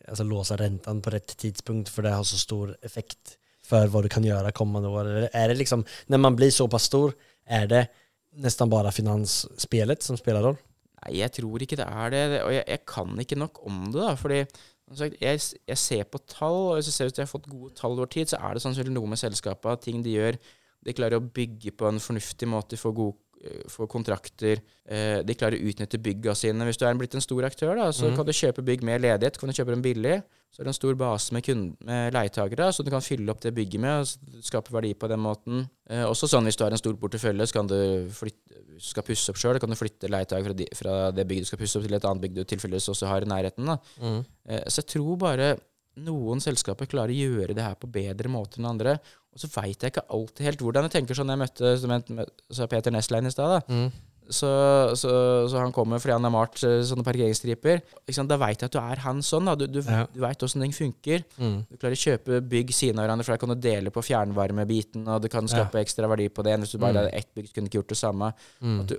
altså 0.05 0.25
låse 0.27 0.57
rentene 0.59 1.01
på 1.01 1.13
rett 1.13 1.33
tidspunkt, 1.39 1.89
for 1.89 2.05
det 2.05 2.13
har 2.13 2.27
så 2.27 2.37
stor 2.37 2.75
effekt 2.85 3.37
for 3.69 3.89
hva 3.91 4.03
du 4.03 4.09
kan 4.11 4.25
gjøre 4.25 4.53
kommende 4.55 4.91
år? 4.91 5.09
Eller 5.09 5.33
er 5.33 5.51
det 5.51 5.59
liksom, 5.61 5.85
Når 6.09 6.21
man 6.21 6.37
blir 6.37 6.51
såpass 6.53 6.89
stor, 6.89 7.13
er 7.45 7.67
det 7.69 7.83
nästan 8.39 8.71
bara 8.71 8.93
finansspelet 8.95 10.05
som 10.05 10.17
spelar 10.19 10.45
roll? 10.45 10.59
Nei, 10.99 11.19
jeg 11.21 11.31
tror 11.37 11.63
ikke 11.63 11.77
det 11.79 11.87
er 11.87 12.13
det. 12.13 12.23
Og 12.43 12.53
jeg, 12.53 12.65
jeg 12.67 12.85
kan 12.89 13.23
ikke 13.23 13.39
nok 13.39 13.61
om 13.67 13.85
det, 13.91 14.01
da. 14.01 14.13
Fordi 14.19 14.41
jeg, 15.21 15.41
jeg 15.69 15.77
ser 15.77 16.07
på 16.09 16.21
tall, 16.27 16.59
og 16.71 16.79
hvis 16.79 16.89
jeg 16.89 16.95
ser 16.95 17.09
ut 17.09 17.17
til 17.17 17.23
jeg 17.23 17.29
har 17.29 17.35
fått 17.35 17.51
gode 17.51 17.75
tall 17.77 17.97
over 17.97 18.09
tid, 18.09 18.31
så 18.31 18.39
er 18.41 18.55
det 18.55 18.63
sannsynligvis 18.63 18.97
noe 18.97 19.11
med 19.11 19.21
selskapet 19.21 19.85
ting 19.85 20.01
de 20.05 20.15
gjør 20.17 20.39
De 20.85 20.95
klarer 20.95 21.19
å 21.19 21.29
bygge 21.35 21.73
på 21.75 21.89
en 21.89 21.99
fornuftig 21.99 22.47
måte, 22.47 22.79
få 22.79 22.93
gode 22.95 23.17
eh, 23.43 23.63
få 23.71 23.87
kontrakter. 23.91 24.61
eh, 24.85 25.21
De 25.25 25.35
klarer 25.37 25.59
å 25.59 25.71
utnytte 25.71 26.01
bygga 26.01 26.35
sine. 26.35 26.67
Hvis 26.67 26.79
du 26.79 26.85
er 26.87 26.99
blitt 26.99 27.15
en 27.15 27.23
stor 27.23 27.47
aktør, 27.47 27.75
da, 27.79 27.91
så 27.95 28.09
mm. 28.09 28.17
kan 28.17 28.27
du 28.27 28.33
kjøpe 28.35 28.65
bygg 28.65 28.83
med 28.83 29.01
ledighet. 29.01 29.39
Kan 29.39 29.49
du 29.49 29.55
kjøpe 29.55 29.75
dem 29.75 29.85
billig. 29.85 30.19
Så 30.49 30.63
er 30.63 30.65
det 30.65 30.71
en 30.71 30.79
stor 30.79 30.95
base 30.97 31.33
med, 31.35 31.47
med 31.85 32.15
leietakere, 32.15 32.71
så 32.73 32.81
du 32.81 32.89
kan 32.89 33.03
fylle 33.05 33.29
opp 33.29 33.41
det 33.43 33.51
bygget 33.53 33.83
med 33.83 34.01
og 34.01 34.45
skape 34.45 34.73
verdi 34.73 34.95
på 34.97 35.09
den 35.11 35.21
måten. 35.21 35.67
Eh, 35.89 36.01
også 36.01 36.29
sånn 36.31 36.49
hvis 36.49 36.57
du 36.57 36.63
har 36.65 36.73
en 36.73 36.81
stor 36.81 36.95
portefølje, 36.97 37.45
så 37.51 37.59
kan 37.59 37.69
du 37.69 37.77
flytte, 38.17 38.63
skal 38.81 39.05
pusse 39.05 39.29
opp 39.29 39.37
sjøl, 39.37 39.59
kan 39.61 39.69
du 39.69 39.77
flytte 39.77 40.09
leietaker 40.09 40.47
fra, 40.49 40.55
de, 40.57 40.65
fra 40.79 40.95
det 41.13 41.27
bygget 41.29 41.45
du 41.45 41.51
skal 41.51 41.61
pusse 41.61 41.77
opp, 41.77 41.85
til 41.85 41.99
et 41.99 42.07
annet 42.09 42.25
bygg 42.25 42.39
du 42.39 42.41
tilfeldigvis 42.49 42.89
også 42.95 43.11
har 43.11 43.25
i 43.25 43.29
nærheten. 43.29 43.69
Da. 43.69 43.77
Eh, 44.49 44.65
så 44.65 44.81
jeg 44.81 44.89
tror 44.95 45.21
bare 45.21 45.51
noen 46.05 46.39
selskaper 46.43 46.87
klarer 46.89 47.13
å 47.13 47.21
gjøre 47.23 47.55
det 47.57 47.63
her 47.65 47.75
på 47.79 47.89
bedre 47.91 48.29
måter 48.31 48.59
enn 48.61 48.69
andre. 48.71 48.97
Og 49.33 49.39
så 49.43 49.47
veit 49.53 49.79
jeg 49.83 49.91
ikke 49.93 50.07
alltid 50.09 50.45
helt 50.47 50.61
hvordan. 50.65 50.87
Jeg 50.89 50.95
tenker 50.99 51.17
sånn 51.17 51.29
jeg 51.29 51.39
møtte 51.41 51.73
jeg 51.75 52.29
så 52.51 52.67
Peter 52.71 52.91
Nestlein 52.91 53.27
i 53.29 53.31
stad. 53.33 53.59
da. 53.67 53.89
Så, 54.29 54.45
så, 54.93 55.11
så 55.49 55.57
han 55.57 55.71
kommer 55.73 55.97
fordi 55.97 56.13
han 56.13 56.25
har 56.27 56.29
malt 56.33 56.59
eh, 56.67 56.83
sånne 56.85 57.01
parkeringsstriper. 57.07 57.79
Da 58.29 58.37
veit 58.37 58.61
jeg 58.61 58.69
at 58.69 58.75
du 58.75 58.77
er 58.81 59.01
han 59.01 59.23
sånn. 59.25 59.47
da. 59.49 59.55
Du, 59.57 59.65
du, 59.65 59.79
Ja. 59.81 60.03
du 60.13 60.19
veit 60.21 60.43
åssen 60.45 60.61
ting 60.61 60.73
funker. 60.75 61.23
Du 61.37 61.77
klarer 61.81 61.97
å 61.97 62.01
kjøpe 62.03 62.37
bygg 62.45 62.69
siden 62.77 62.99
av 63.01 63.07
hverandre, 63.07 63.25
for 63.25 63.33
da 63.33 63.41
kan 63.41 63.53
du 63.55 63.63
dele 63.63 63.89
på 63.95 64.03
fjernvarmebiten, 64.05 65.07
og 65.09 65.23
du 65.25 65.29
kan 65.33 65.49
skape 65.49 65.81
ekstra 65.81 66.09
verdi 66.11 66.29
på 66.29 66.45
det. 66.45 66.59
Hvis 66.61 66.75
du 66.75 66.77
bare 66.77 66.93
Mm. 66.93 67.01
hadde 67.01 67.17
ett 67.17 67.33
bygg, 67.33 67.49
kunne 67.55 67.69
ikke 67.71 67.79
gjort 67.81 67.89
det 67.95 67.97
samme. 67.97 68.33
At 68.61 68.87
du, 68.93 68.95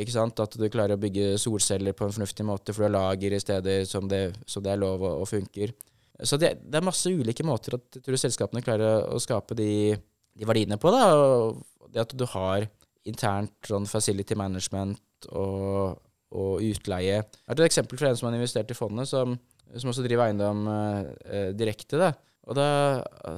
ikke 0.00 0.12
sant? 0.16 0.40
At 0.40 0.56
du 0.56 0.68
klarer 0.72 0.96
å 0.96 1.00
bygge 1.04 1.36
solceller 1.38 1.92
på 1.92 2.06
en 2.08 2.12
fornuftig 2.16 2.44
måte, 2.48 2.72
for 2.72 2.80
du 2.88 2.88
har 2.88 2.96
lager 3.12 3.32
i 3.36 3.40
steder 3.44 3.84
som 3.84 4.08
det, 4.08 4.22
som 4.46 4.62
det 4.62 4.72
er 4.72 4.80
lov 4.80 5.02
og, 5.02 5.20
og 5.20 5.28
funker. 5.28 5.74
Så 6.22 6.38
det, 6.40 6.54
det 6.62 6.78
er 6.78 6.86
masse 6.86 7.10
ulike 7.10 7.44
måter 7.46 7.78
at 7.78 7.98
selskapene 8.20 8.62
klarer 8.64 9.08
å, 9.10 9.18
skape 9.22 9.56
de, 9.58 9.92
de 10.38 10.48
verdiene 10.48 10.78
på. 10.80 10.92
Da. 10.94 11.04
Og 11.16 11.90
det 11.92 12.04
at 12.04 12.16
du 12.16 12.26
har 12.34 12.66
internt 13.08 13.68
sånn 13.68 13.88
facility 13.90 14.36
management 14.38 15.28
og, 15.34 15.98
og 16.34 16.62
utleie. 16.62 17.22
Jeg 17.22 17.48
har 17.48 17.58
et 17.58 17.66
eksempel 17.66 17.98
fra 17.98 18.12
en 18.12 18.18
som 18.18 18.28
har 18.28 18.36
investert 18.38 18.70
i 18.70 18.78
fondet, 18.78 19.10
som, 19.10 19.34
som 19.74 19.90
også 19.92 20.04
driver 20.06 20.28
eiendom 20.28 20.68
eh, 20.70 21.00
eh, 21.26 21.48
direkte. 21.58 21.98
da. 22.00 22.12
Og 22.50 22.56
da 22.58 22.66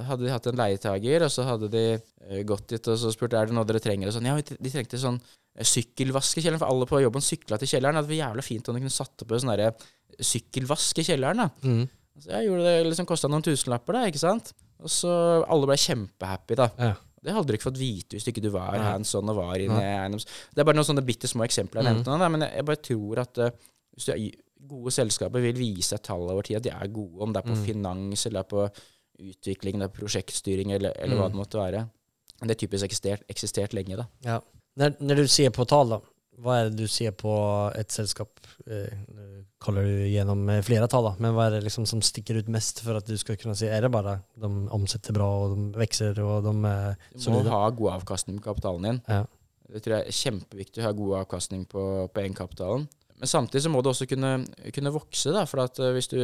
hadde 0.09 0.25
de 0.25 0.33
hatt 0.33 0.47
en 0.49 0.61
leietager, 0.61 1.27
og 1.27 1.33
så 1.33 1.45
hadde 1.45 1.69
de 1.73 1.85
eh, 1.93 2.45
gått 2.49 2.71
dit 2.73 2.93
og 2.93 3.01
så 3.01 3.13
spurt 3.13 3.37
er 3.37 3.51
det 3.51 3.57
noe 3.57 3.67
dere 3.69 3.83
trenger. 3.85 4.09
Og 4.09 4.17
sånn, 4.17 4.29
ja, 4.31 4.37
de 4.41 4.73
trengte 4.73 5.01
sånn 5.01 5.19
eh, 5.21 5.67
sykkelvask 5.69 6.41
for 6.47 6.69
alle 6.69 6.89
på 6.89 7.03
jobben 7.05 7.25
sykla 7.25 7.61
til 7.61 7.75
kjelleren. 7.75 7.99
Det 7.99 8.05
hadde 8.05 8.15
vært 8.15 8.23
jævla 8.23 8.47
fint 8.47 8.71
om 8.71 8.79
de 8.79 8.85
kunne 8.85 8.97
satt 8.97 9.27
opp 9.27 9.37
en 9.37 9.45
sånn 9.45 10.25
sykkelvask 10.25 11.01
i 11.03 11.07
da. 11.21 11.51
Mm. 11.67 11.85
Så 12.21 12.31
jeg 12.31 12.47
gjorde 12.49 12.63
det 12.69 12.87
liksom 12.87 13.07
kosta 13.11 13.29
noen 13.29 13.43
tusenlapper, 13.43 13.97
da, 13.97 14.05
ikke 14.11 14.21
sant. 14.23 14.53
Og 14.85 14.91
så 14.93 15.11
alle 15.51 15.67
ble 15.67 15.77
kjempehappy, 15.81 16.55
da. 16.61 16.69
Ja. 16.79 16.93
Det 17.25 17.33
hadde 17.33 17.49
du 17.49 17.55
ikke 17.57 17.71
fått 17.71 17.79
vite 17.81 18.19
hvis 18.19 18.27
ikke 18.29 18.43
du 18.45 18.51
var 18.53 18.75
Nei. 18.77 18.85
hands 18.85 19.15
on 19.17 19.31
og 19.33 19.39
var 19.39 19.57
inne 19.57 19.79
i 19.81 19.93
eiendoms... 19.97 20.27
Det 20.53 20.61
er 20.61 20.67
bare 20.69 20.77
noen 20.77 20.85
sånne 20.91 21.05
bitte 21.07 21.27
små 21.31 21.47
eksempler 21.47 21.81
jeg 21.81 21.87
Mm. 21.87 21.95
nevnte 21.97 22.11
nå, 22.13 22.19
da, 22.21 22.29
men 22.29 22.45
jeg, 22.45 22.53
jeg 22.59 22.67
bare 22.69 22.83
tror 22.85 23.21
at 23.23 23.39
uh, 23.41 23.51
hvis 23.97 24.09
er, 24.13 24.25
gode 24.69 24.93
selskaper 24.93 25.41
vil 25.45 25.57
vise 25.57 25.97
tall 26.05 26.29
over 26.31 26.45
tid 26.45 26.57
at 26.61 26.67
de 26.67 26.71
er 26.75 26.93
gode, 26.93 27.17
om 27.25 27.33
det 27.33 27.41
er 27.43 27.49
på 27.49 27.57
Mm. 27.57 27.65
finans 27.65 28.27
eller 28.29 28.41
er 28.45 28.51
på 28.53 28.67
utvikling, 29.25 29.79
det 29.81 29.89
er 29.89 29.95
prosjektstyring 29.99 30.73
eller, 30.77 30.93
eller 31.01 31.17
hva 31.17 31.27
Mm. 31.29 31.33
det 31.33 31.41
måtte 31.41 31.59
være. 31.61 31.83
Det 32.45 32.51
er 32.51 32.61
typisk 32.67 32.85
eksistert, 32.85 33.23
eksistert 33.31 33.73
lenge, 33.75 33.97
da. 33.97 34.07
Ja. 34.25 34.41
Når, 34.77 34.97
når, 35.01 35.17
du 35.23 35.29
ser 35.29 35.51
på 35.55 35.65
tall, 35.71 35.89
då, 35.97 36.01
vad 36.43 36.59
er 36.59 36.71
det 36.71 36.85
du 36.85 36.91
ser 36.91 37.15
på 37.17 37.35
et 37.79 37.93
selskap? 37.95 38.41
Eh, 38.67 38.97
nu 39.15 39.45
du 39.65 40.09
gjennom 40.09 40.43
flere 40.63 40.89
tall, 40.91 41.07
da. 41.09 41.15
men 41.19 41.33
hva 41.33 41.47
er 41.47 41.57
det 41.57 41.65
liksom 41.65 41.87
som 41.89 42.03
stikker 42.05 42.37
ut 42.43 42.51
mest 42.53 42.83
for 42.85 42.99
at 42.99 43.07
du 43.09 43.17
skal 43.21 43.39
kunne 43.41 43.57
si 43.57 43.69
er 43.71 43.87
det 43.87 43.93
bare 43.95 44.19
de 44.41 44.51
omsetter 44.75 45.17
bra 45.17 45.29
og 45.45 45.55
de 45.55 45.81
vokser, 45.81 46.21
og 46.21 46.45
de 46.45 46.55
är 46.65 46.97
Du 47.15 47.31
må 47.31 47.43
ha 47.49 47.71
god 47.71 47.93
avkastning 47.93 48.39
på 48.39 48.51
kapitalen 48.51 48.83
din. 48.83 49.01
Ja. 49.09 49.25
Det 49.73 49.83
tror 49.83 49.97
jeg 49.97 50.07
er 50.07 50.19
kjempeviktig 50.19 50.83
å 50.83 50.87
ha 50.87 50.93
god 50.93 51.17
avkastning 51.23 51.65
på, 51.65 52.09
på 52.13 52.21
egenkapitalen. 52.21 52.89
Men 53.21 53.31
samtidig 53.31 53.63
så 53.63 53.71
må 53.71 53.81
du 53.83 53.89
også 53.93 54.09
kunne, 54.11 54.33
kunne 54.75 54.93
vokse, 54.95 55.31
da. 55.35 55.45
For 55.47 55.63
at 55.63 55.79
eh, 55.83 55.93
hvis 55.95 56.11
du 56.11 56.19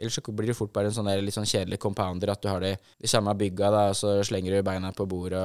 Ellers 0.00 0.16
så 0.16 0.32
blir 0.32 0.48
du 0.48 0.56
fort 0.56 0.72
bare 0.72 0.88
en 0.88 0.94
sånn 0.96 1.10
litt 1.20 1.36
sånn 1.36 1.48
kjedelig 1.48 1.76
compounder. 1.82 2.30
At 2.32 2.40
du 2.40 2.48
har 2.48 2.62
de, 2.64 2.70
de 2.72 3.08
samme 3.10 3.34
bygga, 3.36 3.68
da, 3.68 3.82
og 3.92 3.98
så 3.98 4.14
slenger 4.24 4.56
du 4.56 4.64
beina 4.64 4.94
på 4.96 5.04
bordet 5.04 5.42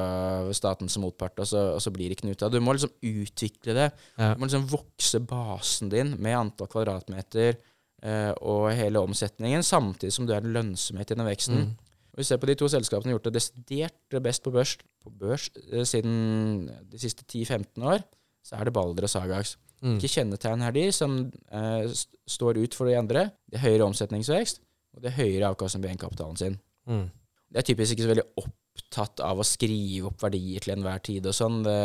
og 0.47 0.53
staten 0.55 0.87
som 0.91 1.03
motpart, 1.03 1.41
og 1.43 1.49
så, 1.49 1.63
og 1.75 1.81
så 1.83 1.91
blir 1.91 2.07
det 2.07 2.15
ikke 2.15 2.29
noe 2.29 2.37
ut 2.37 2.45
av 2.45 2.53
det. 2.53 2.61
Du 2.61 2.63
må 2.63 2.75
liksom 2.77 2.93
utvikle 3.03 3.75
det. 3.75 3.89
Ja. 4.15 4.29
Du 4.31 4.39
må 4.39 4.47
liksom 4.47 4.69
vokse 4.71 5.19
basen 5.27 5.91
din 5.91 6.13
med 6.23 6.37
antall 6.39 6.71
kvadratmeter 6.71 7.57
eh, 7.59 8.31
og 8.47 8.69
hele 8.79 9.03
omsetningen, 9.03 9.65
samtidig 9.67 10.15
som 10.15 10.29
du 10.29 10.31
er 10.31 10.39
en 10.39 10.55
lønnsomhet 10.55 11.11
i 11.11 11.19
den 11.19 11.27
veksten. 11.27 11.65
Mm. 11.65 11.75
Og 12.15 12.23
vi 12.23 12.29
ser 12.29 12.39
på 12.39 12.47
de 12.47 12.55
to 12.55 12.71
selskapene 12.71 13.09
som 13.09 13.11
har 13.11 13.17
gjort 13.17 13.27
det 13.27 13.35
desidert 13.41 14.19
best 14.23 14.45
på 14.45 14.55
børs, 14.55 14.77
på 15.03 15.11
børs 15.19 15.49
eh, 15.67 15.83
siden 15.83 16.69
de 16.87 17.03
siste 17.03 17.27
10-15 17.27 17.91
år, 17.91 18.07
så 18.39 18.55
er 18.55 18.69
det 18.69 18.77
Balder 18.79 19.03
og 19.03 19.11
Sagax. 19.11 19.57
Mm. 19.83 19.97
Ikke 19.99 20.09
kjennetegn 20.15 20.61
her 20.63 20.71
de 20.75 20.85
som 20.95 21.17
eh, 21.51 21.83
st- 21.91 22.15
står 22.31 22.57
ut 22.63 22.73
for 22.77 22.87
de 22.89 22.95
andre. 22.97 23.25
Det 23.51 23.59
er 23.59 23.65
høyere 23.67 23.85
omsetningsvekst, 23.89 24.61
og 24.95 25.01
det 25.03 25.11
er 25.11 25.17
høyere 25.19 25.49
avkastning 25.51 25.83
på 25.83 25.89
egenkapitalen 25.91 26.37
sin. 26.39 26.55
Mm. 26.89 27.09
Det 27.51 27.59
er 27.61 27.67
typisk 27.67 27.93
ikke 27.95 28.05
så 28.07 28.11
veldig 28.13 28.27
opptatt 28.41 29.21
av 29.23 29.39
å 29.39 29.45
skrive 29.47 30.09
opp 30.09 30.23
verdier 30.25 30.63
til 30.63 30.73
enhver 30.77 31.03
tid 31.05 31.27
og 31.29 31.35
sånn. 31.37 31.59
Det, 31.67 31.75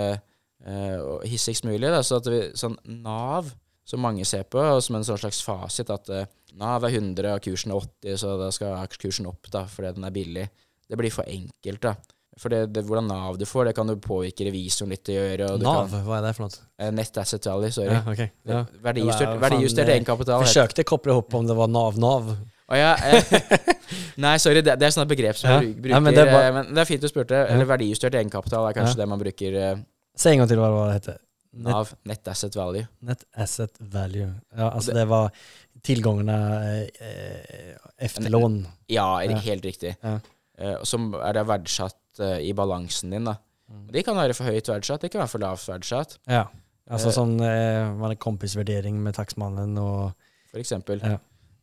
eh, 0.64 0.96
og 1.02 1.26
hissigst 1.28 1.66
mulig. 1.68 1.90
Da. 1.90 2.00
Så 2.06 2.20
at 2.22 2.30
vi, 2.30 2.40
sånn 2.58 2.78
Nav, 3.02 3.50
som 3.84 4.00
mange 4.04 4.24
ser 4.28 4.44
på, 4.46 4.62
som 4.80 4.96
en 5.00 5.04
sånn 5.06 5.18
slags 5.20 5.42
fasit, 5.44 5.90
at 5.90 6.08
eh, 6.14 6.26
Nav 6.60 6.86
er 6.88 6.94
100 6.96 7.34
og 7.36 7.42
kursen 7.44 7.74
er 7.74 7.82
80, 7.84 8.16
så 8.22 8.36
da 8.40 8.48
skal 8.54 8.78
aksjekursen 8.80 9.28
opp 9.30 9.50
da, 9.52 9.66
fordi 9.70 9.92
den 9.98 10.06
er 10.08 10.14
billig. 10.14 10.46
Det 10.90 10.98
blir 10.98 11.12
for 11.14 11.28
enkelt, 11.30 11.82
da. 11.84 11.94
For 12.40 12.48
det, 12.52 12.60
det, 12.72 12.82
hvordan 12.88 13.04
Nav 13.10 13.34
du 13.36 13.44
får, 13.44 13.66
det 13.68 13.74
kan 13.76 13.86
du 13.90 13.98
påvirke 14.00 14.46
revisoren 14.48 14.88
litt 14.94 15.08
å 15.12 15.16
gjøre. 15.18 15.48
Nav, 15.60 15.90
Kan, 15.90 16.04
hva 16.06 16.18
er 16.18 16.22
det 16.24 16.30
for 16.38 16.46
noe? 16.46 16.62
eh, 16.80 16.90
Net 16.96 17.18
asset 17.20 17.44
value, 17.50 17.68
sorry. 17.76 17.92
Ja, 17.92 18.00
okay. 18.08 18.30
Ja. 18.48 18.62
Verdijustert, 18.86 19.28
var 19.34 19.42
verdijustert 19.44 19.88
eh, 19.90 19.98
egenkapital. 19.98 20.40
Forsøkte 20.46 20.86
å 20.86 20.88
koble 20.88 21.18
opp 21.20 21.34
om 21.36 21.46
det 21.50 21.56
var 21.58 21.68
NAV-NAV. 21.68 22.30
Å 22.70 22.78
ja, 22.78 22.94
eh, 23.10 23.34
nei, 24.24 24.36
sorry, 24.40 24.62
det, 24.64 24.78
det 24.80 24.88
er 24.88 24.94
sånne 24.96 25.10
begrep 25.10 25.36
som 25.36 25.50
Ja. 25.50 25.58
man 25.60 25.72
bruker. 25.84 26.00
Men 26.06 26.14
det 26.16 26.24
bare- 26.30 26.46
eh, 26.48 26.54
men 26.60 26.72
det 26.74 26.80
er 26.84 26.88
fint 26.94 27.04
du 27.04 27.08
spurte. 27.12 27.42
Eller 27.50 27.68
verdijustert 27.68 28.14
egenkapital 28.16 28.68
er 28.70 28.78
kanskje 28.80 29.02
det 29.02 29.08
man 29.12 29.20
bruker 29.20 29.60
eh, 29.60 29.76
Se 30.16 30.32
en 30.32 30.40
gang 30.42 30.48
til 30.50 30.58
hva 30.62 30.70
det 30.88 30.96
heter. 31.00 31.20
Net, 31.50 31.72
Nav. 31.74 31.88
net 32.06 32.28
asset 32.30 32.54
value. 32.56 32.86
net 33.02 33.24
asset 33.36 33.72
value. 33.80 34.28
Ja, 34.56 34.68
altså 34.70 34.94
Det- 34.94 35.06
var 35.10 35.30
tilgangene 35.82 36.36
eh, 36.70 37.06
eh, 37.08 37.76
efter 37.98 38.30
lån. 38.30 38.62
Ja, 38.88 39.18
helt 39.20 39.64
riktig. 39.64 39.96
Ja. 40.02 40.18
Eh, 40.60 40.76
som 40.84 41.14
er 41.16 41.32
det 41.32 41.46
verdsatt 41.48 41.96
eh, 42.18 42.40
i 42.48 42.52
balansen 42.56 43.14
din, 43.14 43.28
da. 43.30 43.36
Mm. 43.70 43.86
De 43.94 44.02
kan 44.02 44.18
være 44.18 44.34
for 44.34 44.50
høyt 44.50 44.68
verdsatt, 44.72 45.04
det 45.04 45.12
kan 45.12 45.22
være 45.22 45.30
for 45.30 45.44
lavt 45.44 45.68
verdsatt, 45.70 46.18
Ja. 46.26 46.48
altså 46.90 47.12
uh, 47.12 47.14
sånn 47.14 47.36
uh, 47.38 48.14
kompisvärdering 48.18 48.98
med 48.98 49.14
takstmannen 49.14 49.78
og 49.78 50.16
for 50.50 50.58
eksempel. 50.58 51.02
Ja. 51.06 51.20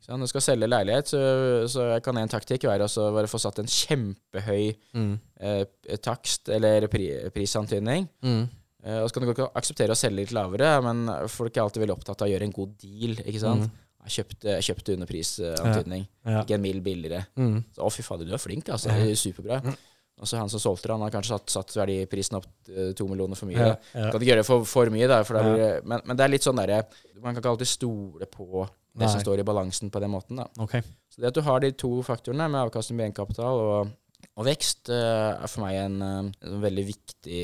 Så 0.08 0.16
når 0.16 0.30
du 0.30 0.32
skal 0.32 0.44
selge 0.46 0.70
leilighet, 0.70 1.10
så, 1.12 1.22
så 1.68 1.88
kan 2.04 2.16
en 2.22 2.32
taktikk 2.32 2.64
være 2.70 2.86
å 2.88 3.08
bare 3.12 3.28
få 3.28 3.42
satt 3.44 3.60
en 3.60 3.68
kjempehøy 3.68 4.70
mm. 4.96 5.10
eh, 5.44 5.98
takst, 6.00 6.48
eller 6.54 6.88
pri, 6.92 7.10
prisantydning. 7.36 8.08
Mm. 8.24 8.46
Eh, 8.86 9.02
og 9.02 9.10
så 9.10 9.18
kan 9.18 9.26
du 9.26 9.34
ikke 9.34 9.50
akseptere 9.60 9.92
å 9.92 10.00
selge 10.00 10.22
litt 10.22 10.32
lavere, 10.38 10.70
men 10.86 11.04
folk 11.34 11.52
er 11.52 11.66
alltid 11.66 11.84
veldig 11.84 11.98
opptatt 11.98 12.24
av 12.24 12.30
å 12.30 12.32
gjøre 12.32 12.48
en 12.48 12.56
god 12.56 12.80
deal, 12.86 13.20
ikke 13.26 13.44
sant. 13.44 13.68
Mm. 13.68 13.84
Jeg 14.08 14.16
kjøpte, 14.16 14.48
jeg 14.54 14.68
kjøpte 14.70 14.96
underprisantydning. 14.96 16.08
Ja. 16.24 16.40
Ikke 16.46 16.56
en 16.56 16.64
mil 16.64 16.80
billigere. 16.86 17.26
Mm. 17.36 17.58
Så, 17.76 17.84
å, 17.84 17.92
fy 17.92 18.06
fader, 18.08 18.30
du 18.30 18.38
er 18.38 18.40
flink, 18.40 18.72
altså. 18.72 18.94
Ja. 18.94 19.02
Det 19.04 19.76
er 20.18 20.24
superbra. 20.24 20.24
Mm. 20.24 20.24
Og 20.24 20.28
så 20.28 20.38
han 20.38 20.50
som 20.50 20.60
solgte 20.60 20.88
det, 20.88 20.96
han 20.96 21.06
har 21.06 21.14
kanskje 21.14 21.36
satt, 21.36 21.50
satt 21.54 21.76
verdiprisen 21.78 22.40
opp 22.40 22.48
eh, 22.70 22.94
to 22.98 23.08
millioner 23.08 23.38
for 23.38 23.50
mye. 23.50 23.58
Ja. 23.60 23.76
Ja. 23.94 24.10
Kan 24.10 24.22
ikke 24.22 24.32
gjøre 24.32 24.42
det 24.42 24.48
for, 24.48 24.66
for 24.66 24.90
mye, 24.94 25.08
da, 25.08 25.22
for 25.28 25.38
da 25.38 25.44
Ja. 25.58 25.70
men, 25.84 26.02
men 26.06 26.18
det 26.18 26.26
er 26.26 26.34
litt 26.34 26.46
sånn 26.46 26.58
derre 26.58 26.84
Man 27.22 27.34
kan 27.34 27.42
ikke 27.42 27.54
alltid 27.54 27.70
stole 27.70 28.26
på 28.26 28.68
det 28.98 29.10
som 29.12 29.22
står 29.22 29.40
i 29.40 29.46
balansen 29.46 29.92
på 29.94 30.00
den 30.02 30.10
måten. 30.10 30.40
da. 30.42 30.48
Okay. 30.64 30.82
Så 31.14 31.22
det 31.22 31.30
at 31.30 31.38
du 31.38 31.42
har 31.46 31.62
de 31.62 31.72
to 31.78 32.02
faktorene 32.02 32.48
med 32.50 32.64
avkastning 32.64 32.98
på 32.98 33.06
egenkapital 33.06 33.62
og, 33.62 33.92
og 34.38 34.46
vekst, 34.48 34.90
uh, 34.90 35.38
er 35.38 35.50
for 35.50 35.66
meg 35.66 35.78
en, 35.84 36.02
eh, 36.02 36.50
en 36.50 36.62
veldig 36.64 36.86
viktig 36.88 37.42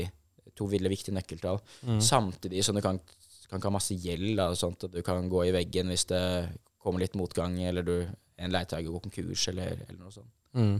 to 0.54 0.66
veldig 0.70 0.90
viktige 0.90 1.14
nøkkeltall. 1.14 1.60
Mm. 1.86 2.00
Samtidig 2.02 2.64
som 2.66 2.76
du 2.76 2.82
kan, 2.82 2.98
kan 3.50 3.58
ikke 3.58 3.70
ha 3.70 3.74
masse 3.74 3.96
gjeld, 3.98 4.36
da, 4.38 4.50
sånn 4.58 4.76
at 4.78 4.86
du 4.92 5.00
kan 5.06 5.26
gå 5.30 5.46
i 5.48 5.54
veggen 5.54 5.90
hvis 5.90 6.06
det 6.10 6.22
kommer 6.82 7.02
litt 7.02 7.16
motgang, 7.18 7.56
eller 7.62 7.86
du, 7.86 7.96
en 8.38 8.54
leietaker 8.54 8.90
går 8.90 9.06
konkurs, 9.06 9.48
eller, 9.50 9.78
eller 9.88 10.00
noe 10.00 10.14
sånt. 10.14 10.30
Mm. 10.54 10.76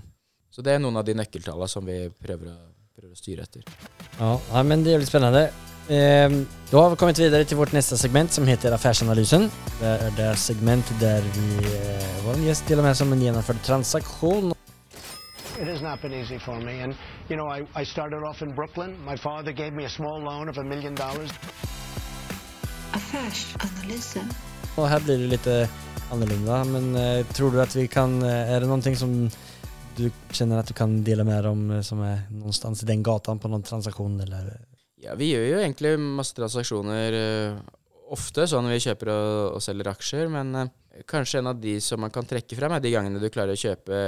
Så 0.55 0.63
det 0.63 0.77
er 0.77 0.83
noen 0.83 1.01
av 1.01 1.03
de 1.07 1.17
nøkkeltallene 1.19 1.67
som 1.71 1.83
vi 1.83 1.97
prøver 2.23 2.53
å, 2.53 2.59
prøver 2.95 3.15
å 3.17 3.19
styre 3.19 3.43
etter. 3.43 3.65
Ja, 4.21 4.37
ja, 4.39 4.61
men 4.63 4.85
det 4.85 4.93
er 4.93 5.01
väldigt 5.01 5.11
spennende. 5.11 5.49
Ehm, 5.91 6.45
da 6.71 6.83
har 6.85 6.93
vi 6.93 6.99
kommet 7.01 7.19
videre 7.19 7.45
til 7.45 7.59
vårt 7.59 7.75
neste 7.75 7.99
segment 7.99 8.33
som 8.33 8.47
heter 8.47 8.73
Affærsanalysen. 8.77 9.49
Det 9.81 9.95
er 10.07 10.15
det 10.17 10.29
segment 10.39 10.93
der 11.01 11.27
vi, 11.35 11.49
eh, 11.67 12.21
var 12.25 12.39
en 12.39 12.47
gjest 12.47 12.69
til 12.71 12.79
og 12.79 12.87
med 12.87 12.95
som 12.95 13.11
om 13.11 13.19
en 13.19 13.25
gjennomført 13.27 13.65
transaksjon. 13.67 14.55
It 15.59 15.67
has 15.67 15.83
not 15.83 16.01
been 16.03 16.15
easy 16.15 16.39
for 16.39 16.61
me. 16.61 16.81
And, 16.83 16.95
you 17.29 17.37
know, 17.37 17.49
I, 17.49 17.67
I 17.75 17.85
started 17.85 18.23
off 18.23 18.43
in 18.43 18.55
Brooklyn. 18.55 18.95
My 19.05 19.17
father 19.17 19.53
gave 19.53 19.73
me 19.73 19.85
a 19.85 19.89
small 19.89 20.23
loan 20.23 20.49
of 20.49 20.59
a 20.59 20.63
million 20.63 20.95
dollars. 20.95 21.31
Affärsanalysen. 22.93 24.31
Och 24.77 24.89
här 24.89 25.01
blir 25.01 25.19
det 25.19 25.27
lite 25.27 25.69
annorlunda, 26.13 26.65
men 26.65 26.97
eh, 26.97 27.27
tror 27.27 27.51
du 27.51 27.63
att 27.63 27.77
vi 27.77 27.89
kan, 27.89 28.23
eh, 28.23 28.53
är 28.53 28.61
det 28.61 28.67
någonting 28.67 28.97
som 28.97 29.31
du 29.97 30.11
känner 30.31 30.59
att 30.59 30.67
du 30.67 30.75
kan 30.75 31.05
dela 31.05 31.25
med 31.25 31.45
dem 31.45 31.71
eh, 31.71 31.81
som 31.81 32.01
är 32.01 32.21
någonstans 32.31 32.83
i 32.83 32.87
den 32.87 33.03
gatan 33.03 33.39
på 33.39 33.49
någon 33.49 33.63
transaktion 33.63 34.21
eller? 34.21 34.61
Ja, 34.97 35.15
vi 35.15 35.31
gjør 35.33 35.47
jo 35.51 35.61
egentlig 35.61 35.95
masse 36.01 36.37
transaksjoner 36.37 37.17
eh, 37.19 37.59
ofte, 38.15 38.47
sånn 38.49 38.67
når 38.67 38.77
vi 38.77 38.85
kjøper 38.87 39.11
og, 39.13 39.57
og 39.57 39.65
selger 39.65 39.91
aksjer, 39.93 40.31
men 40.33 40.55
eh, 40.61 41.03
kanskje 41.11 41.43
en 41.43 41.51
av 41.53 41.61
de 41.61 41.77
som 41.85 42.01
man 42.01 42.13
kan 42.15 42.27
trekke 42.29 42.57
frem, 42.59 42.73
er 42.73 42.85
de 42.85 42.93
gangene 42.95 43.23
du 43.23 43.29
klarer 43.33 43.57
å 43.57 43.61
kjøpe 43.61 43.99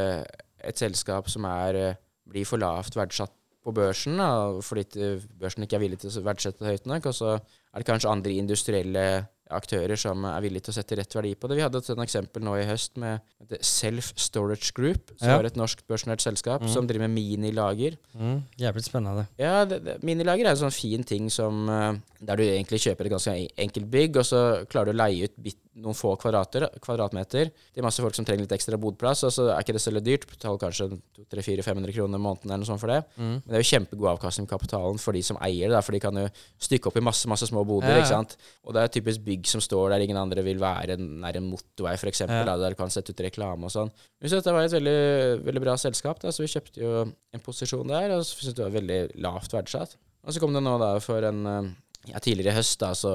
et 0.66 0.80
selskap 0.80 1.28
som 1.32 1.46
er, 1.50 1.80
eh, 1.82 1.98
blir 2.26 2.48
for 2.48 2.62
lavt 2.62 2.96
verdsatt 2.96 3.34
på 3.66 3.74
børsen, 3.74 4.16
da, 4.20 4.30
fordi 4.62 5.10
børsen 5.40 5.66
ikke 5.66 5.78
er 5.78 5.82
villig 5.82 6.00
til 6.02 6.12
å 6.12 6.26
verdsette 6.26 6.66
høyt 6.66 6.86
nok, 6.86 7.08
og 7.10 7.16
så 7.18 7.32
er 7.36 7.82
det 7.82 7.88
kanskje 7.88 8.12
andre 8.12 8.36
industrielle 8.38 9.06
aktører 9.54 9.98
som 10.00 10.24
er 10.28 10.42
villige 10.44 10.66
til 10.66 10.74
å 10.74 10.76
sette 10.78 10.96
rett 10.98 11.16
verdi 11.16 11.34
på 11.38 11.48
det. 11.48 11.58
Vi 11.58 11.64
hadde 11.64 11.82
et 11.82 12.02
eksempel 12.06 12.44
nå 12.46 12.56
i 12.58 12.66
høst 12.66 12.96
med 13.00 13.20
Self 13.60 14.12
Storage 14.18 14.72
Group, 14.74 15.12
som 15.18 15.28
Ja. 15.28 15.38
er 15.38 15.46
et 15.46 15.56
norsk 15.56 15.84
børsnært 15.86 16.24
selskap 16.24 16.62
mm. 16.62 16.68
som 16.72 16.86
driver 16.86 17.06
med 17.06 17.14
minilager. 17.20 17.96
Mm, 18.14 18.42
Jævlig 18.58 18.84
spennende. 18.84 19.26
Ja, 19.38 19.64
det, 19.64 19.84
det, 19.84 20.02
minilager 20.02 20.46
er 20.46 20.54
en 20.54 20.64
sånn 20.66 20.74
fin 20.74 21.04
ting 21.04 21.30
som 21.30 21.68
eh, 21.68 21.94
Der 22.20 22.38
du 22.38 22.42
egentlig 22.46 22.80
kjøper 22.80 23.08
et 23.08 23.12
ganske 23.12 23.34
enkelt 23.66 23.88
bygg, 23.92 24.16
og 24.22 24.26
så 24.28 24.42
klarer 24.70 24.90
du 24.90 24.96
å 24.96 25.00
leie 25.02 25.28
ut 25.28 25.56
noen 25.76 25.96
få 25.96 26.14
kvadrater, 26.16 26.64
kvadratmeter 26.80 27.50
til 27.52 27.84
masse 27.84 28.00
folk 28.00 28.16
som 28.16 28.24
trenger 28.24 28.46
litt 28.46 28.54
ekstra 28.56 28.78
bodplass, 28.80 29.26
og 29.28 29.32
så 29.34 29.48
er 29.52 29.60
ikke 29.60 29.74
det 29.76 29.82
så 29.84 29.90
veldig 29.92 30.04
dyrt. 30.06 30.24
Betaler 30.30 30.60
kanskje 30.62 30.88
300-400-500 31.34 31.96
kroner 31.98 32.16
i 32.20 32.24
måneden 32.24 32.48
eller 32.48 32.62
noe 32.62 32.70
sånt 32.70 32.80
for 32.80 32.92
det. 32.94 33.02
Mm. 33.18 33.34
Men 33.34 33.50
det 33.50 33.58
er 33.58 33.64
jo 33.64 33.70
kjempegod 33.72 34.12
avkastning 34.14 34.48
på 34.48 34.56
kapitalen 34.56 35.02
for 35.02 35.16
de 35.16 35.22
som 35.26 35.40
eier 35.44 35.72
det, 35.74 35.82
for 35.84 35.96
de 35.96 36.00
kan 36.06 36.22
jo 36.22 36.24
stykke 36.68 36.90
opp 36.90 36.96
i 36.96 37.04
masse 37.04 37.28
masse 37.28 37.50
små 37.50 37.66
boder. 37.68 37.92
Ja, 37.92 37.98
ja. 37.98 38.06
ikke 38.06 38.14
sant? 38.14 38.36
Og 38.64 38.76
det 38.76 38.86
er 38.86 38.94
typisk 38.96 39.26
bygg 39.26 39.52
som 39.52 39.64
står 39.64 39.92
der 39.92 40.06
ingen 40.06 40.20
andre 40.20 40.44
vil 40.46 40.62
være, 40.62 40.96
nær 40.96 41.40
en 41.40 41.50
motorvei 41.52 41.96
f.eks., 42.00 42.24
Ja. 42.26 42.42
der 42.48 42.72
du 42.72 42.78
kan 42.78 42.90
sette 42.92 43.12
ut 43.12 43.20
reklame 43.20 43.68
og 43.68 43.72
sånn. 43.74 43.92
Vi 44.22 44.30
syntes 44.32 44.46
det 44.48 44.56
var 44.56 44.64
et 44.64 44.72
veldig, 44.78 44.98
veldig 45.44 45.62
bra 45.62 45.76
selskap, 45.80 46.20
da, 46.22 46.32
så 46.32 46.44
vi 46.44 46.50
kjøpte 46.50 46.80
jo 46.80 47.04
en 47.06 47.44
posisjon 47.44 47.92
der, 47.92 48.16
og 48.16 48.24
så 48.24 48.40
syntes 48.40 48.56
det 48.56 48.64
var 48.64 48.76
veldig 48.80 49.00
lavt 49.20 49.52
verdsatt. 49.52 49.96
Og 50.26 50.34
så 50.34 50.42
kom 50.42 50.56
det 50.56 50.62
nå 50.64 50.72
da 50.82 50.96
for 50.98 51.22
en 51.22 51.44
eh, 51.46 51.68
ja, 52.10 52.22
Tidligere 52.22 52.54
i 52.54 52.58
høst 52.58 52.80
da, 52.80 52.92
så, 52.96 53.12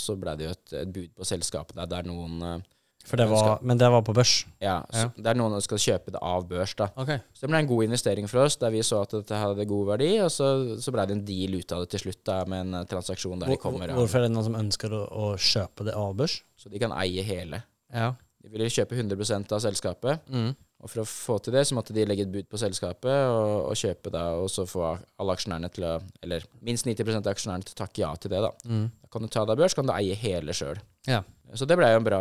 så 0.00 0.16
ble 0.20 0.36
det 0.38 0.48
jo 0.48 0.52
et, 0.56 0.76
et 0.82 0.92
bud 0.92 1.10
på 1.16 1.28
selskapet 1.28 1.76
der, 1.78 1.90
der 1.90 2.08
noen 2.08 2.44
eh, 2.46 2.68
det 3.00 3.26
var, 3.26 3.58
men 3.64 3.78
det 3.80 3.88
var 3.90 4.02
på 4.04 4.12
børs? 4.14 4.44
ja, 4.60 4.82
så, 4.92 5.08
Det 5.16 5.26
er 5.32 5.38
noen 5.38 5.56
skal 5.64 5.80
kjøpe 5.80 6.12
det 6.12 6.20
av 6.22 6.44
børs. 6.46 6.74
da. 6.76 6.90
Okay. 7.00 7.18
Så 7.32 7.46
det 7.46 7.50
ble 7.50 7.60
en 7.64 7.70
god 7.70 7.84
investering 7.88 8.28
for 8.28 8.44
oss, 8.44 8.58
der 8.60 8.70
vi 8.70 8.82
så 8.86 9.00
at 9.02 9.14
dette 9.16 9.40
hadde 9.40 9.64
god 9.66 9.86
verdi, 9.94 10.10
og 10.20 10.30
så, 10.30 10.50
så 10.78 10.92
ble 10.94 11.06
det 11.08 11.16
en 11.16 11.24
deal 11.26 11.56
ut 11.56 11.72
av 11.72 11.84
det 11.84 11.90
til 11.94 12.04
slutt, 12.04 12.20
da, 12.28 12.42
med 12.44 12.66
en 12.66 12.80
eh, 12.82 12.86
transaksjon 12.90 13.40
der 13.40 13.54
de 13.54 13.58
kommer 13.60 13.88
av. 13.88 13.98
Hvorfor 13.98 14.20
er 14.20 14.28
det 14.28 14.34
noen 14.34 14.46
som 14.50 14.58
ønsker 14.60 14.94
å, 14.94 15.04
å, 15.08 15.30
kjøpe 15.40 15.88
det 15.88 15.96
av 15.96 16.12
børs? 16.20 16.42
Så 16.60 16.70
de 16.72 16.82
kan 16.82 16.94
eie 17.00 17.24
hele. 17.26 17.62
Ja. 17.88 18.12
De 18.44 18.52
ville 18.52 18.68
kjøpe 18.72 19.00
100% 19.00 19.56
av 19.56 19.64
selskapet, 19.64 20.28
Mm. 20.30 20.52
Og 20.80 20.88
for 20.88 21.02
å 21.02 21.08
få 21.08 21.36
til 21.44 21.54
det, 21.54 21.66
så 21.68 21.76
måtte 21.76 21.94
de 21.96 22.06
legge 22.08 22.24
et 22.24 22.32
bud 22.32 22.46
på 22.48 22.58
selskapet 22.60 23.12
og, 23.28 23.68
og 23.68 23.76
kjøpe 23.76 24.12
da, 24.14 24.22
og 24.40 24.48
så 24.52 24.64
få 24.68 24.84
alle 24.90 25.34
aksjonærene 25.36 25.68
til 25.74 25.86
å 25.86 25.96
Eller 26.24 26.46
minst 26.64 26.88
90 26.88 27.18
av 27.18 27.32
aksjonærene 27.34 27.68
til 27.68 27.76
å 27.76 27.80
takke 27.82 28.02
ja 28.02 28.12
til 28.16 28.32
det, 28.32 28.40
da. 28.46 28.52
Mm. 28.64 28.86
Da 29.02 29.10
kan 29.12 29.26
du 29.26 29.32
ta 29.32 29.44
deg 29.48 29.60
børs, 29.60 29.76
kan 29.76 29.88
du 29.88 29.92
eie 29.96 30.16
hele 30.16 30.56
sjøl. 30.56 30.80
Ja. 31.08 31.20
Så 31.52 31.68
det 31.68 31.76
ble 31.76 31.90
jo 31.90 32.00
en 32.00 32.06
bra, 32.06 32.20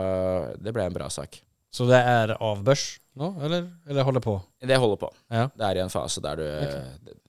det 0.60 0.74
ble 0.76 0.89
en 0.89 0.97
bra 0.97 1.07
sak. 1.14 1.39
Så 1.72 1.86
det 1.86 2.01
er 2.01 2.34
av 2.36 2.64
børs 2.66 2.97
nå, 3.20 3.30
eller, 3.45 3.68
eller 3.88 4.07
holder 4.07 4.24
på? 4.26 4.36
Det 4.66 4.78
holder 4.82 4.99
på. 4.99 5.10
Ja. 5.32 5.47
Det 5.53 5.68
er 5.68 5.80
i 5.80 5.84
en 5.86 5.93
fase 5.93 6.24
der 6.24 6.39
du 6.39 6.45
det, 6.45 6.70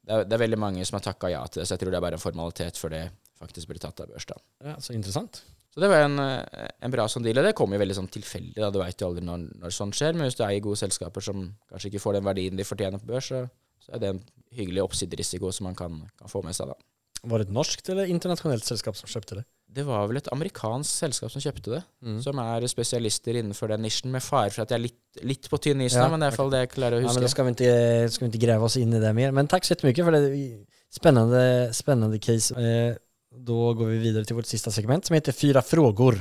er, 0.09 0.27
det 0.27 0.35
er 0.35 0.43
veldig 0.43 0.59
mange 0.59 0.85
som 0.89 0.97
har 0.99 1.05
takka 1.05 1.31
ja 1.31 1.43
til 1.47 1.63
det, 1.63 1.69
så 1.69 1.77
jeg 1.77 1.85
tror 1.85 1.93
det 1.93 2.01
er 2.01 2.07
bare 2.09 2.19
en 2.19 2.23
formalitet 2.23 2.81
før 2.81 2.95
det 2.97 3.05
faktisk 3.41 3.71
blir 3.71 3.81
tatt 3.83 4.01
av 4.03 4.11
børs. 4.11 4.27
da. 4.27 4.41
ja 4.73 4.77
så 4.83 4.97
intressant. 4.97 5.43
Så 5.71 5.81
det 5.85 5.89
var 5.93 6.03
en, 6.03 6.19
eh, 6.19 6.69
en 6.83 6.91
bra 6.91 7.05
sånn 7.07 7.23
deal. 7.23 7.39
Og 7.39 7.45
det 7.47 7.55
kommer 7.55 7.79
jo 7.79 7.85
veldig 7.85 7.95
sånn 8.01 8.11
tilfeldig, 8.11 8.57
da. 8.59 8.71
Du 8.75 8.81
veit 8.83 8.99
jo 9.01 9.07
aldri 9.07 9.23
når, 9.25 9.45
når 9.63 9.71
sånt 9.77 9.95
skjer. 9.95 10.15
Men 10.19 10.27
hvis 10.27 10.37
du 10.37 10.43
eier 10.45 10.61
gode 10.65 10.81
selskaper 10.81 11.23
som 11.23 11.45
kanskje 11.71 11.93
ikke 11.93 12.03
får 12.03 12.15
den 12.19 12.25
verdien 12.27 12.57
de 12.59 12.65
fortjener 12.67 12.99
på 12.99 13.07
børs, 13.13 13.29
så, 13.31 13.45
så 13.87 13.95
er 13.95 13.99
det 14.03 14.09
en 14.17 14.23
hyggelig 14.59 14.83
oppsiderisiko 14.83 15.53
som 15.55 15.65
man 15.71 15.77
kan, 15.79 16.01
kan 16.19 16.29
få 16.29 16.43
med 16.43 16.55
seg, 16.59 16.67
da. 16.73 16.75
Var 17.23 17.39
det 17.39 17.49
et 17.51 17.55
norskt 17.55 17.89
eller 17.93 18.09
internasjonalt 18.09 18.65
selskap 18.65 18.97
som 18.97 19.07
kjøpte 19.13 19.37
det? 19.39 19.45
Det 19.71 19.85
var 19.87 20.09
vel 20.09 20.17
et 20.19 20.29
amerikansk 20.33 20.91
selskap 21.05 21.31
som 21.31 21.43
kjøpte 21.45 21.71
det, 21.77 21.83
Mm. 22.03 22.17
som 22.25 22.39
er 22.43 22.65
spesialister 22.67 23.37
innenfor 23.39 23.69
den 23.71 23.83
nisjen, 23.85 24.11
med 24.11 24.23
fare 24.25 24.51
for 24.51 24.63
at 24.65 24.71
jeg 24.73 24.79
er 24.81 24.83
litt, 24.89 25.21
litt 25.23 25.49
på 25.53 25.61
tynn 25.63 25.83
is 25.85 25.95
nå, 25.95 26.01
Ja, 26.01 26.09
men 26.09 26.19
det 26.19 26.27
er 26.27 26.31
i 26.31 26.31
hvert 26.33 26.41
fall 26.41 26.51
det 26.51 26.63
jeg 26.65 26.71
klarer 26.75 26.97
å 26.97 27.03
Ja, 27.05 27.13
men 27.13 27.23
huske. 27.23 27.29
skal 27.29 27.29
ska 27.31 27.45
vi, 27.45 27.53
ikke, 27.55 28.11
skal 28.11 28.27
vi 28.27 28.33
ikke 28.33 28.47
grave 28.49 28.63
oss 28.67 28.77
inn 28.81 28.95
i 28.95 28.99
det 28.99 29.15
mer. 29.15 29.31
Men 29.37 29.47
takk 29.47 29.63
så 29.69 29.77
mye 29.85 29.95
for 30.03 30.11
det 30.17 30.67
spennende, 30.91 31.45
spennende 31.77 32.19
case. 32.19 32.51
Eh, 32.57 32.97
då 33.37 33.75
går 33.75 33.87
vi 33.87 33.99
videre 33.99 34.25
til 34.25 34.37
vårt 34.37 34.47
sista 34.51 34.71
segment 34.71 35.07
som 35.07 35.15
heter 35.15 35.33
Fyra 35.33 35.63
frågor. 35.63 36.19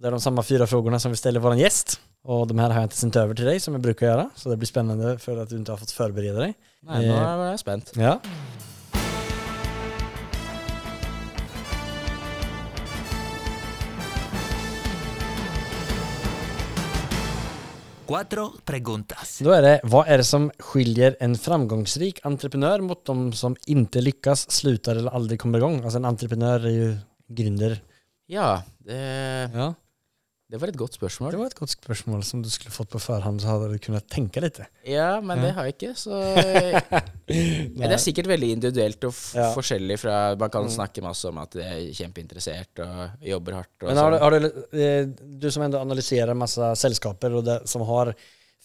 Det 0.00 0.06
er 0.06 0.10
de 0.12 0.20
samme 0.20 0.42
fyra 0.44 0.66
frågorna 0.66 0.98
som 1.00 1.10
vi 1.12 1.16
ställer 1.16 1.40
vår 1.40 1.56
gjest. 1.56 1.98
Og 2.26 2.48
de 2.48 2.58
her 2.58 2.70
har 2.74 2.80
jeg 2.82 2.90
ikke 2.90 2.98
sendt 2.98 3.16
over 3.16 3.34
til 3.38 3.46
deg 3.46 3.60
som 3.62 3.74
jeg 3.76 3.82
bruker 3.84 4.06
å 4.06 4.10
gjøre, 4.10 4.24
Så 4.36 4.50
det 4.50 4.58
blir 4.58 4.68
spennende 4.68 5.18
for 5.22 5.38
at 5.40 5.48
du 5.48 5.56
ikke 5.60 5.70
har 5.72 5.78
fått 5.78 5.94
forberede 5.94 6.36
deg. 6.42 6.54
Nei, 6.82 7.02
nå 7.06 7.14
Eh, 7.14 7.22
er 7.22 7.50
jeg 7.52 7.60
spent. 7.62 7.92
Ja. 7.96 8.18
Cuatro 18.06 18.52
preguntas. 18.64 19.38
Då 19.44 19.50
är 19.50 19.62
det, 19.62 19.80
vad 19.82 20.08
är 20.08 20.18
det 20.18 20.24
som 20.24 20.50
skiljer 20.58 21.16
en 21.20 21.34
framgångsrik 21.34 22.20
entreprenör 22.22 22.80
mot 22.80 23.04
de 23.04 23.32
som 23.32 23.56
inte 23.66 24.00
lyckas, 24.00 24.50
slutar 24.50 24.96
eller 24.96 25.10
aldrig 25.10 25.40
kommer 25.40 25.58
igång? 25.58 25.84
Alltså 25.84 25.98
en 25.98 26.04
entreprenör 26.04 26.66
är 26.66 26.70
ju 26.70 26.96
gründer. 27.28 27.80
Ja, 28.26 28.62
det, 28.78 29.50
Ja. 29.54 29.74
Det 30.56 30.62
var 30.64 30.70
et 30.72 30.78
godt 30.80 30.96
spørsmål. 30.96 31.30
Det 31.34 31.38
var 31.40 31.50
et 31.52 31.58
godt 31.58 31.72
spørsmål 31.74 32.22
som 32.24 32.40
du 32.42 32.48
skulle 32.50 32.72
fått 32.72 32.88
på 32.94 33.00
forhånd, 33.02 33.40
så 33.44 33.52
hadde 33.52 33.68
du 33.74 33.78
kunnet 33.84 34.06
tenke 34.12 34.40
litt. 34.42 34.58
Ja, 34.88 35.20
men 35.20 35.38
Ja. 35.38 35.44
det 35.44 35.54
har 35.54 35.64
jeg 35.68 35.74
ikke, 35.76 35.92
så 36.00 36.16
Men 37.76 37.88
Det 37.90 37.92
er 37.96 38.02
sikkert 38.02 38.28
veldig 38.30 38.50
individuelt 38.56 39.04
og 39.08 39.14
Ja. 39.34 39.50
forskjellig 39.54 39.98
fra 40.00 40.34
Man 40.38 40.50
kan 40.50 40.64
Mm. 40.64 40.70
snakke 40.76 41.02
masse 41.02 41.24
om 41.28 41.38
at 41.38 41.50
de 41.52 41.60
er 41.62 41.92
kjempeinteressert 41.92 42.80
og 42.84 43.22
jobber 43.22 43.52
hardt 43.60 43.82
og 43.82 43.88
Men 43.88 43.96
har 43.96 44.10
du, 44.10 44.16
sånn. 44.16 44.22
har 44.22 44.30
du, 44.40 44.78
eh, 44.78 45.04
du 45.40 45.50
som 45.50 45.62
enda 45.62 45.80
analyserer 45.80 46.34
masse 46.34 46.60
selskaper 46.76 47.34
og 47.36 47.44
det, 47.44 47.68
som 47.68 47.82
har 47.82 48.14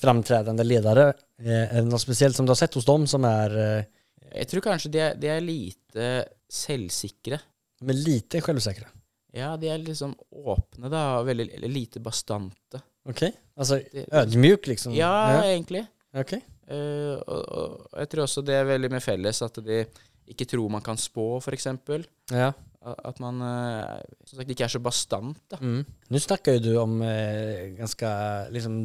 framtredende 0.02 0.64
ledere, 0.66 1.14
er 1.40 1.68
det 1.82 1.86
noe 1.86 2.00
spesielt 2.00 2.36
som 2.36 2.46
du 2.46 2.52
har 2.52 2.56
sett 2.62 2.74
hos 2.74 2.86
dem 2.86 3.06
som 3.08 3.24
är 3.26 3.52
eh, 3.80 3.84
Jeg 4.34 4.48
tror 4.48 4.62
kanskje 4.62 4.92
de 4.92 5.00
er, 5.00 5.16
de 5.16 5.28
er 5.28 5.42
lite 5.42 6.26
selvsikre. 6.50 7.40
Men 7.82 7.96
lite 8.04 8.40
självsäkra? 8.42 8.86
Ja, 9.36 9.54
de 9.58 9.70
er 9.72 9.80
liksom 9.80 10.14
åpne, 10.30 10.90
da, 10.92 11.04
og 11.20 11.28
veldig 11.30 11.48
lite 11.72 12.02
bastante. 12.04 12.82
Ok, 13.08 13.24
Altså 13.58 13.80
ødmjuk, 14.12 14.68
liksom? 14.68 14.94
Ja, 14.96 15.42
egentlig. 15.46 15.86
Ok. 16.18 16.36
Uh, 16.72 17.18
og, 17.28 17.42
og 17.52 18.00
jeg 18.00 18.10
tror 18.12 18.26
også 18.26 18.44
det 18.48 18.56
er 18.56 18.68
veldig 18.70 18.90
med 18.94 19.04
felles 19.04 19.42
at 19.44 19.58
de 19.66 19.82
ikke 20.32 20.48
tror 20.48 20.72
man 20.72 20.84
kan 20.86 21.00
spå, 21.00 21.36
f.eks. 21.42 21.68
Ja. 22.32 22.52
At 22.82 23.20
man 23.22 23.42
uh, 23.44 24.00
som 24.26 24.40
sagt 24.40 24.54
ikke 24.54 24.66
er 24.66 24.74
så 24.74 24.82
bastant. 24.82 25.38
da. 25.52 25.60
Mm. 25.62 25.84
Nå 25.84 26.22
snakker 26.22 26.58
jo 26.58 26.64
du 26.66 26.72
om 26.82 27.00
uh, 27.04 27.72
ganske 27.78 28.12
liksom 28.56 28.78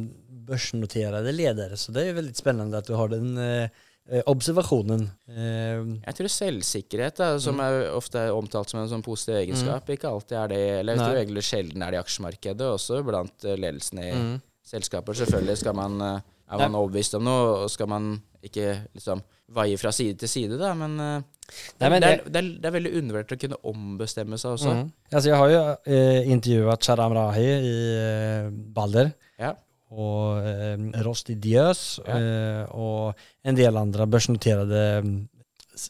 börsnoterade 0.47 1.33
ledere, 1.33 1.77
så 1.79 1.93
det 1.95 2.03
er 2.03 2.11
jo 2.11 2.19
veldig 2.21 2.37
spennende 2.37 2.79
at 2.79 2.87
du 2.87 2.95
har 2.95 3.09
den 3.11 3.33
eh, 3.41 3.81
eh, 4.11 4.23
observationen. 4.27 5.07
Eh, 5.29 5.83
Jeg 6.07 6.15
tror 6.17 6.31
selvsikkerhet, 6.33 7.17
da, 7.17 7.29
som 7.39 7.55
Mm. 7.57 7.63
er 7.65 7.95
ofte 7.95 8.19
er 8.19 8.31
omtalt 8.35 8.69
som 8.69 8.79
en 8.81 8.89
sånn 8.89 9.03
positiv 9.03 9.35
egenskap, 9.41 9.89
ikke 9.89 10.09
alltid 10.09 10.37
er 10.37 10.47
det 10.47 10.79
Eller 10.79 10.95
jeg 10.95 11.03
tror 11.05 11.17
egentlig 11.21 11.43
sjelden 11.43 11.83
er 11.83 11.91
det 11.91 11.99
i 11.99 12.03
aksjemarkedet, 12.03 12.67
også 12.73 13.03
blant 13.05 13.45
eh, 13.45 13.55
ledelsen 13.57 13.99
i 13.99 14.11
mm. 14.13 14.41
selskaper. 14.65 15.13
Selvfølgelig 15.13 15.57
skal 15.57 15.73
man 15.75 16.01
eh, 16.01 16.19
Er 16.49 16.57
man 16.63 16.75
overbevist 16.79 17.13
om 17.15 17.23
noe, 17.25 17.63
og 17.63 17.69
skal 17.69 17.87
man 17.91 18.21
ikke 18.41 18.87
liksom 18.95 19.21
vaie 19.51 19.77
fra 19.77 19.91
side 19.91 20.15
til 20.17 20.29
side, 20.29 20.57
da, 20.57 20.73
men, 20.73 20.95
Nei, 20.97 21.89
men 21.89 22.01
det, 22.01 22.07
er, 22.09 22.21
det, 22.23 22.35
er, 22.35 22.47
det 22.61 22.65
er 22.65 22.73
veldig 22.75 22.91
undervurdert 22.99 23.31
å 23.35 23.39
kunne 23.39 23.57
ombestemme 23.63 24.37
seg 24.39 24.55
også. 24.57 24.73
Mm. 24.75 24.87
Altså, 25.11 25.29
jeg 25.29 25.37
har 25.39 25.51
jo 25.51 25.61
eh, 25.85 26.31
intervjua 26.31 26.75
Sharam 26.83 27.15
Rahi 27.15 27.45
i 27.47 27.75
eh, 27.99 28.49
Balder 28.51 29.11
Ja. 29.39 29.53
Och 29.89 30.39
eh, 30.43 30.77
Rosti 31.03 31.35
Diøs 31.35 31.99
Ja. 32.05 32.17
eh, 32.17 32.63
og 32.75 33.15
en 33.43 33.55
del 33.55 33.77
andre 33.77 34.07
børsnoterte 34.07 34.83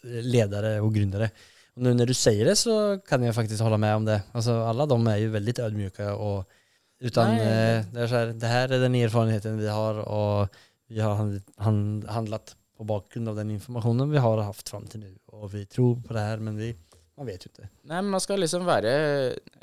ledere 0.04 0.82
og 0.84 0.94
gründere. 0.94 1.32
Og 1.78 1.84
nå 1.84 1.94
når 1.94 2.10
du 2.10 2.14
sier 2.18 2.46
det 2.46 2.58
så 2.58 3.00
kan 3.08 3.24
jeg 3.24 3.36
faktisk 3.38 3.64
holde 3.64 3.78
med 3.78 3.96
om 3.96 4.06
det. 4.06 4.22
Altså, 4.34 4.60
alle 4.68 4.88
de 4.90 4.98
er 5.08 5.18
jo 5.18 5.32
veldig 5.32 5.60
ydmyke. 5.60 6.12
och 6.12 6.46
utan 7.00 7.38
eh, 7.38 7.86
det, 7.94 8.02
er 8.02 8.08
sånn, 8.08 8.40
det 8.42 8.50
her 8.50 8.72
er 8.74 8.82
den 8.82 8.96
erfarenheten 8.96 9.60
vi 9.60 9.68
har 9.70 10.02
og 10.08 10.48
vi 10.90 11.02
har 11.04 11.16
hand, 11.16 12.08
hand, 12.10 12.54
på 12.78 12.86
bakgrunn 12.88 13.28
av 13.28 13.36
den 13.36 13.52
informasjonen 13.58 14.10
vi 14.12 14.22
har 14.22 14.42
haft 14.46 14.70
fram 14.70 14.86
til 14.88 15.02
nå. 15.02 15.12
Og 15.34 15.52
vi 15.52 15.66
tror 15.66 15.98
på 16.06 16.14
det 16.14 16.24
her, 16.24 16.42
men 16.42 16.58
vi, 16.58 16.72
man 17.18 17.26
vet 17.26 17.48
jo 17.48 17.50
ikke. 17.50 17.68
Nei, 17.90 17.98
men 18.04 18.12
man 18.14 18.22
skal 18.22 18.42
liksom 18.44 18.66
være 18.68 18.92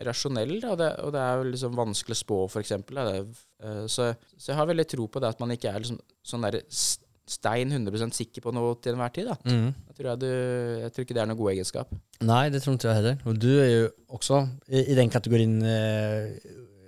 rasjonell, 0.07 0.57
og 0.67 0.79
det, 0.81 0.91
og 1.07 1.13
det 1.15 1.23
er 1.23 1.39
jo 1.39 1.49
liksom 1.53 1.77
vanskelig 1.79 2.17
å 2.17 2.21
spå, 2.25 2.39
er, 2.51 3.21
eh, 3.63 3.85
så, 3.87 4.11
så 4.35 4.51
jeg 4.51 4.59
har 4.59 4.71
veldig 4.71 4.87
tro 4.91 5.07
på 5.07 5.23
det 5.23 5.31
at 5.31 5.43
man 5.43 5.55
ikke 5.55 5.71
er 5.71 5.85
liksom 5.85 6.01
sånn 6.27 6.47
der 6.49 6.59
stein 7.25 7.73
100% 7.73 8.17
sikker 8.17 8.45
på 8.45 8.53
noe 8.53 8.75
til 8.83 8.95
enhver 8.95 9.13
tid. 9.15 9.31
Da. 9.31 9.37
Jeg, 9.49 9.97
tror 9.97 10.11
jeg, 10.11 10.21
du, 10.25 10.29
jeg 10.83 10.93
tror 10.93 11.07
ikke 11.07 11.17
det 11.17 11.23
er 11.23 11.31
noen 11.31 11.41
god 11.41 11.53
egenskap. 11.55 11.95
Nei, 12.27 12.43
det 12.53 12.61
tror 12.65 12.77
ikke 12.77 12.91
jeg 12.91 13.01
heller. 13.01 13.23
Og 13.25 13.39
du 13.41 13.51
er 13.55 13.71
jo 13.71 13.87
også 14.19 14.43
i, 14.69 14.83
i 14.83 14.99
den 14.99 15.13
kategorien 15.13 15.57
eh, 15.63 16.35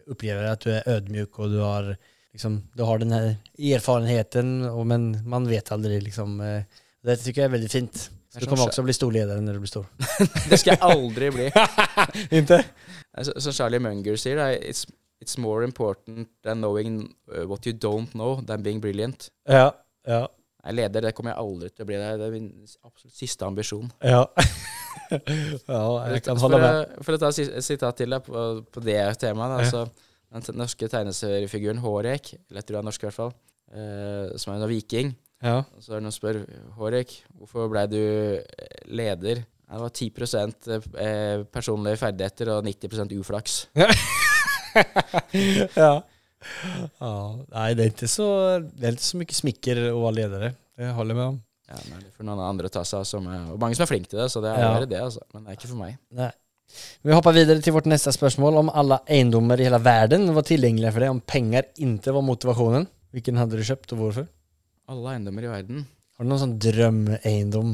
jeg 0.06 0.36
At 0.50 0.66
du 0.66 0.70
er 0.70 0.90
ødmjuk, 0.98 1.38
og 1.42 1.54
du 1.54 1.60
har, 1.62 1.94
liksom, 2.34 2.60
du 2.76 2.84
har 2.84 2.98
den 2.98 3.12
här 3.12 3.36
erfarenheten, 3.56 4.66
og, 4.68 4.84
men 4.86 5.22
man 5.24 5.48
vet 5.48 5.72
aldri, 5.72 6.00
Liksom, 6.04 6.40
eh, 6.40 6.84
det 7.06 7.18
syns 7.18 7.36
jeg 7.36 7.46
er 7.46 7.54
veldig 7.54 7.70
fint. 7.72 8.08
Du 8.36 8.44
som 8.44 8.52
kommer 8.52 8.68
også 8.70 8.82
å 8.82 8.86
bli 8.86 8.94
storleder 8.96 9.40
når 9.40 9.56
du 9.56 9.62
blir 9.64 9.70
stor. 9.72 9.86
Det 10.50 10.58
skal 10.60 10.74
jeg 10.76 10.82
aldri 10.84 11.30
bli. 11.34 11.46
inte? 12.40 12.58
Som 13.40 13.52
Charlie 13.56 13.80
Munger 13.80 14.16
sier, 14.20 14.40
it's, 14.60 14.84
it's 15.24 15.38
more 15.40 15.64
important 15.64 16.28
than 16.44 16.60
knowing 16.60 16.98
uh, 17.32 17.44
what 17.48 17.64
you 17.66 17.72
don't 17.72 18.12
know 18.12 18.40
than 18.44 18.62
being 18.66 18.80
brilliant. 18.84 19.30
Ja, 19.48 19.70
ja, 20.06 20.26
Nei, 20.66 20.72
leder, 20.80 21.00
det 21.06 21.12
kommer 21.14 21.30
jeg 21.30 21.38
aldri 21.38 21.68
til 21.70 21.84
å 21.84 21.86
bli. 21.86 21.94
Det 22.00 22.06
er- 22.10 22.22
er 22.26 22.32
min 22.34 22.48
absolutt 22.84 23.14
siste 23.14 23.46
ambisjon. 23.46 23.88
ja. 24.02 24.24
ja, 25.10 25.82
jeg 26.10 26.22
kan 26.26 26.38
holde 26.40 26.58
med. 26.58 26.96
for 27.06 27.14
å 27.16 27.20
ta 27.20 27.28
et 27.30 27.64
sitat 27.64 27.98
til 28.00 28.10
deg 28.14 28.24
på, 28.26 28.44
på 28.74 28.82
det 28.84 28.98
temaet. 29.22 29.52
Da, 29.52 29.58
Ja. 29.60 29.64
altså, 29.64 30.48
den 30.50 30.58
norske 30.58 30.88
tegneseriefiguren 30.90 31.78
Hårek, 31.84 32.32
eller 32.48 32.60
jeg 32.60 32.66
tror 32.66 32.76
det 32.76 32.80
er 32.82 32.88
norsk 32.88 33.04
i 33.04 33.06
hvert 33.06 33.18
fall, 33.20 33.32
uh, 33.76 34.36
som 34.40 34.52
er 34.54 34.62
en 34.64 34.68
viking. 34.70 35.12
Ja. 35.44 35.58
Og 35.76 35.84
så 35.84 35.92
er 35.92 36.00
det 36.00 36.06
noen 36.06 36.14
som 36.14 36.20
spør 36.22 36.38
Hårek, 36.78 37.12
hvorfor 37.36 37.68
ble 37.72 37.84
du 37.92 38.00
eh, 38.00 38.82
leder? 38.88 39.42
Det 39.66 39.80
var 39.82 39.90
10 39.90 40.10
eh, 41.02 41.42
personlige 41.50 41.98
ferdigheter 41.98 42.52
og 42.54 42.64
90 42.64 43.16
uflaks. 43.18 43.56
ja. 45.82 45.90
ja. 47.00 47.16
nei, 47.50 47.72
det 47.74 47.82
er 47.82 47.90
ikke 47.90 48.08
så, 48.10 48.28
det 48.62 48.86
er 48.86 48.94
ikke 48.94 49.08
så 49.10 49.18
mycket 49.18 49.36
smicker 49.36 49.82
att 49.88 49.94
vara 49.94 50.14
ledare. 50.14 50.54
Det 50.76 50.92
holder 50.94 51.14
jeg 51.14 51.18
med 51.18 51.26
om. 51.26 51.42
Ja, 51.66 51.78
men 51.90 52.02
det 52.04 52.22
noen 52.22 52.42
andre 52.46 52.70
å 52.70 52.72
ta 52.72 52.84
seg 52.86 53.00
av, 53.02 53.06
som 53.10 53.26
og 53.26 53.56
mange 53.58 53.74
som 53.74 53.82
er 53.82 53.90
flinke 53.90 54.12
til 54.12 54.20
det, 54.20 54.28
så 54.30 54.42
det 54.44 54.52
er 54.54 54.62
Ja. 54.62 54.84
det, 54.86 55.00
altså. 55.02 55.24
Men 55.34 55.42
det 55.42 55.50
er 55.50 55.58
ikke 55.58 55.72
for 55.72 55.80
meg. 55.82 55.96
Nei. 56.14 56.30
Vi 57.02 57.14
hopper 57.14 57.34
videre 57.34 57.62
til 57.62 57.74
vårt 57.74 57.88
neste 57.90 58.12
spørsmål. 58.14 58.60
Om 58.62 58.70
alle 58.70 59.00
eiendommer 59.10 59.58
i 59.58 59.66
hele 59.66 59.82
verden 59.82 60.28
var 60.34 60.46
tilgjengelige 60.46 60.92
for 60.92 61.00
deg, 61.02 61.10
om 61.10 61.20
penger 61.20 61.66
ikke 61.74 62.14
var 62.14 62.22
motivasjonen, 62.22 62.86
hvilken 63.10 63.36
hadde 63.40 63.58
du 63.58 63.66
kjøpt, 63.66 63.92
og 63.92 63.98
varför? 63.98 64.26
Alle 64.92 65.14
eiendommer 65.16 65.46
i 65.46 65.50
verden. 65.50 65.84
Har 66.16 66.24
du 66.24 66.30
noen 66.30 66.42
sånn 66.42 66.58
drømmeeiendom? 66.62 67.72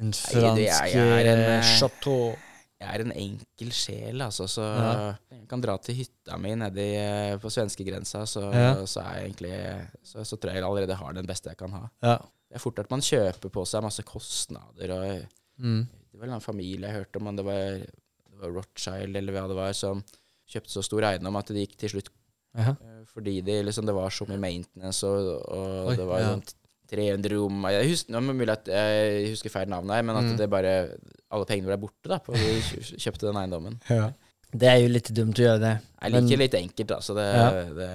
En 0.00 0.12
fransk 0.16 0.94
en, 0.96 1.42
eh, 1.44 1.66
chateau? 1.76 2.36
Jeg 2.80 2.88
er 2.96 3.02
en 3.04 3.12
enkel 3.12 3.70
sjel, 3.76 4.22
altså, 4.24 4.46
så 4.48 4.62
Ja. 4.64 5.14
jeg 5.30 5.46
kan 5.48 5.60
dra 5.60 5.76
til 5.76 5.94
hytta 5.96 6.38
mi 6.40 6.54
nedi 6.56 6.86
eh, 6.96 7.36
på 7.36 7.50
svenskegrensa, 7.52 8.22
så, 8.26 8.50
Ja. 8.54 8.74
så 8.86 9.02
er 9.04 9.20
jeg 9.20 9.34
egentlig 9.34 9.88
så, 10.02 10.24
så 10.24 10.38
tror 10.40 10.54
jeg 10.54 10.62
allerede 10.64 10.96
har 10.96 11.12
den 11.12 11.26
beste 11.26 11.50
jeg 11.50 11.58
kan 11.58 11.70
ha. 11.72 11.90
Ja. 12.02 12.16
Det 12.48 12.56
er 12.56 12.58
fort 12.58 12.78
at 12.78 12.90
man 12.90 13.00
kjøper 13.00 13.50
på 13.52 13.66
seg 13.66 13.82
masse 13.82 14.02
kostnader, 14.02 14.90
og 14.90 15.26
Mm. 15.60 15.86
det 16.12 16.20
var 16.20 16.28
en 16.34 16.40
familie 16.40 16.88
jeg 16.88 17.04
hørte 17.04 17.16
om, 17.20 17.26
om 17.28 17.36
det 17.36 17.44
var, 17.44 17.84
det 17.84 18.40
var 18.40 18.50
Rothschild 18.50 19.14
eller 19.14 19.32
hva 19.32 19.46
det 19.46 19.56
var, 19.56 19.72
som 19.74 20.02
kjøpte 20.48 20.70
så 20.72 20.82
stor 20.82 21.02
eiendom 21.02 21.36
at 21.36 21.46
de 21.48 21.66
gikk 21.66 21.76
til 21.76 21.90
slutt 21.90 22.08
Jaha. 22.56 22.76
eh, 22.80 23.04
fordi 23.14 23.40
det, 23.46 23.60
liksom, 23.66 23.86
det 23.86 23.94
var 23.94 24.10
så 24.10 24.26
mye 24.28 24.38
maintenance, 24.42 25.04
og, 25.06 25.30
og 25.48 25.90
Oi, 25.92 25.96
det 25.96 26.06
var 26.08 26.20
ja. 26.20 26.32
sånn 26.34 26.42
300 26.90 27.30
rom 27.36 27.60
Jeg 27.70 27.86
husker, 27.92 28.16
er 28.16 28.24
det 28.26 28.34
mulig 28.40 28.50
at 28.56 28.66
jeg 28.66 29.28
husker 29.30 29.52
feil 29.54 29.68
navn 29.70 29.90
her, 29.94 30.02
men 30.02 30.16
at 30.16 30.24
Mm. 30.32 30.36
det 30.40 30.48
bare 30.50 30.72
alle 31.30 31.46
pengene 31.46 31.70
ble 31.70 31.76
borte 31.84 32.08
da, 32.10 32.18
på 32.18 32.32
vi 32.34 32.56
kjøpte 32.98 33.28
den 33.28 33.36
eiendommen. 33.38 33.76
Ja. 33.88 34.08
Det 34.50 34.66
er 34.66 34.80
jo 34.82 34.88
litt 34.90 35.12
dumt 35.14 35.38
å 35.38 35.44
gjøre 35.46 35.60
det. 35.62 35.74
Jeg 36.02 36.12
Men- 36.12 36.26
litt 36.40 36.54
enkelt, 36.58 36.88
da, 36.88 36.96
så 36.98 37.14
det, 37.14 37.26
Ja. 37.36 37.50
det, 37.70 37.90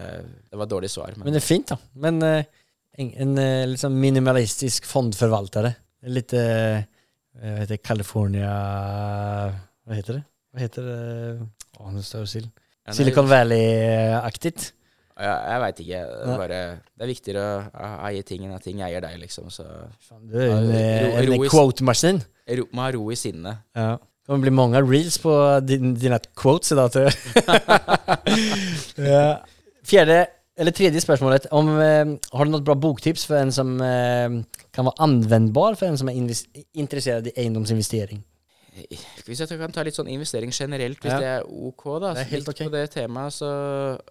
det 0.49 0.55
var 0.57 0.63
et 0.63 0.69
dårlig 0.71 0.89
svar. 0.89 1.11
Men 1.17 1.33
det 1.33 1.41
er 1.43 1.45
fint 1.45 1.67
da. 1.67 1.77
Men 1.95 2.23
eh, 2.23 2.45
en, 2.97 3.11
en 3.25 3.37
eh, 3.37 3.65
liksom 3.67 3.91
minimalistisk 3.99 4.85
fondforvalter. 4.87 5.75
Litt 6.07 6.31
eh, 6.33 6.85
vad 7.35 7.59
heter 7.59 7.75
det, 7.75 7.83
California, 7.83 8.47
Hva 9.85 9.93
heter 9.99 10.13
det? 10.21 10.23
Hva 10.55 10.59
heter 10.63 10.85
det? 10.87 11.47
Åh, 11.81 11.91
nå 11.91 12.01
står 12.01 12.21
jag 12.23 12.29
still. 12.31 12.47
Silicon 12.93 13.25
Valley-aktig? 13.29 14.71
Ja, 15.15 15.35
jeg 15.47 15.61
veit 15.63 15.77
ikke. 15.79 15.99
Det 16.03 16.27
er, 16.27 16.39
bare, 16.41 16.57
det 16.91 17.05
er 17.05 17.09
viktigere 17.09 17.43
å 17.71 17.91
eie 18.09 18.25
ting 18.27 18.43
enn 18.43 18.55
at 18.57 18.65
ting 18.67 18.81
eier 18.83 19.03
deg, 19.03 19.15
liksom. 19.21 19.47
Så 19.53 19.63
Fan, 20.03 20.25
du 20.27 20.35
er 20.37 20.51
en, 20.51 20.67
eh, 20.75 21.21
en 21.23 21.45
quote-maskin. 21.47 22.19
må 22.75 22.83
ha 22.83 22.91
ro 22.91 23.07
i 23.13 23.17
sinnet. 23.19 23.63
Ja. 23.77 23.95
Det 23.95 24.33
kan 24.33 24.41
bli 24.41 24.51
mange 24.57 24.81
reels 24.81 25.17
på 25.21 25.31
din, 25.63 25.93
dina 26.01 26.19
quotes 26.35 26.73
tror 26.73 27.07
jag. 27.07 27.13
ja. 29.13 29.25
Fjärde, 29.85 30.25
eller 30.57 30.75
tredje 30.75 30.99
spørsmålet. 30.99 31.47
Om, 31.51 31.69
eh, 31.79 32.13
har 32.33 32.45
du 32.45 32.51
noe 32.51 32.65
bra 32.65 32.75
boktips 32.75 33.25
for 33.29 33.39
en 33.39 33.53
som 33.55 33.75
eh, 33.81 34.41
kan 34.75 34.89
være 34.89 34.99
anvendbar 35.05 35.79
for 35.79 35.87
en 35.87 35.97
som 36.01 36.11
er 36.11 36.19
interessert 36.19 37.31
i 37.31 37.37
eiendomsinvestering? 37.37 38.19
Hvis 39.25 39.39
jeg 39.39 39.59
kan 39.59 39.71
ta 39.71 39.83
litt 39.87 39.95
sånn 39.95 40.09
investering 40.11 40.51
generelt, 40.51 40.99
hvis 40.99 41.13
Ja. 41.13 41.19
det 41.19 41.29
er 41.37 41.43
ok, 41.47 41.83
da. 42.03 42.13
Det 42.13 42.25
er 42.25 42.31
helt 42.33 42.49
ok. 42.51 42.61
På 42.65 42.71
det 42.73 42.83
temaet, 42.91 43.33
så, 43.33 43.49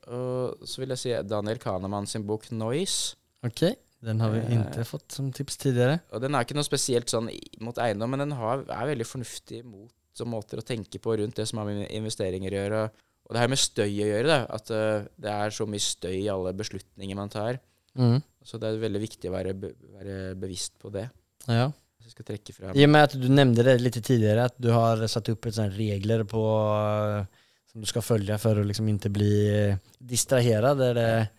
og, 0.08 0.64
så 0.66 0.80
vil 0.80 0.94
jeg 0.94 0.98
si 1.02 1.12
Daniel 1.28 1.58
Kahneman 1.60 2.06
sin 2.08 2.24
bok 2.26 2.46
'Noise'. 2.50 3.14
Ok, 3.44 3.76
den 4.02 4.20
har 4.20 4.30
vi 4.32 4.38
Eh. 4.40 4.54
inte 4.56 4.84
fått 4.88 5.12
som 5.12 5.30
tips 5.32 5.56
tidligere. 5.58 6.00
Og 6.12 6.20
den 6.20 6.34
er 6.34 6.44
ikke 6.44 6.54
noe 6.56 6.64
spesielt 6.64 7.06
sånn 7.12 7.28
mot 7.60 7.76
eiendom, 7.76 8.10
men 8.10 8.18
den 8.20 8.32
har, 8.32 8.60
er 8.60 8.86
veldig 8.96 9.06
fornuftig 9.06 9.64
mot 9.64 9.92
som 10.14 10.28
måter 10.30 10.58
å 10.58 10.64
tenke 10.64 10.98
på 10.98 11.16
rundt 11.18 11.34
det 11.34 11.46
som 11.48 11.58
har 11.58 11.66
med 11.66 11.90
investeringer 11.90 12.50
å 12.50 12.60
gjøre. 12.62 12.84
Og, 12.84 12.90
og 13.28 13.32
det 13.34 13.40
her 13.40 13.48
med 13.48 13.58
støy 13.58 13.90
å 14.00 14.08
gjøre, 14.12 14.26
da. 14.26 14.46
At 14.48 14.70
uh, 14.70 15.04
det 15.18 15.30
er 15.30 15.50
så 15.50 15.66
mye 15.66 15.80
støy 15.80 16.22
i 16.22 16.28
alle 16.28 16.52
beslutninger 16.54 17.16
man 17.16 17.28
tar. 17.28 17.58
Mm. 17.98 18.22
Så 18.44 18.58
det 18.60 18.68
er 18.68 18.78
veldig 18.80 19.00
viktig 19.00 19.28
å 19.30 19.34
være, 19.34 19.54
be, 19.54 19.72
være 19.98 20.34
bevisst 20.36 20.78
på 20.78 20.90
det. 20.92 21.10
Ja. 21.48 21.70
Skal 22.10 22.26
trekke 22.28 22.52
frem 22.54 22.74
I 22.76 22.84
og 22.86 22.90
med 22.92 23.06
at 23.08 23.14
du 23.18 23.28
nevnte 23.32 23.64
det 23.66 23.78
litt 23.80 23.96
tidligere, 23.98 24.48
at 24.50 24.58
du 24.60 24.68
har 24.74 25.00
satt 25.10 25.30
opp 25.32 25.48
et 25.48 25.56
sånt 25.56 25.74
regler 25.78 26.24
på 26.28 26.42
eh, 26.68 27.44
som 27.72 27.82
du 27.82 27.88
skal 27.90 28.04
følge 28.06 28.36
for 28.38 28.60
å 28.60 28.66
liksom 28.66 28.90
ikke 28.92 29.10
bli 29.14 29.36
distrahert. 29.98 30.68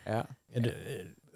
ja. 0.09 0.23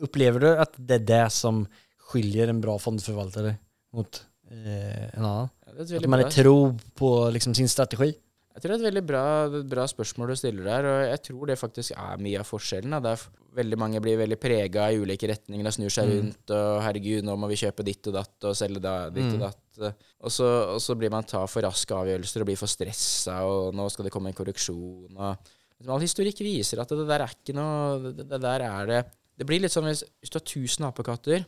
upplever 0.03 0.43
du 0.43 0.49
at 0.51 0.75
det 0.75 1.01
er 1.01 1.05
det 1.07 1.25
som 1.35 1.61
skiljer 2.09 2.51
en 2.51 2.59
bra 2.63 2.75
fondförvaltare 2.81 3.53
mot 3.95 4.21
eh, 4.51 5.05
en 5.13 5.23
annen? 5.23 5.53
Ja, 5.69 5.99
at 6.01 6.09
man 6.09 6.25
er 6.25 6.33
tro 6.33 6.57
på 6.99 7.11
liksom 7.35 7.55
sin 7.55 7.69
strategi? 7.71 8.11
Jeg 8.59 8.65
tror 8.65 8.73
det 8.73 8.75
er 8.75 8.81
et 8.83 8.87
veldig 8.89 9.05
bra, 9.07 9.23
bra 9.71 9.83
spørsmål 9.87 10.33
du 10.33 10.35
stiller 10.35 10.65
der, 10.67 10.85
og 10.89 10.97
jeg 11.07 11.19
tror 11.29 11.47
det 11.47 11.55
faktisk 11.61 11.93
er 11.95 12.17
mye 12.19 12.41
av 12.41 12.47
forskjellen. 12.49 12.91
Da. 13.05 13.13
Er 13.15 13.21
veldig 13.55 13.77
mange 13.79 14.01
blir 14.03 14.17
veldig 14.19 14.37
prega 14.41 14.89
i 14.91 14.97
ulike 14.99 15.29
retninger 15.31 15.69
og 15.69 15.75
snur 15.77 15.93
seg 15.95 16.09
Mm. 16.09 16.15
rundt 16.17 16.51
og 16.51 16.81
'herregud, 16.83 17.23
nå 17.23 17.37
må 17.39 17.47
vi 17.47 17.55
kjøpe 17.55 17.85
ditt 17.87 18.05
og 18.11 18.13
datt 18.19 18.43
og 18.43 18.55
selge 18.59 18.81
da, 18.83 19.09
ditt 19.09 19.23
Mm. 19.31 19.35
og 19.35 19.39
datt'. 19.47 19.93
Og 20.21 20.29
så, 20.29 20.75
og 20.75 20.81
så 20.83 20.97
blir 20.97 21.09
man 21.09 21.23
ta 21.23 21.45
for 21.47 21.61
raske 21.61 21.87
avgjørelser 21.95 22.41
og 22.41 22.47
blir 22.47 22.57
for 22.57 22.67
stressa, 22.67 23.39
og 23.47 23.73
nå 23.73 23.89
skal 23.89 24.03
det 24.03 24.11
komme 24.11 24.27
en 24.27 24.33
korreksjon. 24.33 25.15
Og, 25.17 25.37
liksom, 25.79 25.93
all 25.93 26.01
historikk 26.01 26.39
viser 26.43 26.81
at 26.81 26.89
det 26.89 27.07
der 27.07 27.21
er 27.21 27.31
ikke 27.31 27.55
noe 27.55 28.11
Det, 28.11 28.27
det 28.27 28.41
der 28.41 28.59
er 28.61 28.85
det 28.85 29.05
Det 29.37 29.47
blir 29.47 29.61
litt 29.61 29.71
sånn 29.71 29.85
hvis, 29.87 30.03
hvis 30.19 30.29
du 30.31 30.35
har 30.35 30.43
1000 30.43 30.85
apekatter, 30.91 31.45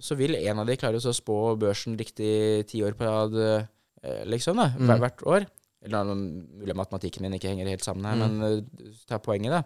så 0.00 0.16
vil 0.16 0.34
en 0.34 0.60
av 0.60 0.66
de 0.66 0.76
klare 0.78 0.96
å 0.96 1.12
spå 1.12 1.58
børsen 1.58 1.94
riktig 1.98 2.66
ti 2.66 2.80
år 2.80 2.94
på 2.94 3.04
rad, 3.04 3.66
eh, 4.02 4.24
liksom, 4.24 4.56
da, 4.56 4.70
hver, 4.78 4.96
Mm. 4.96 5.00
hvert 5.00 5.22
år. 5.26 5.46
Eller 5.84 6.02
er 6.02 6.18
mulig 6.18 6.74
matematikken 6.74 7.22
min 7.22 7.36
ikke 7.36 7.52
henger 7.52 7.68
helt 7.70 7.86
sammen 7.86 8.08
her, 8.08 8.16
Mm. 8.18 8.38
men 8.38 8.62
uh, 8.64 8.94
ta 9.06 9.20
poenget, 9.22 9.52
da. 9.54 9.62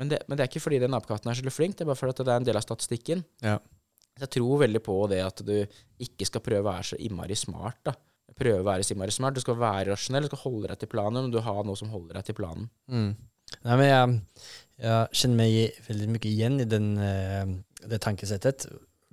Men 0.00 0.08
det, 0.08 0.22
men 0.26 0.38
det 0.38 0.44
er 0.44 0.48
ikke 0.50 0.64
fordi 0.64 0.80
den 0.80 0.96
apekatten 0.96 1.30
er 1.30 1.38
så 1.38 1.52
flink, 1.52 1.76
det 1.76 1.84
er 1.84 1.90
bare 1.92 2.00
fordi 2.00 2.24
det 2.24 2.32
er 2.32 2.40
en 2.40 2.48
del 2.48 2.58
av 2.58 2.64
statistikken. 2.64 3.24
Ja. 3.44 3.58
Jeg 4.20 4.30
tror 4.36 4.62
veldig 4.64 4.82
på 4.84 4.96
det 5.12 5.20
at 5.24 5.42
du 5.46 5.54
ikke 6.02 6.26
skal 6.28 6.42
prøve 6.44 6.64
å 6.64 6.70
være 6.72 6.88
så 6.92 6.98
innmari 7.00 7.36
smart, 7.38 7.78
da. 7.86 7.94
Prøve 8.40 8.62
å 8.62 8.66
være 8.66 8.84
så 8.86 8.94
innmari 8.94 9.12
smart. 9.12 9.36
Du 9.36 9.42
skal 9.42 9.58
være 9.60 9.90
rasjonell, 9.92 10.24
du 10.24 10.30
skal 10.32 10.44
holde 10.46 10.70
deg 10.70 10.80
til 10.80 10.90
planen, 10.92 11.26
men 11.26 11.34
du 11.34 11.40
har 11.44 11.60
noe 11.66 11.76
som 11.76 11.90
holder 11.92 12.18
deg 12.18 12.30
til 12.30 12.38
planen. 12.38 12.70
Mm. 12.88 13.10
Nei, 13.66 13.76
men 13.76 13.88
jeg, 13.88 14.20
jeg, 14.80 15.18
kjenner 15.20 15.40
meg 15.40 15.80
veldig 15.88 16.08
mye 16.14 16.30
igjen 16.30 16.60
i 16.62 16.68
den, 16.70 16.86
eh, 17.04 17.52
det 17.90 18.00
tankesettet. 18.04 18.68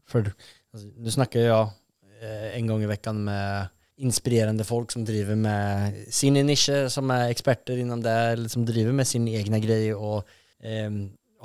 For 0.07 0.30
altså, 0.30 0.91
du 1.03 1.09
snakker 1.11 1.47
jag 1.47 1.74
eh, 2.22 2.53
en 2.53 2.70
gang 2.72 2.86
i 2.86 2.91
veckan 2.91 3.24
med 3.28 3.74
inspirerande 3.97 4.65
folk 4.67 4.91
som 4.93 5.05
driver 5.05 5.37
med 5.39 6.01
sin 6.13 6.37
nisjer, 6.45 6.89
som 6.93 7.09
er 7.13 7.31
eksperter 7.31 7.79
innom 7.81 8.01
det, 8.03 8.17
eller 8.33 8.51
som 8.51 8.65
driver 8.65 8.93
med 8.93 9.09
sin 9.09 9.27
egne 9.27 9.61
greier 9.63 9.97
og 9.97 10.27
eh, 10.61 10.91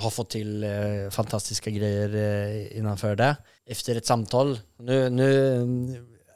har 0.03 0.13
fått 0.13 0.35
til 0.37 0.65
eh, 0.67 1.09
fantastiske 1.13 1.73
greier 1.73 2.17
eh, 2.17 2.57
innenfor 2.79 3.17
det. 3.21 3.35
Efter 3.73 4.01
et 4.01 4.09
samtal, 4.09 4.57
Nå 4.83 5.29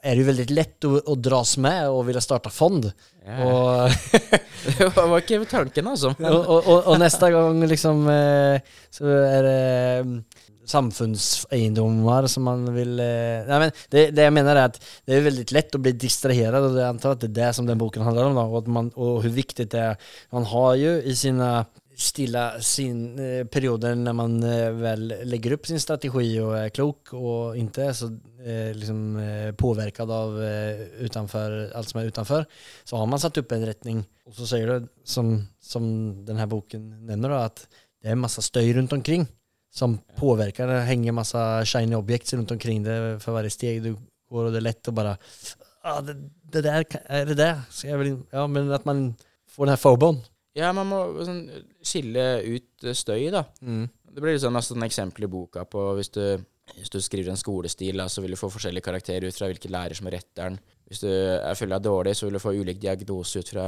er 0.07 0.15
det 0.15 0.21
jo 0.21 0.27
veldig 0.29 0.45
lett 0.53 0.85
å, 0.87 0.91
å 1.11 1.15
dras 1.19 1.55
med 1.61 1.89
og 1.91 2.05
ville 2.07 2.21
starte 2.23 2.51
fond. 2.53 2.85
Ja. 3.25 3.37
Og, 3.43 4.19
det 4.77 4.89
var 4.95 5.17
ikke 5.19 5.41
tanken, 5.49 5.89
altså. 5.91 6.13
og, 6.17 6.37
og, 6.37 6.67
og, 6.67 6.87
och 6.87 6.99
nästa 6.99 7.31
gång 7.31 7.65
liksom 7.67 8.07
eh, 8.09 8.61
så 8.89 9.05
er 9.07 9.43
det 9.43 9.57
mm, 10.67 10.71
samfundseiendomar 10.75 12.29
som 12.31 12.45
man 12.51 12.67
vil 12.75 12.97
Eh, 13.07 13.47
nei, 13.47 13.59
men 13.63 13.73
det, 13.93 14.05
det 14.15 14.27
jeg 14.27 14.35
mener, 14.35 14.59
er 14.59 14.71
at 14.71 14.77
det 15.07 15.17
er 15.17 15.25
veldig 15.27 15.47
lett 15.55 15.75
å 15.75 15.81
bli 15.81 15.95
distrahert, 15.99 16.59
og 16.59 16.77
jeg 16.77 16.87
antar 16.89 17.15
at 17.15 17.23
det 17.23 17.31
er 17.31 17.35
det 17.39 17.49
som 17.57 17.67
den 17.67 17.81
boken 17.81 18.05
handler 18.05 18.29
om 18.29 18.37
da, 18.37 18.45
og, 18.47 18.71
man, 18.71 18.93
og, 18.95 19.19
hvor 19.23 19.35
viktig 19.37 19.67
det 19.73 19.83
er. 19.91 20.07
Man 20.35 20.47
har 20.51 20.71
jo 20.81 20.95
i 21.01 21.15
sine 21.17 21.51
stille 21.97 22.43
sin, 22.61 22.99
eh, 23.17 23.43
perioder 23.49 23.95
når 23.97 24.13
man 24.13 24.35
eh, 24.45 24.67
vel 24.77 25.07
legger 25.25 25.55
opp 25.55 25.65
sin 25.65 25.81
strategi 25.81 26.35
og 26.43 26.51
er 26.59 26.69
klok 26.69 27.15
og 27.17 27.57
ikke 27.57 27.87
er 27.87 27.95
så 27.97 28.11
eh, 28.43 28.69
liksom, 28.77 28.99
eh, 29.23 29.47
påverkad 29.57 30.13
av 30.13 30.37
eh, 30.45 30.83
utanför, 31.07 31.57
allt 31.73 31.89
som 31.89 32.01
er 32.01 32.11
utenfor, 32.11 32.45
så 32.85 33.01
har 33.01 33.09
man 33.09 33.23
satt 33.23 33.41
opp 33.41 33.57
en 33.57 33.65
retning. 33.65 34.05
Og 34.29 34.37
så 34.37 34.51
sier 34.51 34.69
du 34.69 34.91
som, 35.09 35.33
som 35.57 35.89
denne 36.27 36.45
boken 36.51 36.85
nevner, 37.09 37.33
da, 37.33 37.49
at 37.49 37.65
det 37.97 38.13
er 38.13 38.19
en 38.19 38.29
støy 38.29 38.75
rundt 38.77 38.93
omkring 38.93 39.25
som 39.73 39.97
påverkar, 40.15 40.67
det 40.67 40.79
hänger 40.87 41.11
massa 41.11 41.65
shiny 41.65 41.95
objects 41.95 42.33
runt 42.33 42.51
omkring 42.51 42.83
det 42.83 43.19
för 43.19 43.31
varje 43.31 43.49
steg 43.49 43.83
du 43.83 43.95
går 44.29 44.43
och 44.43 44.51
det 44.51 44.57
är 44.57 44.61
lätt 44.61 44.87
att 44.87 44.93
bara 44.93 45.17
ah, 45.81 46.01
det, 46.01 46.13
det 46.51 46.61
der 46.61 46.85
er 47.09 47.25
det 47.25 47.37
det? 47.37 47.53
Så 47.69 47.87
jeg 47.87 47.99
vil, 47.99 48.17
ja 48.31 48.47
men 48.47 48.71
at 48.71 48.85
man 48.85 49.15
får 49.47 49.65
den 49.65 49.75
her 49.75 49.81
phobon. 49.81 50.19
Ja, 50.57 50.71
man 50.73 50.89
må 50.89 50.99
sånn, 51.25 51.43
skille 51.85 52.25
ut 52.41 52.87
støy, 52.97 53.29
da. 53.33 53.43
Mm. 53.61 53.85
Det 54.13 54.23
blir 54.23 54.37
sånn, 54.41 54.55
altså, 54.57 54.73
sånn 54.73 54.87
eksempel 54.87 55.27
i 55.27 55.29
boka 55.29 55.67
på 55.69 55.83
hvis 55.99 56.09
du, 56.15 56.23
hvis 56.73 56.93
du 56.93 56.97
skriver 57.03 57.29
en 57.33 57.39
skolestil, 57.39 57.99
da, 58.01 58.07
så 58.09 58.23
vil 58.23 58.33
du 58.33 58.39
få 58.39 58.49
forskjellige 58.49 58.87
karakterer 58.87 59.29
ut 59.29 59.37
fra 59.37 59.51
hvilken 59.51 59.73
lærer 59.75 59.97
som 59.97 60.09
er 60.09 60.17
retteren. 60.17 60.57
Hvis 60.89 61.03
du 61.03 61.09
er 61.11 61.59
full 61.59 61.75
av 61.75 61.83
dårlig, 61.85 62.15
så 62.17 62.25
vil 62.25 62.39
du 62.39 62.41
få 62.41 62.55
ulik 62.57 62.81
diagnose 62.81 63.43
ut 63.43 63.51
fra 63.53 63.67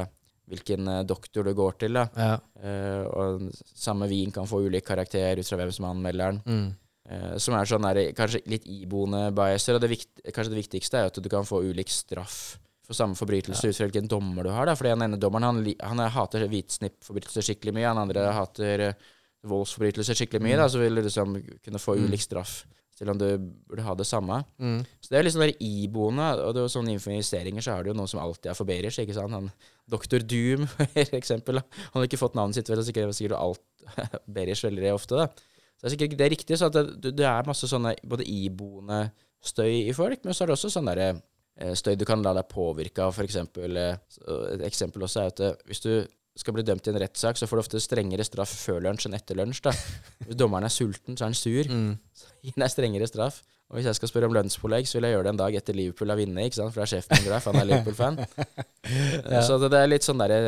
hvilken 0.50 0.88
eh, 0.92 1.04
doktor 1.08 1.46
du 1.48 1.54
går 1.58 1.78
til. 1.86 2.00
Ja. 2.18 2.36
Uh, 2.60 3.04
og 3.08 3.50
samme 3.78 4.08
vin 4.12 4.32
kan 4.36 4.48
få 4.50 4.64
ulik 4.66 4.86
karakter 4.88 5.40
ut 5.40 5.48
fra 5.48 5.60
hvem 5.62 5.74
som 5.76 5.86
er 5.88 5.94
anmelderen. 5.96 6.42
Mm. 6.46 6.70
Uh, 7.10 7.36
som 7.42 7.56
er 7.58 7.70
sånn 7.70 7.86
der, 7.88 8.02
kanskje 8.18 8.42
litt 8.50 8.66
iboende 8.70 9.30
biaser. 9.38 9.78
Og 9.78 9.84
det 9.84 9.92
vikt, 9.94 10.10
kanskje 10.34 10.56
det 10.56 10.64
viktigste 10.64 11.00
er 11.00 11.12
at 11.12 11.22
du 11.22 11.30
kan 11.32 11.48
få 11.48 11.62
ulik 11.70 11.94
straff 11.94 12.58
for 12.90 12.98
samme 12.98 13.14
forbrytelse 13.14 13.70
ut 13.70 13.78
fra 13.78 13.86
hvilken 13.86 14.10
dommer 14.10 14.48
du 14.48 14.50
har. 14.50 14.66
da. 14.66 14.74
Fordi 14.76 14.96
den 14.96 15.06
ene 15.06 15.22
dommeren 15.22 15.46
han, 15.46 15.62
han 15.86 16.02
hater 16.10 16.48
hvitsnippforbrytelser 16.50 17.46
skikkelig 17.46 17.76
mye, 17.78 17.86
han 17.86 18.02
andre 18.02 18.26
hater 18.34 18.86
voldsforbrytelser 19.48 20.18
skikkelig 20.18 20.42
mye. 20.44 20.58
da, 20.58 20.68
Så 20.68 20.82
vil 20.82 20.96
du 20.96 21.02
liksom 21.06 21.38
kunne 21.64 21.80
få 21.80 21.96
Mm. 21.96 22.06
ulik 22.10 22.22
straff, 22.22 22.66
selv 22.98 23.12
om 23.12 23.18
du 23.18 23.38
burde 23.38 23.84
ha 23.84 23.94
det 23.96 24.08
samme. 24.08 24.44
Mm. 24.60 24.86
Så 25.02 25.10
det 25.10 25.20
er 25.20 25.30
sånn 25.30 25.48
der 25.48 25.62
iboende, 25.62 26.44
og 26.44 26.54
det 26.56 26.64
er 26.64 26.68
sånn 26.68 26.90
innenfor 26.90 27.14
investeringer 27.14 27.62
så 27.62 27.78
er 27.78 27.84
det 27.84 27.94
jo 27.94 27.98
noen 27.98 28.10
som 28.10 28.20
alltid 28.20 28.50
er 28.52 28.56
for 28.56 28.66
seg. 28.66 29.08
ikke 29.08 29.14
sant. 29.14 29.32
Han, 29.32 29.52
Dr. 29.90 30.22
Doom, 30.24 30.68
for 30.96 31.18
eksempel. 31.18 31.62
Han 31.62 31.98
har 32.02 32.08
ikke 32.10 32.20
fått 32.22 32.36
navnet 32.38 32.60
sitt, 32.60 32.70
vel, 32.70 32.82
så 32.84 32.92
sikkert, 32.94 33.38
alt 33.38 33.64
Berish 34.36 34.64
veldig 34.68 34.94
ofte, 34.94 35.18
da. 35.24 35.28
Så 35.80 35.86
det 35.86 35.88
er 35.90 35.94
sikkert 35.96 36.10
ikke 36.12 36.20
det 36.22 36.32
riktig, 36.36 36.58
så 36.60 36.70
det- 36.74 37.16
det 37.16 37.26
er 37.26 37.48
masse 37.48 37.68
sånne 37.72 37.96
både 38.04 38.26
iboende 38.28 39.10
støy 39.42 39.88
i 39.88 39.94
folk, 39.96 40.24
men 40.26 40.34
så 40.36 40.44
er 40.44 40.52
det 40.52 40.58
også 40.58 40.72
sånn 40.74 40.90
derre 40.92 41.10
eh, 41.60 41.74
støy 41.80 41.96
du 42.00 42.04
kan 42.08 42.22
la 42.24 42.34
deg 42.36 42.50
påvirke 42.52 43.06
av, 43.06 43.14
for 43.16 43.24
eksempel. 43.24 43.78
eh, 43.80 43.96
Et 44.56 44.66
eksempel 44.68 45.04
også 45.08 45.22
er 45.24 45.34
at 45.34 45.40
eh, 45.40 45.54
hvis 45.68 45.82
du 45.86 45.92
skal 46.38 46.54
bli 46.54 46.64
dømt 46.64 46.86
i 46.88 46.92
en 46.94 47.00
rettssak, 47.02 47.38
så 47.38 47.48
får 47.50 47.58
du 47.58 47.62
ofte 47.66 47.80
strengere 47.84 48.24
straff 48.24 48.52
før 48.66 48.82
lunsj 48.86 49.08
enn 49.10 49.16
etter 49.18 49.36
lunsj. 49.36 49.62
da. 49.66 49.72
Hvis 50.28 50.38
dommeren 50.40 50.64
er 50.68 50.74
sulten, 50.74 51.18
så 51.18 51.26
er 51.26 51.32
han 51.32 51.38
sur. 51.38 51.66
Mm. 51.68 51.96
han 52.54 52.64
deg 52.66 52.72
strengere 52.72 53.08
straff. 53.10 53.42
Og 53.70 53.78
hvis 53.78 53.86
jeg 53.86 53.96
skal 54.00 54.10
spørre 54.10 54.26
om 54.26 54.34
lønnspålegg, 54.34 54.88
så 54.90 54.98
vil 54.98 55.06
jeg 55.10 55.14
gjøre 55.18 55.24
det 55.28 55.34
en 55.36 55.42
dag 55.44 55.56
etter 55.60 55.76
Liverpool 55.78 56.10
har 56.10 56.18
vunnet, 56.18 56.46
ikke 56.50 56.58
sant? 56.58 56.74
For 56.74 56.82
det 56.82 56.88
er 56.88 56.94
sjefen 56.96 57.20
min 57.20 57.28
glad, 57.28 57.44
for 57.44 57.54
han 57.54 57.62
er 57.62 57.68
Liverpool-fan. 57.70 58.22
Ja. 59.30 59.42
Så 59.46 59.60
det, 59.62 59.68
det 59.74 59.78
er 59.84 59.90
litt 59.92 60.06
sånn 60.08 60.18
derre 60.18 60.40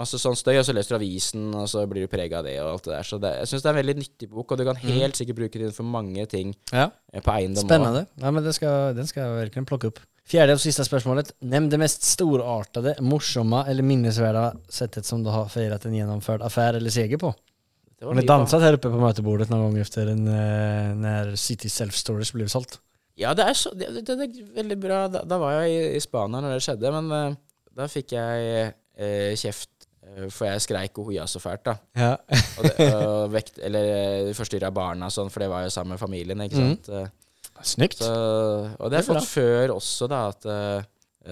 Masse 0.00 0.18
sånn 0.22 0.36
støy, 0.38 0.54
og 0.56 0.64
så 0.64 0.72
leser 0.72 0.94
du 0.94 1.00
avisen, 1.00 1.48
og 1.58 1.66
så 1.68 1.82
blir 1.90 2.06
du 2.06 2.10
prega 2.10 2.38
av 2.38 2.46
det 2.46 2.54
og 2.62 2.68
alt 2.76 2.84
det 2.86 2.92
der. 2.94 3.06
Så 3.06 3.18
det, 3.20 3.30
jeg 3.42 3.50
syns 3.50 3.64
det 3.64 3.68
er 3.68 3.74
en 3.74 3.78
veldig 3.80 3.94
nyttig 3.98 4.28
bok, 4.30 4.52
og 4.54 4.60
du 4.60 4.64
kan 4.68 4.78
helt 4.80 5.18
sikkert 5.18 5.38
bruke 5.42 5.60
den 5.60 5.74
for 5.76 5.86
mange 5.86 6.24
ting 6.30 6.52
Ja. 6.72 6.88
eh, 7.12 7.20
på 7.20 7.32
eiendom. 7.34 7.66
Spennende. 7.66 8.04
Ja, 8.22 8.30
men 8.30 8.46
det 8.46 8.54
ska, 8.56 8.70
den 8.96 9.06
skal 9.10 9.26
jeg 9.26 9.48
virkelig 9.50 9.66
plukke 9.68 9.90
upp. 9.90 9.98
Fjärde 10.30 10.52
och 10.52 10.60
sista 10.60 10.84
spørsmålet. 10.84 11.32
Nämn 11.38 11.70
det 11.70 11.78
mest 11.78 12.02
storartade, 12.02 12.94
morsomme 13.00 13.64
eller 13.68 13.82
minnesvärda 13.82 14.54
sättet 14.68 15.06
som 15.06 15.22
du 15.24 15.30
har 15.30 15.48
firat 15.48 15.84
en 15.84 15.94
gjennomført 15.94 16.42
affär 16.42 16.74
eller 16.74 16.90
seger 16.90 17.16
på. 17.18 17.34
Har 18.02 18.14
ni 18.14 18.26
dansat 18.26 18.62
här 18.62 18.72
uppe 18.72 18.88
på 18.90 18.96
mötebordet 18.98 19.48
någon 19.50 19.60
gång 19.60 19.78
efter 19.78 20.06
en, 20.06 20.26
eh, 20.28 20.94
när 20.96 21.36
City 21.36 21.68
Self 21.68 21.94
Storage 21.94 22.32
blev 22.34 22.46
solgt? 22.48 22.78
Ja, 23.14 23.34
det 23.34 23.42
er, 23.42 23.54
så, 23.54 23.74
det, 23.74 23.90
det, 23.90 24.00
det 24.06 24.22
er 24.24 24.54
veldig 24.54 24.78
bra. 24.80 25.00
Da, 25.08 25.24
da 25.28 25.38
var 25.38 25.52
jeg 25.52 25.70
i, 25.74 25.96
i 25.96 26.00
Spania 26.00 26.40
når 26.40 26.54
det 26.56 26.62
skjedde, 26.64 26.92
men 26.94 27.10
eh, 27.12 27.34
da 27.76 27.88
fikk 27.90 28.12
jeg 28.16 28.70
eh, 28.96 29.34
kjeft 29.36 29.68
Eh, 30.16 30.30
For 30.32 30.46
jeg 30.48 30.62
skreik 30.64 30.96
og 30.98 31.10
hoia 31.10 31.26
så 31.28 31.38
fælt, 31.38 31.60
da. 31.68 31.74
Ja. 31.94 32.14
Og, 32.58 32.64
det, 32.64 32.86
og 33.04 33.32
vekt, 33.34 33.58
eller 33.62 34.30
forstyrra 34.34 34.70
barna 34.74 35.06
og 35.10 35.12
sånn, 35.12 35.28
for 35.30 35.44
det 35.44 35.50
var 35.52 35.66
jo 35.66 35.70
sammen 35.74 35.92
med 35.94 36.00
familien, 36.00 36.40
ikke 36.40 36.56
Mhm. 36.56 36.70
sant. 36.70 36.88
Eh, 36.88 37.08
Snyggt. 37.62 37.98
Så, 38.00 38.14
og 38.78 38.90
det 38.90 38.96
har 39.00 39.04
jeg 39.04 39.10
fått 39.10 39.28
før 39.28 39.74
også, 39.76 40.08
da, 40.10 40.20
at 40.32 40.46
uh, 40.48 40.82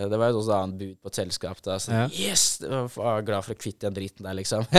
det 0.09 0.19
var 0.21 0.29
jo 0.31 0.39
også 0.43 0.53
et 0.53 0.63
annet 0.63 0.79
bud 0.83 0.95
på 1.03 1.09
et 1.13 1.17
selskap. 1.23 1.63
da, 1.65 1.79
Så 1.81 1.93
Ja. 1.95 2.05
yes! 2.13 2.59
Jeg 2.61 2.91
var 2.97 3.23
glad 3.25 3.45
for 3.47 3.55
å 3.55 3.59
kvitte 3.59 3.87
den 3.89 3.95
driten 3.97 4.25
der, 4.29 4.35
liksom. 4.37 4.67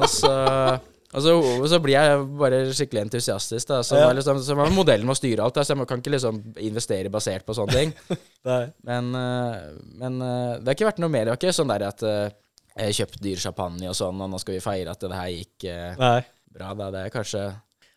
og 0.00 0.08
så 0.10 0.32
og 1.16 1.22
så, 1.24 1.32
og 1.62 1.66
så 1.70 1.78
blir 1.80 1.94
jeg 1.96 2.24
bare 2.36 2.56
skikkelig 2.76 3.00
entusiastisk. 3.06 3.68
da, 3.70 3.78
Så, 3.82 3.96
Ja. 3.96 4.10
liksom, 4.12 4.36
så 4.42 4.54
modellen 4.74 5.06
må 5.06 5.14
styre 5.16 5.40
alt. 5.44 5.54
da, 5.54 5.62
Så 5.64 5.72
jeg 5.76 5.86
kan 5.88 6.00
ikke 6.02 6.10
liksom 6.12 6.42
investere 6.58 7.08
basert 7.08 7.44
på 7.46 7.54
sånne 7.54 7.72
ting. 7.72 7.92
Men, 8.84 9.14
eh, 9.14 9.56
men 9.96 10.20
eh, 10.22 10.58
det 10.60 10.66
har 10.68 10.74
ikke 10.74 10.90
vært 10.92 10.98
noe 11.00 11.08
mer. 11.08 11.24
Det 11.24 11.30
var 11.32 11.36
ikke 11.40 11.52
sånn 11.56 11.68
der 11.72 11.82
at 11.88 12.00
jeg 12.76 12.92
kjøpte 12.98 13.22
dyr 13.22 13.36
champagne 13.40 13.88
og 13.88 13.94
sånn, 13.96 14.20
og 14.20 14.28
nå 14.30 14.38
skal 14.38 14.54
vi 14.54 14.60
feire 14.60 14.90
at 14.92 15.00
det 15.00 15.12
her 15.16 15.28
gikk 15.32 15.64
Nei. 15.98 16.20
bra. 16.52 16.74
da, 16.74 16.90
Det 16.90 17.00
er 17.06 17.10
kanskje 17.10 17.54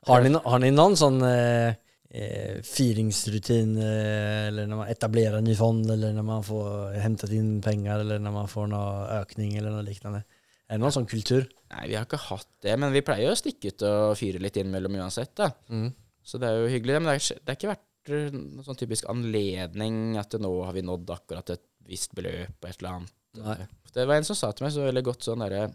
Har 0.08 0.22
ni, 0.24 0.30
noen 0.30 0.46
har 0.46 0.60
ni 0.64 0.70
någon 0.72 0.96
sån 0.98 1.22
eh, 1.28 1.74
eh, 2.10 2.62
firingsrutin 2.64 3.78
eh, 3.78 4.48
eller 4.48 4.68
när 4.68 4.76
man 4.76 4.88
etablerar 4.88 5.42
ny 5.42 5.56
fond 5.56 5.92
eller 5.92 6.14
när 6.14 6.22
man 6.24 6.44
får 6.44 6.94
hämtat 7.00 7.30
in 7.32 7.62
pengar 7.62 8.00
eller 8.00 8.20
när 8.20 8.32
man 8.32 8.48
får 8.48 8.68
någon 8.68 9.06
ökning 9.20 9.58
eller 9.58 9.70
något 9.70 9.86
liknande? 9.86 10.24
Er 10.70 10.78
det 10.78 10.84
noen 10.84 10.94
sånn 10.94 11.10
kultur? 11.10 11.48
Nei, 11.74 11.88
vi 11.90 11.96
har 11.98 12.06
ikke 12.06 12.20
hatt 12.30 12.48
det, 12.62 12.76
men 12.78 12.94
vi 12.94 13.02
pleier 13.02 13.26
jo 13.32 13.34
å 13.34 13.40
stikke 13.40 13.72
ut 13.74 13.84
og 13.90 14.16
fyre 14.20 14.40
litt 14.42 14.58
innimellom 14.62 14.96
uansett, 15.02 15.32
da. 15.40 15.48
Mm. 15.74 15.88
Så 16.24 16.38
det 16.38 16.46
er 16.52 16.60
jo 16.62 16.68
hyggelig. 16.70 17.00
Men 17.02 17.10
det 17.10 17.16
ikke- 17.24 17.40
det 17.40 17.50
har 17.50 17.58
ikke 17.58 17.72
vært 17.72 18.12
eh, 18.14 18.36
noen 18.38 18.64
sånn 18.68 18.78
typisk 18.78 19.10
anledning 19.10 20.18
at 20.22 20.32
nå 20.38 20.52
har 20.66 20.74
vi 20.74 20.82
nådd 20.86 21.10
akkurat 21.10 21.50
et 21.50 21.64
visst 21.90 22.14
beløp 22.16 22.54
og 22.62 22.70
et 22.70 22.78
eller 22.84 22.92
annet. 23.00 23.14
Nei. 23.42 23.58
Det 23.94 24.06
var 24.06 24.16
en 24.22 24.24
som 24.30 24.36
sa 24.38 24.52
til 24.52 24.66
meg 24.68 24.74
så 24.74 24.86
veldig 24.86 25.04
godt 25.04 25.26
sånn 25.26 25.40
derre 25.42 25.72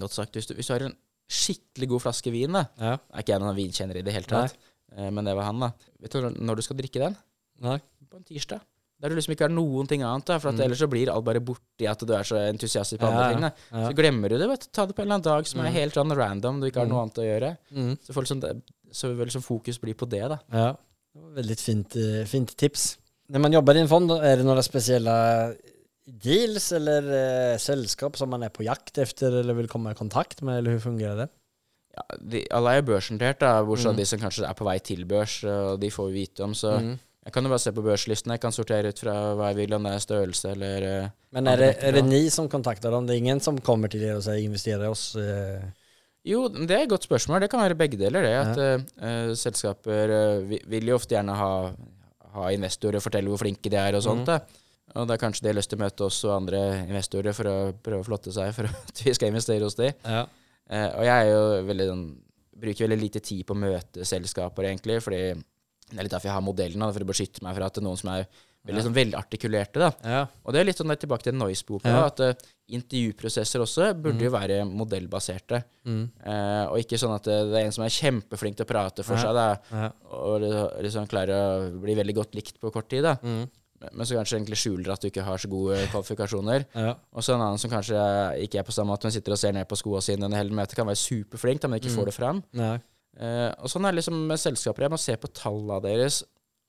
Godt 0.00 0.12
sagt, 0.16 0.32
hvis 0.34 0.46
du, 0.48 0.54
hvis 0.56 0.66
du 0.66 0.72
har 0.72 0.80
en 0.86 0.94
skikkelig 1.34 1.88
god 1.94 2.04
flaske 2.06 2.30
vin, 2.34 2.52
da 2.52 2.64
Ja. 2.80 2.92
Er 3.12 3.22
ikke 3.24 3.34
jeg 3.34 3.42
noen 3.42 3.56
vinkjenner 3.58 3.96
i 3.98 4.02
det 4.06 4.14
hele 4.14 4.26
tatt, 4.30 4.54
eh, 4.96 5.10
men 5.10 5.24
det 5.24 5.34
var 5.36 5.44
han, 5.50 5.60
da. 5.60 5.72
Vet 6.00 6.12
du 6.12 6.20
når- 6.22 6.38
når 6.40 6.56
du 6.56 6.62
skal 6.62 6.76
drikke 6.76 7.00
den? 7.02 7.16
Nei. 7.60 7.80
På 8.10 8.16
en 8.16 8.24
tirsdag. 8.24 8.60
Der 9.00 9.08
du 9.10 9.16
liksom 9.16 9.34
ikke 9.34 9.48
har 9.48 9.52
noen 9.52 9.86
ting 9.88 10.02
annet, 10.02 10.24
da. 10.24 10.38
For 10.38 10.48
at 10.48 10.54
Mm. 10.54 10.60
ellers 10.64 10.78
så 10.80 10.88
blir 10.88 11.10
alt 11.12 11.24
bare 11.24 11.40
borti 11.40 11.84
at 11.90 11.98
du 11.98 12.12
er 12.14 12.22
så 12.22 12.36
entusiastisk 12.48 13.00
på 13.00 13.06
andre 13.10 13.20
Ja, 13.24 13.30
ting. 13.32 13.40
da 13.40 13.50
Ja. 13.72 13.88
så 13.90 13.94
glemmer 13.94 14.28
du 14.30 14.38
det. 14.38 14.48
vet 14.48 14.60
du. 14.60 14.66
Ta 14.72 14.86
det 14.86 14.94
på 14.96 15.00
en 15.02 15.08
eller 15.10 15.14
annen 15.16 15.22
dag 15.24 15.46
som 15.46 15.60
er 15.60 15.64
Mm. 15.68 15.72
helt 15.72 15.94
sånn 15.94 16.16
random, 16.16 16.60
du 16.60 16.70
ikke 16.70 16.76
har 16.80 16.86
Mm. 16.86 16.90
noe 16.90 17.02
annet 17.02 17.18
å 17.18 17.24
gjøre. 17.24 17.58
Mm. 17.72 17.98
Så, 18.00 18.12
får 18.14 18.22
liksom 18.22 18.40
det, 18.40 18.62
så 18.92 19.14
vil 19.16 19.26
liksom 19.26 19.42
fokus 19.42 19.78
bli 19.80 19.92
på 19.94 20.08
det, 20.08 20.28
da. 20.28 20.38
Ja, 20.52 20.76
det 21.14 21.20
var 21.22 21.30
väldigt 21.42 21.60
fint, 21.60 21.96
eh, 21.96 22.24
fint 22.24 22.56
tips. 22.56 22.98
När 23.28 23.40
man 23.40 23.52
jobbar 23.52 23.74
i 23.74 23.80
en 23.80 23.88
fond, 23.88 24.08
då, 24.08 24.20
är 24.22 24.36
det 24.36 24.44
några 24.44 24.62
speciella 24.62 25.52
deals 26.06 26.72
eller 26.76 27.06
eh, 27.16 27.54
selskap 27.62 28.16
som 28.20 28.28
man 28.30 28.42
er 28.44 28.52
på 28.52 28.64
jakt 28.66 28.98
efter 29.00 29.40
eller 29.40 29.56
vil 29.56 29.68
komme 29.72 29.90
i 29.94 29.98
kontakt 29.98 30.42
med, 30.44 30.58
eller 30.58 30.74
hvordan 30.76 30.84
fungerer 30.90 31.16
det? 31.24 31.28
Ja, 31.94 32.02
de, 32.18 32.42
alle 32.50 32.72
er 32.76 32.82
børsnotert, 32.82 33.38
da, 33.40 33.52
bortsett 33.64 33.86
fra 33.86 33.92
Mm. 33.94 33.98
de 34.02 34.04
som 34.10 34.18
kanskje 34.20 34.48
er 34.48 34.54
på 34.58 34.64
vei 34.66 34.78
til 34.82 35.04
børs, 35.06 35.44
og 35.46 35.80
de 35.80 35.90
får 35.94 36.08
vi 36.10 36.24
vite 36.24 36.42
om. 36.42 36.52
Så 36.52 36.72
Mm. 36.80 36.98
jeg 37.24 37.32
kan 37.32 37.44
jo 37.44 37.48
bare 37.48 37.58
se 37.62 37.72
på 37.72 37.84
børslisten. 37.86 38.32
Jeg 38.32 38.40
kan 38.40 38.52
sortere 38.52 38.88
ut 38.88 38.98
fra 38.98 39.34
hva 39.34 39.52
jeg 39.52 39.56
vil, 39.56 39.74
om 39.74 39.82
det 39.84 39.92
er 39.92 39.98
størrelse 40.02 40.50
eller 40.50 40.82
eh, 41.04 41.08
Men 41.32 41.46
er 41.48 41.56
det 41.56 41.76
er 41.80 41.92
det 41.92 42.04
ni 42.04 42.28
som 42.30 42.48
kontakter 42.48 42.90
dem? 42.90 43.06
Det 43.06 43.14
er 43.14 43.22
ingen 43.22 43.40
som 43.40 43.58
kommer 43.58 43.88
til 43.88 44.00
dere 44.00 44.16
og 44.16 44.22
sier 44.22 44.42
'investere 44.42 44.82
i 44.84 44.86
oss? 44.90 45.14
Eh, 45.16 45.62
Jo, 46.26 46.48
det 46.48 46.70
er 46.70 46.82
et 46.84 46.88
godt 46.88 47.04
spørsmål. 47.04 47.40
Det 47.40 47.50
kan 47.50 47.60
være 47.60 47.74
begge 47.76 47.98
deler. 47.98 48.22
det, 48.22 48.32
at 48.32 48.58
eh, 48.58 49.28
uh, 49.28 49.34
Selskaper 49.34 50.40
uh, 50.40 50.48
vil 50.70 50.86
jo 50.88 50.94
ofte 50.94 51.14
gjerne 51.14 51.34
ha, 51.36 51.70
ha 52.32 52.48
investorer 52.50 52.96
og 52.96 53.02
fortelle 53.02 53.28
hvor 53.28 53.36
flinke 53.38 53.68
de 53.70 53.76
er 53.76 53.94
og 53.94 54.02
sånt. 54.02 54.20
Mm. 54.20 54.24
da. 54.26 54.38
Og 54.94 55.08
da 55.10 55.16
kanskje 55.18 55.42
de 55.42 55.48
har 55.50 55.56
lyst 55.58 55.70
til 55.72 55.78
å 55.78 55.82
møte 55.84 56.04
oss 56.06 56.20
og 56.24 56.36
andre 56.36 56.60
investorer 56.86 57.34
for 57.34 57.44
å 57.50 57.54
prøve 57.82 58.00
å 58.04 58.06
flotte 58.06 58.32
seg 58.32 58.52
for 58.54 58.64
at 58.88 59.00
vi 59.04 59.14
skal 59.16 59.28
investere 59.32 59.64
hos 59.66 59.74
de. 59.80 59.92
ja. 60.04 60.26
Eh, 60.70 60.86
og 60.96 61.02
jeg 61.04 61.12
er 61.12 61.28
jo 61.28 61.40
veldig 61.68 61.86
sånn 61.90 62.04
Bruker 62.56 62.86
veldig 62.86 62.96
lite 63.02 63.20
tid 63.20 63.42
på 63.44 63.52
å 63.52 63.58
møte 63.58 64.04
selskaper, 64.06 64.62
egentlig. 64.70 65.00
Fordi 65.02 65.18
det 65.34 65.98
er 65.98 66.04
litt 66.06 66.12
derfor 66.14 66.28
jeg 66.30 66.36
har 66.36 66.44
modellen, 66.46 66.84
for 66.94 67.02
å 67.02 67.08
beskytte 67.10 67.42
meg 67.42 67.56
fra 67.58 67.66
at 67.66 67.74
det 67.74 67.82
er 67.82 67.84
noen 67.84 67.98
som 67.98 68.10
er 68.14 68.22
veldig, 68.64 68.78
Ja. 68.78 68.84
sånn, 68.86 68.94
velartikulerte. 68.94 69.74
artikulerte. 69.74 69.78
da. 69.82 69.90
Ja. 70.08 70.20
Og 70.46 70.52
det 70.54 70.60
er 70.60 70.64
litt 70.70 70.78
sånn 70.78 70.94
tilbake 70.96 71.26
til 71.26 71.34
Noise-boka, 71.34 71.90
Ja. 71.90 72.06
at 72.06 72.20
uh, 72.20 72.32
intervjuprosesser 72.70 73.60
også 73.60 73.90
burde 74.00 74.22
Mm. 74.22 74.24
jo 74.24 74.30
være 74.30 74.64
modellbaserte. 74.70 75.64
Mm. 75.84 76.04
Uh, 76.24 76.64
og 76.70 76.78
ikke 76.78 76.96
sånn 77.02 77.14
at 77.16 77.24
det, 77.24 77.50
det 77.50 77.58
er 77.60 77.66
en 77.66 77.72
som 77.72 77.84
er 77.84 77.90
kjempeflink 77.98 78.56
til 78.56 78.64
å 78.64 78.70
prate 78.70 79.04
for 79.04 79.16
Ja. 79.16 79.20
seg, 79.26 79.34
da, 79.34 79.90
og 80.14 80.40
liksom 80.80 81.08
klarer 81.10 81.34
å 81.34 81.80
bli 81.82 81.94
veldig 81.98 82.14
godt 82.14 82.34
likt 82.38 82.60
på 82.62 82.72
kort 82.72 82.88
tid, 82.88 83.02
da. 83.02 83.16
Mm. 83.22 83.50
Men- 83.92 84.06
som 84.06 84.16
kanskje 84.16 84.38
egentlig 84.38 84.56
skjuler 84.58 84.92
at 84.92 85.00
du 85.00 85.08
ikke 85.10 85.22
har 85.24 85.36
så 85.38 85.48
gode 85.48 85.76
kvalifikasjoner. 85.92 86.64
Ja. 86.74 86.94
Og 87.12 87.22
så 87.22 87.34
en 87.34 87.40
annen 87.40 87.58
som 87.58 87.70
kanskje 87.70 87.94
ikke 88.44 88.58
er 88.58 88.62
på 88.64 88.72
samme 88.72 88.90
måte, 88.94 89.04
men 89.04 89.12
sitter 89.12 89.32
og 89.32 89.38
ser 89.38 89.52
ned 89.52 89.66
på 89.68 89.76
skoene 89.76 90.02
sine 90.02 90.24
en 90.24 90.32
hel 90.32 90.50
meter, 90.50 90.74
kan 90.74 90.86
være 90.86 90.96
superflink, 91.00 91.60
da, 91.60 91.68
men 91.68 91.80
ikke 91.80 91.90
Mm. 91.90 91.98
får 91.98 92.04
det 92.06 92.14
fram. 92.14 92.42
Eh, 93.16 93.52
og 93.62 93.68
sånn 93.70 93.86
er 93.86 93.92
det 93.92 94.00
liksom 94.02 94.26
med 94.26 94.38
selskaper. 94.38 94.82
Jeg 94.82 94.90
må 94.90 94.98
se 94.98 95.14
på 95.16 95.28
tallene 95.32 95.80
deres, 95.82 96.22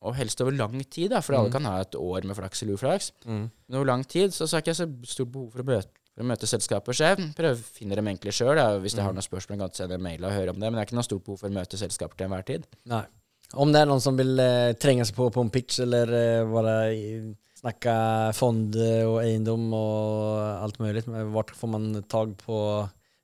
og 0.06 0.14
helst 0.16 0.42
over 0.42 0.52
lang 0.52 0.84
tid, 0.92 1.10
da, 1.10 1.20
for 1.22 1.34
Mm. 1.34 1.40
alle 1.40 1.52
kan 1.52 1.64
ha 1.66 1.80
et 1.82 1.92
år 1.96 2.24
med 2.24 2.36
flaks 2.38 2.62
eller 2.62 2.74
uflaks. 2.78 3.12
Mm. 3.26 3.50
Men 3.70 3.76
over 3.80 3.86
lang 3.86 4.04
tid 4.08 4.30
så, 4.32 4.46
så 4.46 4.58
har 4.58 4.62
ikke 4.62 4.76
jeg 4.76 4.88
så 4.88 5.06
stort 5.08 5.32
behov 5.32 5.52
for 5.52 5.64
å 5.64 5.66
møte, 5.66 5.88
for 6.16 6.24
å 6.24 6.28
møte 6.28 6.46
selskaper. 6.46 6.94
Jeg 6.94 7.18
prøver 7.36 7.56
å 7.56 7.64
finne 7.64 7.96
dem 7.96 8.06
egentlig 8.06 8.32
sjøl. 8.34 8.56
Hvis 8.82 8.94
jeg 8.96 9.04
har 9.04 9.12
Mm. 9.12 9.18
noen 9.18 9.30
spørsmål, 9.30 9.58
kan 9.58 9.68
jeg 9.70 9.76
sende 9.76 9.94
en 9.96 10.04
mail 10.04 10.24
og 10.24 10.32
høre 10.32 10.50
om 10.50 10.60
det. 10.60 10.70
Men 10.72 10.74
jeg 10.74 10.80
har 10.80 10.86
ikke 10.86 11.00
noe 11.00 11.04
stort 11.10 11.24
behov 11.26 11.40
for 11.40 11.50
å 11.50 11.54
møte 11.54 11.78
selskaper 11.78 12.16
til 12.18 12.28
enhver 12.28 12.46
tid. 12.46 12.68
Nej. 12.86 13.06
Om 13.54 13.72
det 13.72 13.82
er 13.82 13.86
noen 13.90 14.02
som 14.02 14.18
vil 14.18 14.40
eh, 14.42 14.74
trenge 14.82 15.06
seg 15.06 15.16
på 15.16 15.30
på 15.32 15.42
en 15.46 15.52
pitch 15.54 15.80
eller 15.86 16.10
eh, 16.18 16.46
bare 16.50 16.76
snakke 17.62 17.94
fond 18.38 18.76
og 18.78 19.20
eiendom 19.24 19.68
og 19.74 20.64
alt 20.66 20.80
mulig, 20.82 21.04
hvor 21.06 21.54
får 21.56 21.70
man 21.72 22.04
tag 22.12 22.36
på, 22.42 22.58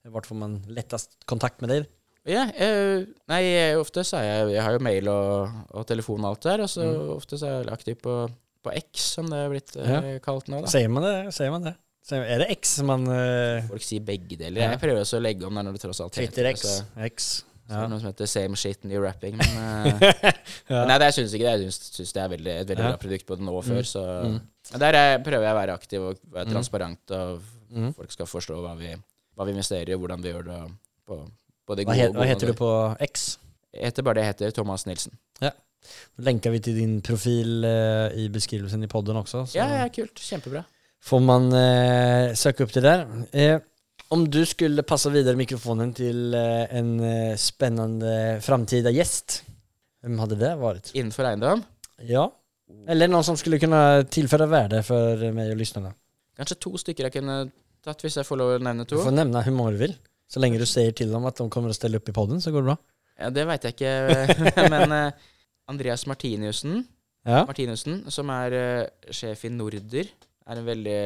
Hvor 0.10 0.26
får 0.26 0.36
man 0.40 0.56
lettest 0.74 1.18
kontakt 1.30 1.62
med 1.62 1.70
deg? 1.70 1.90
Ja, 2.26 2.48
jeg, 2.54 3.08
nei, 3.30 3.42
jeg- 3.44 3.78
ofte 3.82 4.04
så 4.06 4.18
er 4.18 4.24
jeg 4.26 4.54
Jeg 4.56 4.64
har 4.64 4.72
jo 4.74 4.80
mail 4.80 5.08
og, 5.10 5.50
og 5.74 5.86
telefon 5.90 6.22
og 6.26 6.32
alt 6.36 6.42
der, 6.44 6.62
og 6.62 6.70
så 6.70 6.82
Mm. 6.86 7.10
ofte 7.18 7.38
så 7.38 7.46
er 7.48 7.64
jeg 7.64 7.74
aktiv 7.74 7.96
på, 8.02 8.30
på 8.64 8.74
X, 8.78 9.14
som 9.18 9.30
det 9.30 9.38
er 9.38 9.50
blitt 9.50 9.76
ja. 9.76 10.02
kalt 10.22 10.48
nå, 10.48 10.62
da. 10.62 10.68
Säger 10.68 10.90
man 10.90 11.04
det? 11.04 11.32
Säger 11.32 11.52
man 11.52 11.64
det? 11.64 11.76
Är 12.12 12.40
det 12.40 12.46
X 12.52 12.76
som 12.76 12.88
man... 12.88 13.08
uh... 13.08 13.62
Folk 13.70 13.82
sier 13.84 14.02
begge 14.02 14.36
deler. 14.38 14.62
Ja. 14.62 14.72
Jeg 14.72 14.80
prøver 14.82 15.02
også 15.02 15.18
å 15.18 15.22
legge 15.22 15.46
om 15.46 15.54
det 15.56 15.64
når 15.66 15.74
det 15.78 15.82
tross 15.82 16.02
alt 16.02 16.14
Twitter 16.14 16.46
heter 16.46 16.58
X? 16.58 16.84
X. 16.98 17.46
så 17.72 17.78
er 17.78 17.82
det 17.82 17.88
Ja. 17.88 17.88
noe 17.94 18.00
som 18.04 18.10
heter 18.12 18.28
same 18.28 18.56
shit 18.60 18.84
new 18.86 19.02
rapping. 19.02 19.38
Men, 19.38 19.96
eh, 20.04 20.32
ja. 20.70 20.86
Nei, 20.86 20.98
det 21.00 21.08
jeg 21.10 21.18
syns 21.22 21.34
ikke 21.38 21.48
det. 21.48 21.66
Jeg 21.66 21.72
syns, 21.74 22.14
det 22.14 22.22
er 22.24 22.30
veldig, 22.36 22.56
et 22.62 22.68
veldig 22.68 22.84
Ja. 22.84 22.92
bra 22.92 22.98
produkt 23.02 23.26
både 23.32 23.42
nå 23.48 23.56
og 23.58 23.64
før. 23.66 23.82
Mm. 23.82 23.92
Så 23.94 24.04
Mm. 24.28 24.40
Der 24.80 24.94
er, 24.96 25.18
prøver 25.24 25.42
jeg 25.48 25.56
å 25.56 25.60
være 25.60 25.74
aktiv 25.74 26.02
og 26.02 26.20
være 26.32 26.46
Mm. 26.46 26.52
transparent, 26.54 27.12
og 27.12 27.42
Mm. 27.72 27.94
folk 27.96 28.12
skal 28.12 28.26
forstå 28.28 28.60
hva 28.62 28.76
vi, 28.78 28.96
hva 29.38 29.46
vi 29.46 29.52
investerer 29.56 29.90
i, 29.90 29.94
og 29.94 30.00
hvordan 30.02 30.22
vi 30.22 30.32
gjør 30.32 30.44
det. 30.46 30.72
På, 31.08 31.18
på 31.68 31.76
det 31.76 31.86
gode, 31.88 31.96
hva, 31.96 31.96
he, 31.96 32.10
hva 32.14 32.26
heter 32.28 32.48
du 32.48 32.54
på 32.54 32.70
X? 33.02 33.38
Jeg 33.74 33.86
heter 33.92 34.04
bare 34.04 34.14
det 34.16 34.24
jeg 34.24 34.34
heter. 34.36 34.52
Thomas 34.52 34.86
Nilsen. 34.86 35.14
Ja. 35.42 35.52
Lenker 36.20 36.52
vi 36.52 36.60
til 36.60 36.76
din 36.76 37.02
profil 37.02 37.64
eh, 37.66 38.12
i 38.22 38.28
beskrivelsen 38.30 38.84
i 38.84 38.88
podden 38.88 39.16
også. 39.18 39.48
Så 39.48 39.56
Ja, 39.56 39.68
ja, 39.82 39.88
kult. 39.90 40.14
Kjempebra. 40.16 40.64
får 41.04 41.22
man 41.24 41.48
eh, 41.54 42.34
søke 42.38 42.62
opp 42.68 42.72
det 42.74 42.84
der. 42.84 43.06
Eh, 43.34 43.60
om 44.12 44.26
du 44.32 44.42
skulle 44.46 44.84
passa 44.88 45.12
videre 45.14 45.40
mikrofonen 45.40 45.94
till 45.96 46.34
eh, 46.34 46.68
en 46.76 46.92
spennende 47.00 47.38
spännande 47.40 48.14
framtida 48.44 48.92
gjest, 48.92 49.42
hvem 50.04 50.20
hadde 50.20 50.38
det 50.42 50.52
vært? 50.60 50.94
Innenfor 50.98 51.30
eiendom. 51.30 51.64
Ja, 52.10 52.28
eller 52.90 53.12
noen 53.12 53.26
som 53.26 53.38
skulle 53.40 53.60
kunne 53.62 54.04
tilføre 54.12 54.48
värde 54.50 54.82
for 54.86 55.28
meg 55.36 55.52
og 55.54 55.60
lyssnarna. 55.60 55.92
Kanskje 56.38 56.58
to 56.64 56.72
stykker 56.82 57.08
jeg 57.08 57.20
kunne 57.20 57.42
tatt, 57.86 58.02
hvis 58.04 58.18
jeg 58.20 58.28
får 58.28 58.40
lov 58.40 58.56
å 58.56 58.64
nevne 58.64 58.88
to. 58.88 58.98
Du 58.98 59.06
får 59.06 59.16
nevne 59.16 59.44
hur 59.46 59.56
många 59.58 59.76
du 59.76 59.84
vill. 59.84 59.98
Så 60.32 60.40
lenge 60.40 60.62
du 60.62 60.66
sier 60.70 60.96
til 60.96 61.12
dem 61.12 61.28
at 61.28 61.38
de 61.38 61.48
kommer 61.52 61.74
og 61.74 61.78
ställa 61.78 62.00
opp 62.00 62.08
i 62.08 62.16
podden 62.16 62.42
så 62.42 62.54
går 62.54 62.64
det 62.64 62.72
bra. 62.72 62.78
Ja, 63.22 63.30
det 63.36 63.46
veit 63.50 63.68
jeg 63.68 63.76
ikke, 63.76 64.66
men 64.74 64.96
eh, 64.96 65.30
Andreas 65.72 66.08
Martiniussen, 66.10 66.82
Ja, 67.28 67.44
Martinussen, 67.46 68.00
som 68.10 68.32
er 68.34 68.56
uh, 68.58 69.12
sjef 69.14 69.44
i 69.46 69.52
Norder, 69.54 70.08
er 70.50 70.58
en 70.58 70.66
veldig 70.66 71.02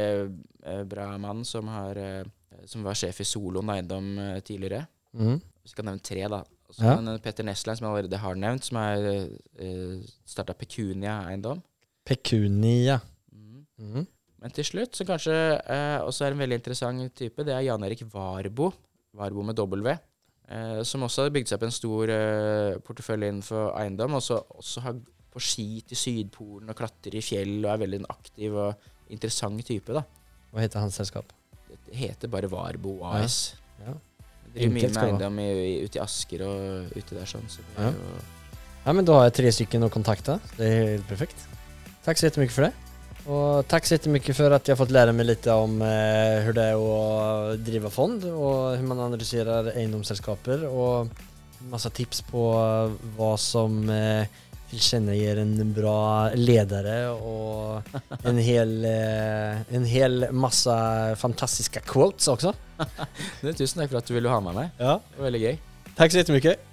uh, 0.64 0.84
bra 0.88 1.10
mann 1.20 1.42
som, 1.44 1.68
har, 1.74 1.98
eh, 2.00 2.30
som 2.66 2.84
var 2.86 2.98
sjef 2.98 3.20
i 3.22 3.28
Solon 3.28 3.70
eiendom 3.74 4.18
eh, 4.20 4.40
tidligere. 4.46 4.86
mm. 5.14 5.42
Vi 5.66 5.72
skal 5.72 5.86
nevne 5.88 6.04
tre, 6.06 6.28
da. 6.30 6.44
Så 6.70 6.84
Ja. 6.84 6.98
en 6.98 7.20
Petter 7.20 7.44
Nesland, 7.44 7.78
som 7.78 7.88
jeg 7.88 7.96
allerede 7.96 8.18
har 8.22 8.36
nevnt, 8.36 8.66
som 8.66 8.78
er 8.78 9.30
uh, 9.62 10.04
starta 10.26 10.54
Pecunia 10.54 11.24
eiendom. 11.30 11.62
Pecunia. 12.06 13.00
Mm. 13.34 13.66
Mm. 13.80 14.08
Men 14.42 14.52
til 14.52 14.64
slutt, 14.68 14.96
som 14.96 15.08
kanskje 15.08 15.34
uh, 15.34 16.06
også 16.06 16.26
er 16.26 16.36
en 16.36 16.42
veldig 16.44 16.60
interessant 16.60 17.16
type, 17.18 17.44
det 17.44 17.56
er 17.56 17.66
Jan 17.66 17.84
Erik 17.84 18.04
Varbo. 18.14 18.72
Varbo 19.18 19.42
med 19.42 19.58
W. 19.58 19.96
Uh, 20.46 20.84
som 20.86 21.02
også 21.02 21.26
har 21.26 21.34
bygd 21.34 21.50
seg 21.50 21.58
opp 21.58 21.66
en 21.66 21.74
stor 21.74 22.12
uh, 22.14 22.78
portefølje 22.86 23.32
innenfor 23.34 23.72
eiendom. 23.82 24.14
Og 24.20 24.22
så 24.22 24.38
også 24.38 24.84
har 24.86 25.00
på 25.34 25.42
ski 25.42 25.82
til 25.88 25.98
Sydpolen 25.98 26.70
og 26.70 26.78
klatrer 26.78 27.18
i 27.18 27.24
fjell 27.26 27.58
og 27.66 27.72
er 27.74 27.82
veldig 27.88 28.04
en 28.04 28.12
aktiv 28.14 28.54
og 28.54 28.86
interessant 29.10 29.66
type. 29.66 29.94
da. 29.94 30.06
Hva 30.54 30.62
heter 30.62 30.80
hans 30.86 30.96
sällskap? 31.02 31.34
Heter 31.96 32.32
bare 32.32 32.50
Varbo 32.52 32.98
AS. 33.12 33.56
Ja. 33.86 33.94
Driver 34.56 34.74
mye 34.78 34.90
med 34.90 35.04
eiendom 35.04 35.40
ute 35.86 36.00
i 36.00 36.04
Asker 36.04 36.46
og 36.48 36.96
ute 36.96 37.18
der 37.18 37.28
sånn. 37.30 37.46
Så 37.52 37.60
Ja. 37.78 37.92
jo 37.92 38.16
Ja 38.86 38.94
men 38.94 39.06
da 39.06 39.14
har 39.18 39.24
jeg 39.32 39.34
tre 39.40 39.52
stykker 39.52 39.82
å 39.82 39.90
kontakte. 39.90 40.40
Det 40.58 40.66
er 40.66 40.90
helt 40.96 41.08
perfekt. 41.10 41.48
Takk 42.06 42.18
så 42.18 42.28
jättemycket 42.30 42.54
for 42.54 42.68
det. 42.68 42.74
Og 43.26 43.66
takk 43.68 43.88
så 43.88 43.96
jättemycket 43.98 44.38
at 44.54 44.68
jeg 44.68 44.76
har 44.76 44.86
fått 44.86 44.94
lære 44.94 45.14
meg 45.18 45.26
litt 45.26 45.48
om 45.50 45.82
eh, 45.82 46.44
hur 46.46 46.54
det 46.54 46.66
er 46.70 46.78
å 46.78 47.58
drive 47.58 47.90
fond 47.90 48.22
og 48.30 48.76
hvordan 48.78 48.86
man 48.92 49.00
analyserer 49.08 49.72
eiendomsselskaper, 49.74 50.68
og 50.70 51.10
masse 51.72 51.90
tips 51.90 52.22
på 52.30 52.44
hva 53.18 53.32
som 53.42 53.90
eh, 53.90 54.28
tillkännager 54.70 55.38
en 55.42 55.74
bra 55.74 56.30
ledare 56.36 56.98
og 57.14 57.90
en 58.26 58.38
hel, 58.42 58.76
eh, 58.86 59.64
en 59.76 59.86
hel 59.90 60.28
masse 60.36 60.76
fantastiske 61.22 61.84
quotes 61.88 62.28
også. 62.32 62.54
Tusen 63.58 63.82
takk 63.82 63.92
for 63.92 64.02
at 64.02 64.10
du 64.10 64.16
ville 64.18 64.32
ha 64.32 64.40
med 64.44 64.58
meg. 64.58 64.72
Ja. 64.80 64.98
Det 65.00 65.22
var 65.22 65.30
veldig 65.30 65.44
gøy. 65.48 65.60
Takk 65.96 66.12
så 66.12 66.24
jättemycket. 66.24 66.72